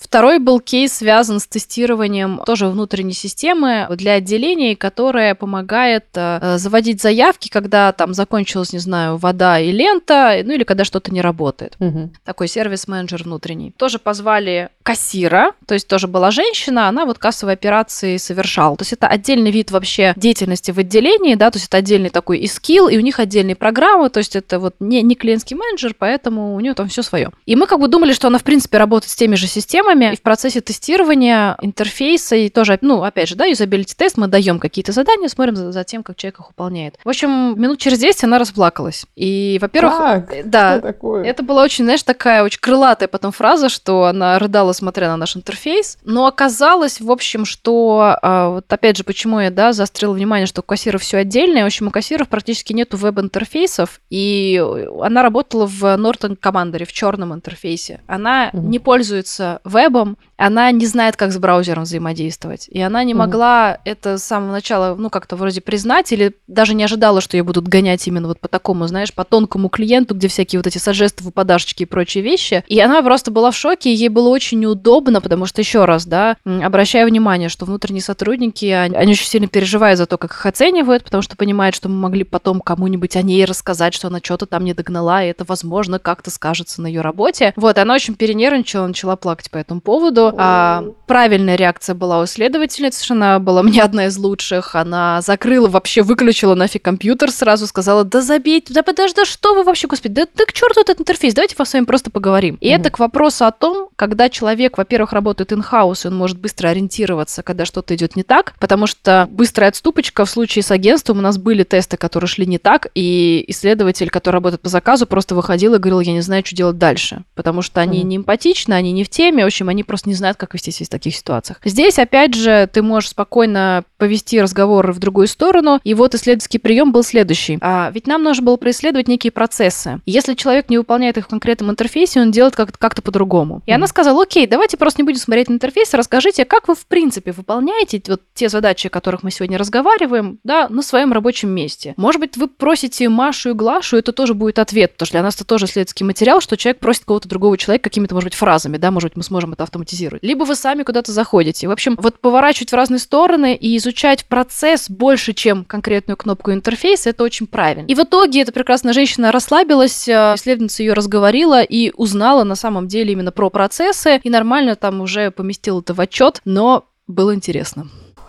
Второй 0.02 0.40
был 0.40 0.60
кейс 0.60 0.94
связан 0.94 1.40
с 1.40 1.46
тестированием 1.46 2.42
тоже 2.46 2.68
внутренней 2.68 3.14
системы 3.14 3.88
для 3.92 4.14
отделений, 4.14 4.76
которая 4.76 5.36
помогает 5.36 6.06
э, 6.16 6.58
заводить 6.58 7.02
заявки, 7.02 7.50
когда 7.50 7.92
там 7.92 8.16
закончилась, 8.16 8.74
не 8.74 8.80
знаю, 8.80 9.18
вода 9.18 9.60
и 9.60 9.72
лента, 9.72 10.42
ну 10.44 10.54
или 10.54 10.64
когда 10.64 10.86
что-то 10.86 11.14
не 11.14 11.22
работает. 11.22 11.76
Угу. 11.80 12.12
Такой 12.26 12.48
сервис-менеджер 12.48 13.24
внутренний. 13.24 13.72
Тоже 13.78 14.00
позвали 14.00 14.70
кассира, 14.82 15.52
то 15.68 15.76
есть 15.76 15.88
тоже 15.88 16.08
была 16.08 16.32
женщина, 16.32 16.90
она 16.90 17.06
вот 17.06 17.20
кассовые 17.20 17.54
операции 17.54 18.18
совершала. 18.18 18.76
То 18.78 18.82
есть 18.82 18.94
это 18.94 19.08
отдельный 19.08 19.52
вид 19.52 19.70
вообще 19.70 20.14
деятельности 20.16 20.72
в 20.72 20.80
отделении, 20.80 21.36
да, 21.36 21.52
то 21.52 21.58
есть 21.58 21.68
это 21.68 21.78
отдельный 21.78 22.10
такой 22.10 22.40
и 22.40 22.48
скилл, 22.48 22.88
и 22.88 22.98
у 22.98 23.02
них 23.02 23.20
отдельные 23.20 23.56
программы, 23.56 24.10
то 24.10 24.18
есть 24.18 24.36
это 24.36 24.60
вот 24.60 24.76
не, 24.80 25.04
не 25.04 25.14
клиентский 25.14 25.56
менеджер, 25.56 25.96
поэтому 25.98 26.56
у 26.56 26.60
нее 26.60 26.74
там 26.74 26.88
все 26.88 27.04
свое. 27.04 27.30
И 27.46 27.56
мы 27.56 27.68
как 27.68 27.80
бы 27.80 27.88
думали, 27.88 28.14
что 28.14 28.28
она 28.28 28.40
в 28.40 28.44
принципе 28.44 28.80
работает 28.80 29.12
с 29.12 29.16
теми 29.16 29.36
же 29.36 29.46
системами, 29.48 29.91
системами. 29.92 30.14
И 30.14 30.18
в 30.18 30.22
процессе 30.22 30.62
тестирования 30.62 31.58
интерфейса 31.62 32.36
и 32.36 32.50
тоже, 32.50 32.78
ну, 32.82 33.04
опять 33.04 33.30
же, 33.30 33.36
да, 33.36 33.46
юзабилити 33.46 33.96
тест, 33.96 34.18
мы 34.18 34.28
даем 34.28 34.60
какие-то 34.60 34.92
задания, 34.92 35.28
смотрим 35.28 35.56
за, 35.56 35.72
за 35.72 35.84
тем, 35.84 36.04
как 36.04 36.18
человек 36.18 36.40
их 36.40 36.48
выполняет. 36.48 36.96
В 37.04 37.10
общем, 37.10 37.60
минут 37.60 37.80
через 37.80 38.00
10 38.00 38.24
она 38.26 38.40
расплакалась. 38.40 39.06
И, 39.16 39.58
во-первых, 39.62 39.98
как? 39.98 40.50
да, 40.50 40.78
что 40.78 40.88
такое? 40.88 41.24
это 41.26 41.44
была 41.44 41.64
очень, 41.64 41.86
знаешь, 41.86 42.04
такая 42.04 42.44
очень 42.44 42.60
крылатая 42.60 43.08
потом 43.08 43.32
фраза, 43.32 43.70
что 43.70 44.06
она 44.06 44.38
рыдала, 44.40 44.74
смотря 44.74 45.10
на 45.10 45.18
наш 45.18 45.36
интерфейс. 45.36 45.98
Но 46.04 46.26
оказалось, 46.26 47.02
в 47.02 47.12
общем, 47.12 47.46
что, 47.46 48.18
а, 48.22 48.50
вот 48.50 48.72
опять 48.72 48.98
же, 48.98 49.04
почему 49.04 49.40
я, 49.40 49.52
да, 49.52 49.74
заострила 49.74 50.14
внимание, 50.14 50.48
что 50.48 50.62
у 50.62 50.64
кассиров 50.64 51.02
все 51.02 51.18
отдельное. 51.18 51.64
В 51.64 51.68
общем, 51.68 51.88
у 51.88 51.92
кассиров 51.92 52.28
практически 52.28 52.74
нету 52.74 52.98
веб-интерфейсов, 52.98 54.02
и 54.10 54.64
она 55.02 55.22
работала 55.22 55.66
в 55.66 55.84
Norton 55.84 56.38
Commander, 56.40 56.86
в 56.86 56.92
черном 56.92 57.34
интерфейсе. 57.34 58.02
Она 58.08 58.50
mm-hmm. 58.50 58.60
не 58.60 58.80
пользуется 58.80 59.62
веб 59.64 59.81
вебом, 59.82 60.18
она 60.38 60.72
не 60.72 60.86
знает, 60.86 61.16
как 61.16 61.32
с 61.32 61.38
браузером 61.38 61.84
взаимодействовать. 61.84 62.68
И 62.70 62.82
она 62.82 63.04
не 63.04 63.14
могла 63.14 63.78
это 63.86 64.18
с 64.18 64.24
самого 64.24 64.52
начала, 64.52 64.96
ну, 64.96 65.10
как-то 65.10 65.36
вроде 65.36 65.62
признать, 65.62 66.12
или 66.12 66.36
даже 66.48 66.74
не 66.74 66.84
ожидала, 66.84 67.22
что 67.22 67.38
ее 67.38 67.44
будут 67.44 67.68
гонять 67.68 68.08
именно 68.08 68.28
вот 68.28 68.40
по 68.40 68.48
такому, 68.48 68.88
знаешь, 68.88 69.14
по 69.14 69.24
тонкому 69.24 69.70
клиенту, 69.70 70.16
где 70.16 70.28
всякие 70.28 70.60
вот 70.60 70.68
эти 70.68 70.78
сажесты, 70.78 71.24
выпадашечки 71.24 71.84
и 71.84 71.86
прочие 71.86 72.24
вещи. 72.24 72.64
И 72.68 72.80
она 72.80 73.02
просто 73.04 73.32
была 73.32 73.52
в 73.52 73.56
шоке, 73.56 73.94
ей 73.94 74.10
было 74.10 74.30
очень 74.30 74.60
неудобно, 74.60 75.22
потому 75.22 75.46
что, 75.46 75.62
еще 75.62 75.86
раз, 75.86 76.06
да, 76.06 76.38
обращая 76.46 77.06
внимание, 77.06 77.50
что 77.50 77.66
внутренние 77.66 78.02
сотрудники, 78.02 78.66
они, 78.66 78.96
они 78.96 79.12
очень 79.12 79.28
сильно 79.28 79.48
переживают 79.48 79.98
за 79.98 80.06
то, 80.06 80.18
как 80.18 80.32
их 80.32 80.46
оценивают, 80.46 81.04
потому 81.04 81.22
что 81.22 81.38
понимают, 81.38 81.76
что 81.76 81.88
мы 81.88 81.96
могли 81.96 82.24
потом 82.24 82.62
кому-нибудь 82.62 83.16
о 83.16 83.22
ней 83.22 83.46
рассказать, 83.46 83.94
что 83.94 84.08
она 84.08 84.20
что-то 84.22 84.46
там 84.48 84.66
не 84.66 84.74
догнала, 84.74 85.24
и 85.24 85.28
это, 85.28 85.44
возможно, 85.48 86.00
как-то 86.00 86.32
скажется 86.32 86.82
на 86.82 86.88
ее 86.88 87.02
работе. 87.02 87.54
Вот, 87.56 87.78
она 87.78 87.94
очень 87.94 88.16
перенервничала, 88.16 88.88
начала 88.88 89.16
плакать 89.16 89.52
по 89.52 89.58
этому 89.58 89.71
поводу. 89.80 90.34
А, 90.38 90.84
правильная 91.08 91.56
реакция 91.56 91.94
была 91.94 92.20
у 92.20 92.26
исследовательницы, 92.26 93.12
она 93.12 93.40
была 93.40 93.64
мне 93.64 93.82
одна 93.82 94.08
из 94.08 94.18
лучших. 94.18 94.76
Она 94.76 95.22
закрыла, 95.22 95.68
вообще 95.68 96.02
выключила 96.02 96.56
нафиг 96.56 96.82
компьютер 96.84 97.32
сразу, 97.32 97.68
сказала, 97.68 98.04
да 98.04 98.22
забейте, 98.22 98.74
да 98.74 98.84
подожди, 98.84 99.16
да 99.16 99.26
что 99.26 99.54
вы 99.54 99.64
вообще, 99.64 99.88
господи, 99.88 100.14
да, 100.16 100.28
да 100.36 100.46
к 100.46 100.54
черту 100.54 100.82
этот 100.82 101.00
интерфейс, 101.00 101.34
давайте 101.34 101.56
с 101.56 101.74
вами 101.74 101.86
просто 101.86 102.10
поговорим. 102.12 102.58
И 102.60 102.68
mm-hmm. 102.68 102.76
это 102.76 102.90
к 102.90 103.00
вопросу 103.00 103.46
о 103.46 103.52
том, 103.52 103.90
когда 103.96 104.30
человек, 104.30 104.78
во-первых, 104.78 105.14
работает 105.14 105.52
in-house, 105.52 106.08
он 106.08 106.16
может 106.16 106.40
быстро 106.40 106.70
ориентироваться, 106.70 107.44
когда 107.44 107.66
что-то 107.66 107.96
идет 107.96 108.16
не 108.16 108.24
так, 108.24 108.54
потому 108.60 108.88
что 108.88 109.28
быстрая 109.30 109.70
отступочка 109.70 110.26
в 110.26 110.30
случае 110.30 110.64
с 110.64 110.72
агентством 110.72 111.20
у 111.20 111.22
нас 111.22 111.38
были 111.38 111.64
тесты, 111.64 111.98
которые 111.98 112.28
шли 112.28 112.46
не 112.46 112.58
так, 112.58 112.88
и 112.96 113.46
исследователь, 113.48 114.10
который 114.10 114.36
работает 114.36 114.62
по 114.62 114.70
заказу, 114.70 115.06
просто 115.06 115.36
выходил 115.36 115.76
и 115.76 115.78
говорил, 115.78 116.00
я 116.00 116.14
не 116.14 116.22
знаю, 116.22 116.44
что 116.46 116.56
делать 116.56 116.78
дальше, 116.78 117.24
потому 117.36 117.62
что 117.62 117.82
они 117.82 118.02
mm-hmm. 118.02 118.06
не 118.06 118.18
эмпатичны, 118.18 118.74
они 118.74 118.92
не 118.92 119.04
в 119.04 119.10
теме, 119.10 119.44
в 119.44 119.48
общем, 119.62 119.70
они 119.70 119.84
просто 119.84 120.10
не 120.10 120.16
знают, 120.16 120.38
как 120.38 120.54
вести 120.54 120.72
себя 120.72 120.88
в 120.88 120.90
таких 120.90 121.16
ситуациях. 121.16 121.60
Здесь, 121.64 122.00
опять 122.00 122.34
же, 122.34 122.68
ты 122.72 122.82
можешь 122.82 123.12
спокойно 123.12 123.84
повести 123.98 124.42
разговор 124.42 124.92
в 124.92 125.00
другую 125.00 125.28
сторону, 125.28 125.80
и 125.84 125.94
вот 125.94 126.16
исследовательский 126.16 126.60
прием 126.60 126.92
был 126.92 127.04
следующий. 127.04 127.60
А, 127.62 127.92
ведь 127.94 128.08
нам 128.08 128.24
нужно 128.24 128.44
было 128.44 128.58
происследовать 128.58 129.08
некие 129.08 129.32
процессы. 129.32 130.02
Если 130.06 130.34
человек 130.34 130.70
не 130.70 130.78
выполняет 130.78 131.18
их 131.18 131.26
в 131.26 131.28
конкретном 131.28 131.72
интерфейсе, 131.72 132.22
он 132.22 132.32
делает 132.32 132.56
как- 132.56 132.78
как-то 132.78 133.02
по-другому. 133.02 133.62
И 133.66 133.72
mm-hmm. 133.72 133.76
она 133.76 133.88
сказала, 133.88 134.24
окей, 134.24 134.48
давайте 134.48 134.78
просто 134.78 135.02
не 135.02 135.06
будем 135.06 135.20
смотреть 135.20 135.50
на 135.50 135.54
интерфейс, 135.54 135.94
расскажите, 135.94 136.46
как 136.46 136.68
вы, 136.68 136.76
в 136.76 136.86
принципе, 136.88 137.32
выполняете 137.32 138.02
вот 138.08 138.22
те 138.34 138.50
задачи, 138.50 138.88
о 138.88 138.90
которых 138.90 139.24
мы 139.24 139.32
сегодня 139.32 139.58
разговариваем, 139.58 140.40
да, 140.44 140.68
на 140.70 140.82
своем 140.82 141.14
рабочем 141.14 141.50
месте. 141.50 141.94
Может 141.98 142.20
быть, 142.20 142.38
вы 142.38 142.48
просите 142.48 143.08
Машу 143.10 143.52
и 143.52 143.54
Глашу, 143.54 143.98
это 143.98 144.12
тоже 144.12 144.34
будет 144.34 144.58
ответ, 144.58 144.94
потому 144.94 145.06
что 145.06 145.14
для 145.14 145.24
нас 145.24 145.36
это 145.36 145.46
тоже 145.46 145.66
исследовательский 145.66 146.06
материал, 146.06 146.42
что 146.42 146.58
человек 146.58 146.80
просит 146.80 147.06
кого-то 147.06 147.30
другого 147.30 147.58
человека 147.58 147.84
какими-то, 147.84 148.16
может 148.16 148.28
быть, 148.28 148.36
фразами, 148.36 148.78
да, 148.78 148.92
может 148.92 149.12
быть, 149.12 149.18
мы 149.18 149.24
сможем 149.24 149.41
это 149.54 149.64
автоматизировать. 149.64 150.24
Либо 150.24 150.44
вы 150.44 150.56
сами 150.56 150.84
куда-то 150.84 151.12
заходите. 151.12 151.68
В 151.68 151.72
общем, 151.72 151.98
вот 152.00 152.20
поворачивать 152.20 152.72
в 152.72 152.76
разные 152.76 153.00
стороны 153.00 153.56
и 153.56 153.76
изучать 153.78 154.26
процесс 154.26 154.90
больше, 154.90 155.34
чем 155.34 155.66
конкретную 155.66 156.18
кнопку 156.18 156.52
интерфейса, 156.52 157.10
это 157.10 157.24
очень 157.24 157.48
правильно. 157.48 157.86
И 157.88 157.96
в 157.96 158.00
итоге 158.00 158.42
эта 158.42 158.52
прекрасная 158.52 158.94
женщина 158.94 159.32
расслабилась, 159.32 160.08
э, 160.08 160.36
исследовательница 160.36 160.84
ее 160.84 160.94
разговорила 160.94 161.62
и 161.62 161.92
узнала 161.96 162.44
на 162.44 162.56
самом 162.56 162.88
деле 162.88 163.14
именно 163.14 163.32
про 163.32 163.50
процессы, 163.50 164.20
и 164.24 164.30
нормально 164.30 164.76
там 164.76 165.02
уже 165.02 165.32
поместил 165.32 165.80
это 165.82 165.94
в 165.94 166.02
отчет, 166.02 166.42
но 166.46 166.86
было 167.08 167.34
интересно. 167.34 167.88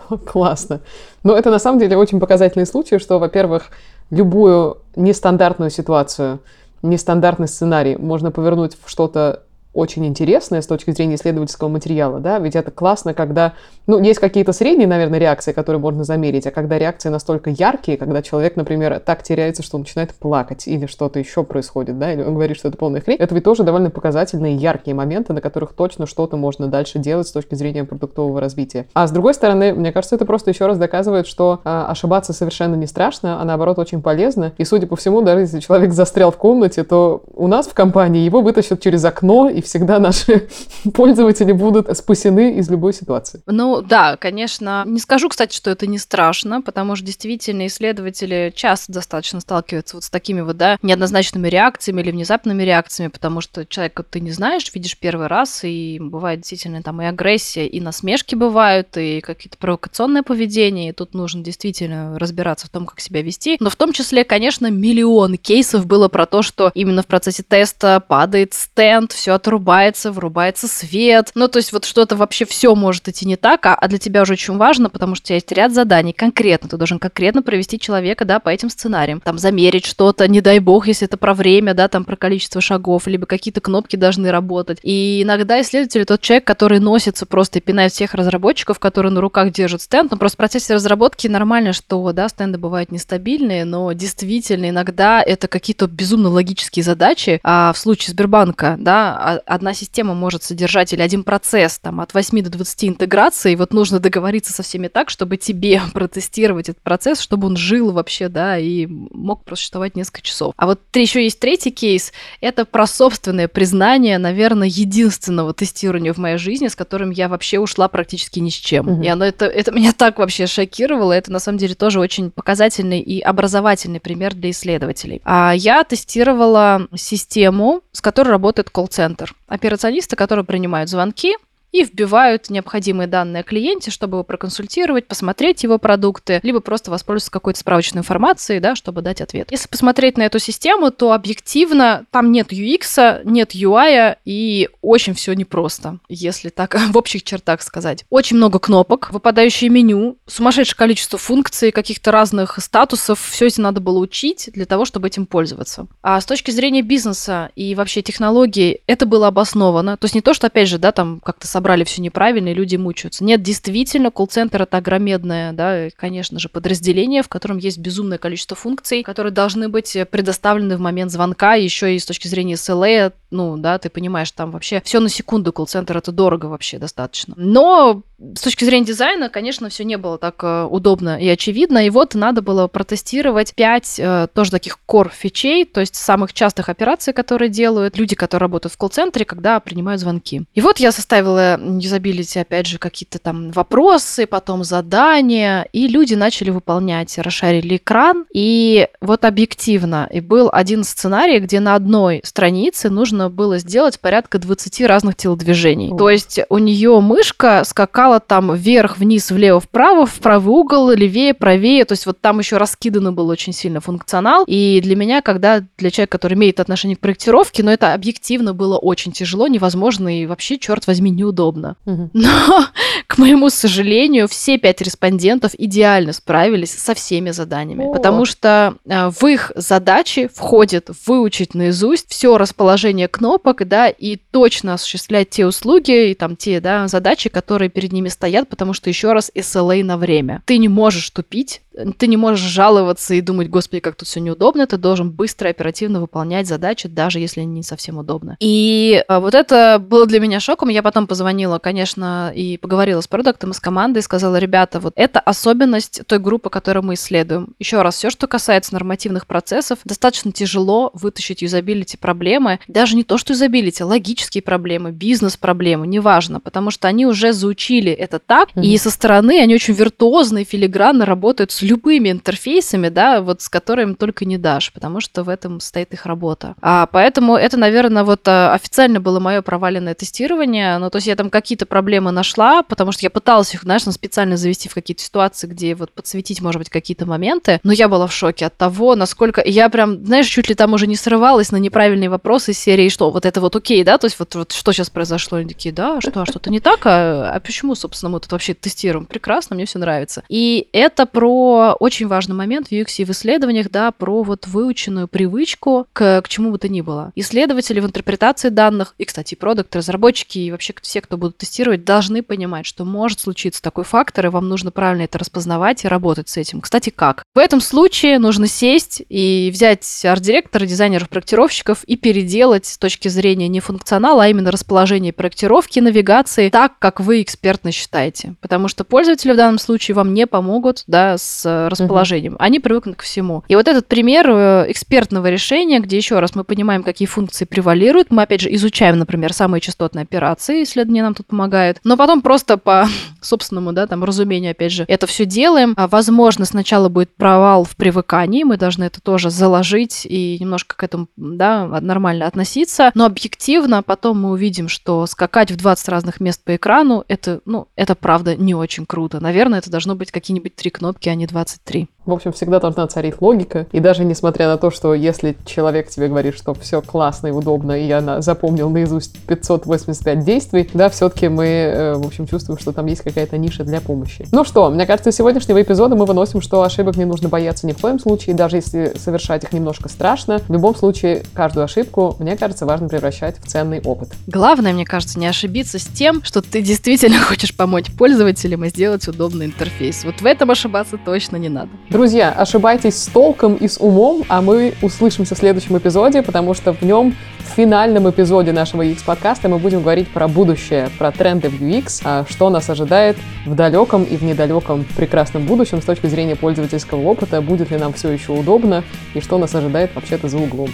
Классно. 0.25 0.81
Но 1.23 1.35
это 1.35 1.51
на 1.51 1.59
самом 1.59 1.79
деле 1.79 1.97
очень 1.97 2.19
показательный 2.19 2.65
случай, 2.65 2.99
что, 2.99 3.19
во-первых, 3.19 3.69
любую 4.09 4.77
нестандартную 4.95 5.71
ситуацию, 5.71 6.39
нестандартный 6.81 7.47
сценарий 7.47 7.95
можно 7.95 8.31
повернуть 8.31 8.77
в 8.83 8.89
что-то 8.89 9.43
очень 9.73 10.05
интересное 10.05 10.61
с 10.61 10.67
точки 10.67 10.91
зрения 10.91 11.15
исследовательского 11.15 11.67
материала, 11.67 12.19
да, 12.19 12.39
ведь 12.39 12.55
это 12.55 12.71
классно, 12.71 13.13
когда, 13.13 13.53
ну, 13.87 13.99
есть 14.01 14.19
какие-то 14.19 14.53
средние, 14.53 14.87
наверное, 14.87 15.19
реакции, 15.19 15.51
которые 15.51 15.79
можно 15.79 16.03
замерить, 16.03 16.45
а 16.45 16.51
когда 16.51 16.77
реакции 16.77 17.09
настолько 17.09 17.49
яркие, 17.49 17.97
когда 17.97 18.21
человек, 18.21 18.55
например, 18.55 18.99
так 18.99 19.23
теряется, 19.23 19.63
что 19.63 19.77
он 19.77 19.81
начинает 19.81 20.13
плакать, 20.13 20.67
или 20.67 20.85
что-то 20.85 21.19
еще 21.19 21.43
происходит, 21.43 21.97
да, 21.97 22.13
или 22.13 22.21
он 22.21 22.35
говорит, 22.35 22.57
что 22.57 22.67
это 22.67 22.77
полная 22.77 23.01
хрень, 23.01 23.17
это 23.17 23.33
ведь 23.33 23.43
тоже 23.43 23.63
довольно 23.63 23.89
показательные, 23.89 24.55
яркие 24.55 24.95
моменты, 24.95 25.33
на 25.33 25.41
которых 25.41 25.73
точно 25.73 26.05
что-то 26.05 26.37
можно 26.37 26.67
дальше 26.67 26.99
делать 26.99 27.27
с 27.27 27.31
точки 27.31 27.55
зрения 27.55 27.83
продуктового 27.83 28.39
развития. 28.39 28.85
А 28.93 29.07
с 29.07 29.11
другой 29.11 29.33
стороны, 29.33 29.73
мне 29.73 29.91
кажется, 29.91 30.15
это 30.15 30.25
просто 30.25 30.51
еще 30.51 30.67
раз 30.67 30.77
доказывает, 30.77 31.25
что 31.25 31.61
а, 31.63 31.87
ошибаться 31.89 32.33
совершенно 32.33 32.75
не 32.75 32.85
страшно, 32.85 33.41
а 33.41 33.45
наоборот 33.45 33.79
очень 33.79 34.03
полезно, 34.03 34.53
и, 34.57 34.65
судя 34.65 34.85
по 34.85 34.95
всему, 34.95 35.21
даже 35.21 35.41
если 35.41 35.59
человек 35.59 35.93
застрял 35.93 36.31
в 36.31 36.37
комнате, 36.37 36.83
то 36.83 37.23
у 37.33 37.47
нас 37.47 37.67
в 37.67 37.73
компании 37.73 38.21
его 38.21 38.41
вытащат 38.41 38.79
через 38.79 39.03
окно, 39.03 39.49
и 39.49 39.62
всегда 39.63 39.99
наши 39.99 40.47
пользователи 40.93 41.51
будут 41.51 41.95
спасены 41.97 42.57
из 42.57 42.69
любой 42.69 42.93
ситуации. 42.93 43.41
Ну 43.45 43.81
да, 43.81 44.17
конечно. 44.17 44.83
Не 44.85 44.99
скажу, 44.99 45.29
кстати, 45.29 45.55
что 45.55 45.71
это 45.71 45.87
не 45.87 45.97
страшно, 45.97 46.61
потому 46.61 46.95
что 46.95 47.05
действительно 47.05 47.67
исследователи 47.67 48.51
часто 48.55 48.91
достаточно 48.91 49.39
сталкиваются 49.39 49.97
вот 49.97 50.03
с 50.03 50.09
такими 50.09 50.41
вот, 50.41 50.57
да, 50.57 50.77
неоднозначными 50.81 51.47
реакциями 51.47 52.01
или 52.01 52.11
внезапными 52.11 52.63
реакциями, 52.63 53.09
потому 53.09 53.41
что 53.41 53.65
человека 53.65 54.03
ты 54.03 54.19
не 54.19 54.31
знаешь, 54.31 54.69
видишь 54.73 54.97
первый 54.97 55.27
раз, 55.27 55.61
и 55.63 55.99
бывает 55.99 56.39
действительно 56.39 56.83
там 56.83 57.01
и 57.01 57.05
агрессия, 57.05 57.67
и 57.67 57.79
насмешки 57.79 58.35
бывают, 58.35 58.97
и 58.97 59.21
какие-то 59.21 59.57
провокационное 59.57 60.23
поведение, 60.23 60.89
и 60.89 60.93
тут 60.93 61.13
нужно 61.13 61.43
действительно 61.43 62.17
разбираться 62.19 62.67
в 62.67 62.69
том, 62.69 62.85
как 62.85 62.99
себя 62.99 63.21
вести. 63.21 63.57
Но 63.59 63.69
в 63.69 63.75
том 63.75 63.93
числе, 63.93 64.23
конечно, 64.23 64.69
миллион 64.69 65.37
кейсов 65.37 65.85
было 65.85 66.07
про 66.07 66.25
то, 66.25 66.41
что 66.41 66.71
именно 66.73 67.01
в 67.01 67.07
процессе 67.07 67.43
теста 67.43 68.03
падает 68.05 68.53
стенд, 68.53 69.11
все 69.11 69.33
отрубается 69.33 69.52
врубается, 69.53 70.11
врубается 70.11 70.67
свет. 70.67 71.31
Ну, 71.35 71.47
то 71.47 71.57
есть 71.57 71.71
вот 71.73 71.85
что-то 71.85 72.15
вообще 72.15 72.45
все 72.45 72.73
может 72.73 73.07
идти 73.07 73.27
не 73.27 73.35
так, 73.35 73.63
а, 73.67 73.75
а 73.75 73.87
для 73.87 73.99
тебя 73.99 74.23
уже 74.23 74.33
очень 74.33 74.57
важно, 74.57 74.89
потому 74.89 75.13
что 75.13 75.25
у 75.25 75.27
тебя 75.27 75.35
есть 75.35 75.51
ряд 75.51 75.71
заданий 75.73 76.11
конкретно. 76.11 76.69
Ты 76.69 76.77
должен 76.77 76.97
конкретно 76.97 77.43
провести 77.43 77.79
человека, 77.79 78.25
да, 78.25 78.39
по 78.39 78.49
этим 78.49 78.71
сценариям. 78.71 79.21
Там 79.21 79.37
замерить 79.37 79.85
что-то, 79.85 80.27
не 80.27 80.41
дай 80.41 80.57
бог, 80.57 80.87
если 80.87 81.07
это 81.07 81.17
про 81.17 81.35
время, 81.35 81.75
да, 81.75 81.87
там 81.87 82.03
про 82.03 82.15
количество 82.15 82.61
шагов, 82.61 83.05
либо 83.05 83.27
какие-то 83.27 83.61
кнопки 83.61 83.95
должны 83.95 84.31
работать. 84.31 84.79
И 84.81 85.21
иногда 85.21 85.61
исследователь 85.61 86.05
тот 86.05 86.21
человек, 86.21 86.45
который 86.45 86.79
носится 86.79 87.27
просто 87.27 87.59
и 87.59 87.61
пинает 87.61 87.91
всех 87.91 88.15
разработчиков, 88.15 88.79
которые 88.79 89.11
на 89.11 89.21
руках 89.21 89.51
держат 89.51 89.83
стенд. 89.83 90.11
Ну, 90.11 90.17
просто 90.17 90.35
в 90.35 90.37
процессе 90.37 90.73
разработки 90.73 91.27
нормально, 91.27 91.73
что, 91.73 92.11
да, 92.11 92.27
стенды 92.27 92.57
бывают 92.57 92.91
нестабильные, 92.91 93.65
но 93.65 93.93
действительно 93.93 94.69
иногда 94.69 95.21
это 95.21 95.47
какие-то 95.47 95.85
безумно 95.85 96.29
логические 96.29 96.83
задачи. 96.83 97.39
А 97.43 97.71
в 97.71 97.77
случае 97.77 98.13
Сбербанка, 98.13 98.77
да, 98.79 99.17
а, 99.17 99.42
одна 99.45 99.73
система 99.73 100.13
может 100.13 100.43
содержать 100.43 100.93
или 100.93 101.01
один 101.01 101.23
процесс 101.23 101.79
там 101.79 101.99
от 102.01 102.13
8 102.13 102.41
до 102.41 102.49
20 102.49 102.85
интеграций, 102.85 103.55
вот 103.55 103.73
нужно 103.73 103.99
договориться 103.99 104.53
со 104.53 104.63
всеми 104.63 104.87
так, 104.87 105.09
чтобы 105.09 105.37
тебе 105.37 105.81
протестировать 105.93 106.69
этот 106.69 106.81
процесс, 106.81 107.19
чтобы 107.19 107.47
он 107.47 107.57
жил 107.57 107.91
вообще, 107.91 108.29
да, 108.29 108.57
и 108.57 108.85
мог 108.87 109.43
просуществовать 109.43 109.95
несколько 109.95 110.21
часов. 110.21 110.53
А 110.57 110.65
вот 110.65 110.79
еще 110.93 111.23
есть 111.23 111.39
третий 111.39 111.71
кейс, 111.71 112.11
это 112.41 112.65
про 112.65 112.87
собственное 112.87 113.47
признание, 113.47 114.17
наверное, 114.17 114.67
единственного 114.67 115.53
тестирования 115.53 116.13
в 116.13 116.17
моей 116.17 116.37
жизни, 116.37 116.67
с 116.67 116.75
которым 116.75 117.11
я 117.11 117.27
вообще 117.27 117.59
ушла 117.59 117.87
практически 117.87 118.39
ни 118.39 118.49
с 118.49 118.53
чем. 118.53 118.87
Угу. 118.87 119.03
И 119.03 119.07
оно 119.07 119.25
это, 119.25 119.45
это 119.45 119.71
меня 119.71 119.93
так 119.97 120.19
вообще 120.19 120.47
шокировало, 120.47 121.13
это 121.13 121.31
на 121.31 121.39
самом 121.39 121.57
деле 121.57 121.75
тоже 121.75 121.99
очень 121.99 122.31
показательный 122.31 122.99
и 122.99 123.21
образовательный 123.21 123.99
пример 123.99 124.33
для 124.33 124.51
исследователей. 124.51 125.21
А 125.23 125.53
я 125.53 125.83
тестировала 125.83 126.87
систему, 126.95 127.81
с 127.91 128.01
которой 128.01 128.29
работает 128.29 128.69
колл-центр 128.69 129.32
операционисты, 129.47 130.15
которые 130.15 130.45
принимают 130.45 130.89
звонки, 130.89 131.35
и 131.73 131.83
вбивают 131.83 132.49
необходимые 132.49 133.07
данные 133.07 133.43
клиенте, 133.43 133.91
чтобы 133.91 134.17
его 134.17 134.23
проконсультировать, 134.23 135.07
посмотреть 135.07 135.63
его 135.63 135.79
продукты, 135.79 136.39
либо 136.43 136.61
просто 136.61 136.91
воспользоваться 136.91 137.31
какой-то 137.31 137.59
справочной 137.59 137.99
информацией, 137.99 138.59
да, 138.59 138.75
чтобы 138.75 139.01
дать 139.01 139.19
ответ. 139.19 139.51
Если 139.51 139.67
посмотреть 139.67 140.17
на 140.17 140.21
эту 140.21 140.39
систему, 140.39 140.91
то 140.91 141.11
объективно 141.11 142.05
там 142.11 142.31
нет 142.31 142.53
UX, 142.53 143.21
нет 143.25 143.55
UI, 143.55 144.17
и 144.23 144.69
очень 144.81 145.15
все 145.15 145.33
непросто, 145.33 145.97
если 146.07 146.49
так 146.49 146.75
в 146.91 146.97
общих 146.97 147.23
чертах 147.23 147.61
сказать. 147.63 148.05
Очень 148.09 148.37
много 148.37 148.59
кнопок, 148.59 149.11
выпадающее 149.11 149.69
меню, 149.69 150.17
сумасшедшее 150.27 150.77
количество 150.77 151.17
функций, 151.17 151.71
каких-то 151.71 152.11
разных 152.11 152.59
статусов, 152.61 153.19
все 153.19 153.47
это 153.47 153.61
надо 153.61 153.81
было 153.81 153.97
учить 153.97 154.51
для 154.53 154.65
того, 154.65 154.85
чтобы 154.85 155.07
этим 155.07 155.25
пользоваться. 155.25 155.87
А 156.03 156.21
с 156.21 156.25
точки 156.25 156.51
зрения 156.51 156.83
бизнеса 156.83 157.49
и 157.55 157.73
вообще 157.73 158.03
технологий, 158.03 158.81
это 158.85 159.07
было 159.07 159.27
обосновано. 159.27 159.97
То 159.97 160.05
есть 160.05 160.13
не 160.13 160.21
то, 160.21 160.35
что, 160.35 160.47
опять 160.47 160.69
же, 160.69 160.77
да, 160.77 160.91
там 160.91 161.19
как-то 161.19 161.47
собрать 161.47 161.62
собрали 161.63 161.85
все 161.85 162.01
неправильно, 162.01 162.49
и 162.49 162.53
люди 162.53 162.75
мучаются. 162.75 163.23
Нет, 163.23 163.41
действительно, 163.41 164.11
колл-центр 164.11 164.63
это 164.63 164.77
огромедное, 164.77 165.53
да, 165.53 165.87
конечно 165.95 166.37
же, 166.37 166.49
подразделение, 166.49 167.23
в 167.23 167.29
котором 167.29 167.57
есть 167.57 167.77
безумное 167.77 168.17
количество 168.17 168.57
функций, 168.57 169.01
которые 169.01 169.31
должны 169.31 169.69
быть 169.69 169.97
предоставлены 170.11 170.75
в 170.75 170.81
момент 170.81 171.09
звонка, 171.09 171.53
еще 171.53 171.95
и 171.95 171.99
с 171.99 172.05
точки 172.05 172.27
зрения 172.27 172.55
SLA, 172.55 173.13
ну, 173.31 173.55
да, 173.57 173.77
ты 173.77 173.89
понимаешь, 173.89 174.29
там 174.31 174.51
вообще 174.51 174.81
все 174.83 174.99
на 174.99 175.07
секунду 175.07 175.53
колл-центр, 175.53 175.97
это 175.97 176.11
дорого 176.11 176.47
вообще 176.47 176.79
достаточно. 176.79 177.33
Но 177.37 178.03
с 178.35 178.41
точки 178.41 178.63
зрения 178.63 178.85
дизайна, 178.85 179.29
конечно, 179.29 179.69
все 179.69 179.83
не 179.83 179.97
было 179.97 180.17
так 180.17 180.43
э, 180.43 180.63
удобно 180.63 181.19
и 181.19 181.27
очевидно. 181.27 181.85
И 181.85 181.89
вот 181.89 182.15
надо 182.15 182.41
было 182.41 182.67
протестировать 182.67 183.53
5 183.55 183.95
э, 183.99 184.27
тоже 184.33 184.51
таких 184.51 184.79
core 184.87 185.11
фичей, 185.13 185.65
то 185.65 185.81
есть 185.81 185.95
самых 185.95 186.33
частых 186.33 186.69
операций, 186.69 187.13
которые 187.13 187.49
делают 187.49 187.97
люди, 187.97 188.15
которые 188.15 188.45
работают 188.45 188.73
в 188.73 188.77
колл-центре, 188.77 189.25
когда 189.25 189.59
принимают 189.59 189.99
звонки. 189.99 190.43
И 190.53 190.61
вот 190.61 190.79
я 190.79 190.91
составила 190.91 191.52
юзабилити, 191.61 192.39
опять 192.39 192.67
же, 192.67 192.77
какие-то 192.77 193.19
там 193.19 193.51
вопросы, 193.51 194.25
потом 194.25 194.63
задания, 194.63 195.67
и 195.73 195.87
люди 195.87 196.13
начали 196.13 196.49
выполнять, 196.49 197.17
расшарили 197.17 197.77
экран. 197.77 198.25
И 198.33 198.87
вот 199.01 199.25
объективно, 199.25 200.07
и 200.11 200.19
был 200.19 200.49
один 200.51 200.83
сценарий, 200.83 201.39
где 201.39 201.59
на 201.59 201.75
одной 201.75 202.21
странице 202.23 202.89
нужно 202.89 203.29
было 203.29 203.57
сделать 203.57 203.99
порядка 203.99 204.39
20 204.39 204.81
разных 204.81 205.15
телодвижений. 205.15 205.91
О. 205.91 205.97
То 205.97 206.09
есть 206.09 206.39
у 206.49 206.57
нее 206.57 206.99
мышка 206.99 207.63
скакала 207.65 208.19
там 208.19 208.53
вверх, 208.55 208.97
вниз, 208.97 209.31
влево, 209.31 209.59
вправо, 209.59 210.05
в 210.05 210.15
правый 210.15 210.53
угол, 210.53 210.91
левее, 210.91 211.33
правее. 211.33 211.85
То 211.85 211.93
есть 211.93 212.05
вот 212.05 212.19
там 212.21 212.39
еще 212.39 212.57
раскидано 212.57 213.11
был 213.11 213.29
очень 213.29 213.53
сильно 213.53 213.81
функционал. 213.81 214.43
И 214.47 214.79
для 214.81 214.95
меня, 214.95 215.21
когда 215.21 215.63
для 215.77 215.91
человека, 215.91 216.17
который 216.17 216.35
имеет 216.35 216.59
отношение 216.59 216.95
к 216.95 216.99
проектировке, 216.99 217.63
но 217.63 217.69
ну, 217.69 217.73
это 217.73 217.93
объективно 217.93 218.53
было 218.53 218.77
очень 218.77 219.11
тяжело, 219.11 219.47
невозможно 219.47 220.21
и 220.21 220.25
вообще, 220.25 220.57
черт 220.57 220.87
возьми, 220.87 221.11
неудобно. 221.11 221.42
Угу. 221.85 222.09
Но, 222.13 222.65
к 223.07 223.17
моему 223.17 223.49
сожалению, 223.49 224.27
все 224.27 224.57
пять 224.57 224.81
респондентов 224.81 225.53
идеально 225.57 226.13
справились 226.13 226.71
со 226.71 226.93
всеми 226.93 227.31
заданиями. 227.31 227.85
О. 227.85 227.93
Потому 227.93 228.25
что 228.25 228.75
а, 228.89 229.11
в 229.11 229.25
их 229.27 229.51
задачи 229.55 230.29
входит 230.33 230.89
выучить 231.05 231.53
наизусть 231.53 232.09
все 232.09 232.37
расположение 232.37 233.07
кнопок, 233.07 233.67
да, 233.67 233.89
и 233.89 234.15
точно 234.15 234.75
осуществлять 234.75 235.29
те 235.29 235.45
услуги 235.45 236.11
и 236.11 236.15
там 236.15 236.35
те, 236.35 236.59
да, 236.59 236.87
задачи, 236.87 237.29
которые 237.29 237.69
перед 237.69 237.91
ними 237.91 238.09
стоят, 238.09 238.47
потому 238.49 238.73
что, 238.73 238.89
еще 238.89 239.13
раз, 239.13 239.31
SLA 239.35 239.83
на 239.83 239.97
время. 239.97 240.41
Ты 240.45 240.57
не 240.57 240.69
можешь 240.69 241.09
тупить, 241.09 241.61
ты 241.97 242.07
не 242.07 242.17
можешь 242.17 242.45
жаловаться 242.45 243.13
и 243.13 243.21
думать, 243.21 243.49
господи, 243.49 243.79
как 243.79 243.95
тут 243.95 244.07
все 244.07 244.19
неудобно, 244.19 244.67
ты 244.67 244.77
должен 244.77 245.11
быстро, 245.11 245.49
оперативно 245.49 246.01
выполнять 246.01 246.47
задачи, 246.47 246.87
даже 246.87 247.19
если 247.19 247.41
они 247.41 247.53
не 247.53 247.63
совсем 247.63 247.97
удобны. 247.97 248.37
И 248.39 249.03
а, 249.07 249.19
вот 249.19 249.33
это 249.33 249.79
было 249.79 250.05
для 250.05 250.19
меня 250.19 250.39
шоком. 250.39 250.69
Я 250.69 250.83
потом 250.83 251.07
позвонила, 251.07 251.59
конечно, 251.59 252.31
и 252.35 252.57
поговорила 252.57 253.01
с 253.01 253.07
продуктом 253.07 253.51
и 253.51 253.53
с 253.53 253.59
командой, 253.59 253.99
и 253.99 254.01
сказала, 254.01 254.37
ребята, 254.37 254.79
вот 254.79 254.93
это 254.95 255.19
особенность 255.19 256.01
той 256.05 256.19
группы, 256.19 256.49
которую 256.49 256.83
мы 256.83 256.93
исследуем. 256.93 257.55
Еще 257.59 257.81
раз, 257.81 257.95
все, 257.95 258.09
что 258.09 258.27
касается 258.27 258.73
нормативных 258.73 259.27
процессов, 259.27 259.79
достаточно 259.83 260.31
тяжело 260.31 260.91
вытащить 260.93 261.41
юзабилити 261.41 261.97
проблемы, 261.97 262.59
даже 262.67 262.95
не 262.95 263.03
то, 263.03 263.17
что 263.17 263.33
юзабилити, 263.33 263.83
логические 263.83 264.41
проблемы, 264.41 264.91
бизнес-проблемы, 264.91 265.87
неважно, 265.87 266.39
потому 266.39 266.71
что 266.71 266.87
они 266.87 267.05
уже 267.05 267.33
заучили 267.33 267.91
это 267.91 268.19
так, 268.19 268.49
mm-hmm. 268.49 268.63
и 268.63 268.77
со 268.77 268.91
стороны 268.91 269.39
они 269.39 269.55
очень 269.55 269.73
виртуозно 269.73 270.39
и 270.39 270.43
филигранно 270.43 271.05
работают 271.05 271.51
с 271.51 271.62
любыми 271.63 272.11
интерфейсами, 272.11 272.89
да, 272.89 273.21
вот 273.21 273.41
с 273.41 273.49
которыми 273.49 273.93
только 273.93 274.25
не 274.25 274.37
дашь, 274.37 274.71
потому 274.73 274.99
что 274.99 275.23
в 275.23 275.29
этом 275.29 275.59
стоит 275.59 275.93
их 275.93 276.05
работа. 276.05 276.55
А 276.61 276.87
поэтому 276.87 277.35
это, 277.35 277.57
наверное, 277.57 278.03
вот 278.03 278.21
а, 278.27 278.53
официально 278.53 278.99
было 278.99 279.19
мое 279.19 279.41
проваленное 279.41 279.93
тестирование. 279.93 280.77
Ну, 280.77 280.89
то 280.89 280.97
есть 280.97 281.07
я 281.07 281.15
там 281.15 281.29
какие-то 281.29 281.65
проблемы 281.65 282.11
нашла, 282.11 282.63
потому 282.63 282.91
что 282.91 283.05
я 283.05 283.09
пыталась 283.09 283.53
их, 283.53 283.63
знаешь, 283.63 283.83
специально 283.83 284.37
завести 284.37 284.69
в 284.69 284.73
какие-то 284.73 285.01
ситуации, 285.01 285.47
где 285.47 285.75
вот 285.75 285.91
подсветить, 285.91 286.41
может 286.41 286.59
быть, 286.59 286.69
какие-то 286.69 287.05
моменты. 287.05 287.59
Но 287.63 287.71
я 287.71 287.87
была 287.87 288.07
в 288.07 288.13
шоке 288.13 288.45
от 288.45 288.57
того, 288.57 288.95
насколько... 288.95 289.41
Я 289.45 289.69
прям, 289.69 290.05
знаешь, 290.05 290.27
чуть 290.27 290.49
ли 290.49 290.55
там 290.55 290.73
уже 290.73 290.87
не 290.87 290.95
срывалась 290.95 291.51
на 291.51 291.57
неправильные 291.57 292.09
вопросы 292.09 292.51
из 292.51 292.59
серии, 292.59 292.89
что 292.89 293.09
вот 293.09 293.25
это 293.25 293.41
вот 293.41 293.55
окей, 293.55 293.83
да, 293.83 293.97
то 293.97 294.05
есть 294.05 294.19
вот, 294.19 294.35
вот 294.35 294.51
что 294.51 294.71
сейчас 294.71 294.89
произошло? 294.89 295.37
Они 295.37 295.47
такие, 295.47 295.73
да, 295.73 295.99
что, 296.01 296.21
а 296.21 296.25
что-то 296.25 296.49
не 296.49 296.59
так? 296.59 296.85
А, 296.85 297.31
а 297.35 297.39
почему, 297.39 297.75
собственно, 297.75 298.09
мы 298.09 298.19
тут 298.19 298.31
вообще 298.31 298.53
тестируем? 298.53 299.05
Прекрасно, 299.05 299.55
мне 299.55 299.65
все 299.65 299.79
нравится. 299.79 300.23
И 300.29 300.67
это 300.73 301.05
про 301.05 301.52
очень 301.79 302.07
важный 302.07 302.35
момент 302.35 302.67
в 302.67 302.71
UX 302.71 302.95
и 302.97 303.05
в 303.05 303.11
исследованиях, 303.11 303.69
да, 303.69 303.91
про 303.91 304.23
вот 304.23 304.47
выученную 304.47 305.07
привычку 305.07 305.87
к, 305.93 306.21
к 306.21 306.27
чему 306.27 306.51
бы 306.51 306.57
то 306.57 306.67
ни 306.67 306.81
было. 306.81 307.11
Исследователи 307.15 307.79
в 307.79 307.85
интерпретации 307.85 308.49
данных, 308.49 308.95
и, 308.97 309.05
кстати, 309.05 309.35
продукты, 309.35 309.79
разработчики 309.79 310.39
и 310.39 310.51
вообще 310.51 310.73
все, 310.81 311.01
кто 311.01 311.17
будут 311.17 311.37
тестировать, 311.37 311.85
должны 311.85 312.23
понимать, 312.23 312.65
что 312.65 312.85
может 312.85 313.19
случиться 313.19 313.61
такой 313.61 313.83
фактор, 313.83 314.27
и 314.27 314.29
вам 314.29 314.47
нужно 314.49 314.71
правильно 314.71 315.03
это 315.03 315.17
распознавать 315.17 315.83
и 315.83 315.87
работать 315.87 316.29
с 316.29 316.37
этим. 316.37 316.61
Кстати, 316.61 316.89
как? 316.89 317.23
В 317.35 317.39
этом 317.39 317.61
случае 317.61 318.19
нужно 318.19 318.47
сесть 318.47 319.01
и 319.09 319.49
взять 319.53 320.05
арт-директора, 320.05 320.65
дизайнеров, 320.65 321.09
проектировщиков 321.09 321.83
и 321.83 321.95
переделать 321.95 322.65
с 322.65 322.77
точки 322.77 323.07
зрения 323.07 323.47
не 323.47 323.59
функционала, 323.59 324.23
а 324.23 324.27
именно 324.27 324.51
расположения 324.51 325.13
проектировки, 325.13 325.79
навигации, 325.79 326.49
так, 326.49 326.79
как 326.79 326.99
вы 326.99 327.21
экспертно 327.21 327.71
считаете. 327.71 328.35
Потому 328.41 328.67
что 328.67 328.83
пользователи 328.83 329.33
в 329.33 329.37
данном 329.37 329.59
случае 329.59 329.95
вам 329.95 330.13
не 330.13 330.27
помогут 330.27 330.83
да, 330.87 331.17
с 331.17 331.42
расположением. 331.45 332.35
Они 332.39 332.59
привыкнут 332.59 332.97
к 332.97 333.01
всему. 333.01 333.43
И 333.47 333.55
вот 333.55 333.67
этот 333.67 333.87
пример 333.87 334.29
э, 334.29 334.65
экспертного 334.69 335.29
решения, 335.29 335.79
где 335.79 335.97
еще 335.97 336.19
раз 336.19 336.35
мы 336.35 336.43
понимаем, 336.43 336.83
какие 336.83 337.07
функции 337.07 337.45
превалируют, 337.45 338.11
мы 338.11 338.23
опять 338.23 338.41
же 338.41 338.53
изучаем, 338.55 338.97
например, 338.97 339.33
самые 339.33 339.61
частотные 339.61 340.03
операции, 340.03 340.63
исследования 340.63 341.03
нам 341.03 341.13
тут 341.13 341.27
помогают, 341.27 341.79
но 341.83 341.97
потом 341.97 342.21
просто 342.21 342.57
по 342.57 342.87
собственному, 343.21 343.73
да, 343.73 343.87
там, 343.87 344.03
разумению, 344.03 344.51
опять 344.51 344.71
же, 344.71 344.85
это 344.87 345.07
все 345.07 345.25
делаем. 345.25 345.73
А, 345.77 345.87
возможно, 345.87 346.45
сначала 346.45 346.89
будет 346.89 347.15
провал 347.15 347.63
в 347.63 347.75
привыкании, 347.75 348.43
мы 348.43 348.57
должны 348.57 348.85
это 348.85 349.01
тоже 349.01 349.29
заложить 349.29 350.05
и 350.09 350.37
немножко 350.39 350.75
к 350.75 350.83
этому, 350.83 351.07
да, 351.15 351.67
нормально 351.81 352.27
относиться, 352.27 352.91
но 352.95 353.05
объективно 353.05 353.83
потом 353.83 354.21
мы 354.21 354.31
увидим, 354.31 354.69
что 354.69 355.05
скакать 355.05 355.51
в 355.51 355.55
20 355.57 355.87
разных 355.89 356.19
мест 356.19 356.43
по 356.43 356.55
экрану, 356.55 357.03
это, 357.07 357.41
ну, 357.45 357.67
это 357.75 357.95
правда 357.95 358.35
не 358.35 358.55
очень 358.55 358.85
круто. 358.85 359.19
Наверное, 359.19 359.59
это 359.59 359.69
должно 359.69 359.95
быть 359.95 360.11
какие-нибудь 360.11 360.55
три 360.55 360.69
кнопки, 360.69 361.09
а 361.09 361.15
не 361.15 361.25
23. 361.33 361.87
В 362.05 362.11
общем, 362.11 362.33
всегда 362.33 362.59
должна 362.59 362.85
царить 362.87 363.21
логика. 363.21 363.65
И 363.71 363.79
даже 363.79 364.03
несмотря 364.03 364.47
на 364.47 364.57
то, 364.57 364.71
что 364.71 364.93
если 364.93 365.37
человек 365.45 365.89
тебе 365.89 366.09
говорит, 366.09 366.35
что 366.35 366.53
все 366.53 366.81
классно 366.81 367.27
и 367.27 367.31
удобно, 367.31 367.79
и 367.79 367.85
я 367.85 368.21
запомнил 368.21 368.69
наизусть 368.69 369.17
585 369.25 370.25
действий, 370.25 370.69
да, 370.73 370.89
все-таки 370.89 371.29
мы, 371.29 371.45
э, 371.45 371.93
в 371.95 372.05
общем, 372.05 372.27
чувствуем, 372.27 372.59
что 372.59 372.73
там 372.73 372.87
есть 372.87 373.01
какая-то 373.01 373.37
ниша 373.37 373.63
для 373.63 373.79
помощи. 373.79 374.25
Ну 374.31 374.43
что, 374.43 374.69
мне 374.69 374.85
кажется, 374.85 375.11
из 375.11 375.15
сегодняшнего 375.15 375.61
эпизода 375.61 375.95
мы 375.95 376.05
выносим, 376.05 376.41
что 376.41 376.63
ошибок 376.63 376.97
не 376.97 377.05
нужно 377.05 377.29
бояться 377.29 377.65
ни 377.67 377.71
в 377.71 377.79
коем 377.79 377.99
случае, 377.99 378.35
даже 378.35 378.57
если 378.57 378.93
совершать 378.97 379.45
их 379.45 379.53
немножко 379.53 379.87
страшно. 379.87 380.39
В 380.39 380.51
любом 380.51 380.75
случае, 380.75 381.23
каждую 381.33 381.63
ошибку, 381.63 382.17
мне 382.19 382.35
кажется, 382.35 382.65
важно 382.65 382.89
превращать 382.89 383.37
в 383.39 383.47
ценный 383.47 383.81
опыт. 383.81 384.09
Главное, 384.27 384.73
мне 384.73 384.85
кажется, 384.85 385.19
не 385.19 385.27
ошибиться 385.27 385.79
с 385.79 385.85
тем, 385.85 386.21
что 386.23 386.41
ты 386.41 386.61
действительно 386.61 387.19
хочешь 387.23 387.55
помочь 387.55 387.91
пользователям 387.97 388.65
и 388.65 388.69
сделать 388.69 389.07
удобный 389.07 389.45
интерфейс. 389.45 390.03
Вот 390.03 390.19
в 390.19 390.25
этом 390.25 390.51
ошибаться 390.51 390.97
точно 390.97 391.37
не 391.37 391.49
надо. 391.49 391.69
Друзья, 391.93 392.31
ошибайтесь 392.31 392.97
с 393.03 393.05
толком 393.05 393.53
и 393.53 393.67
с 393.67 393.79
умом, 393.79 394.23
а 394.27 394.41
мы 394.41 394.73
услышимся 394.81 395.35
в 395.35 395.37
следующем 395.37 395.77
эпизоде, 395.77 396.23
потому 396.23 396.55
что 396.55 396.73
в 396.73 396.81
нем, 396.81 397.15
в 397.37 397.55
финальном 397.55 398.09
эпизоде 398.09 398.51
нашего 398.51 398.81
UX-подкаста, 398.81 399.47
мы 399.47 399.59
будем 399.59 399.83
говорить 399.83 400.07
про 400.07 400.27
будущее, 400.27 400.89
про 400.97 401.11
тренды 401.11 401.49
в 401.49 401.61
UX, 401.61 402.01
а 402.03 402.25
что 402.27 402.49
нас 402.49 402.67
ожидает 402.67 403.15
в 403.45 403.53
далеком 403.53 404.05
и 404.05 404.17
в 404.17 404.23
недалеком 404.23 404.85
прекрасном 404.97 405.45
будущем 405.45 405.83
с 405.83 405.85
точки 405.85 406.07
зрения 406.07 406.35
пользовательского 406.35 406.99
опыта, 407.03 407.43
будет 407.43 407.69
ли 407.69 407.77
нам 407.77 407.93
все 407.93 408.09
еще 408.09 408.31
удобно 408.31 408.83
и 409.13 409.21
что 409.21 409.37
нас 409.37 409.53
ожидает 409.53 409.93
вообще-то 409.93 410.27
за 410.29 410.39
углом. 410.39 410.71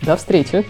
До 0.00 0.16
встречи! 0.16 0.64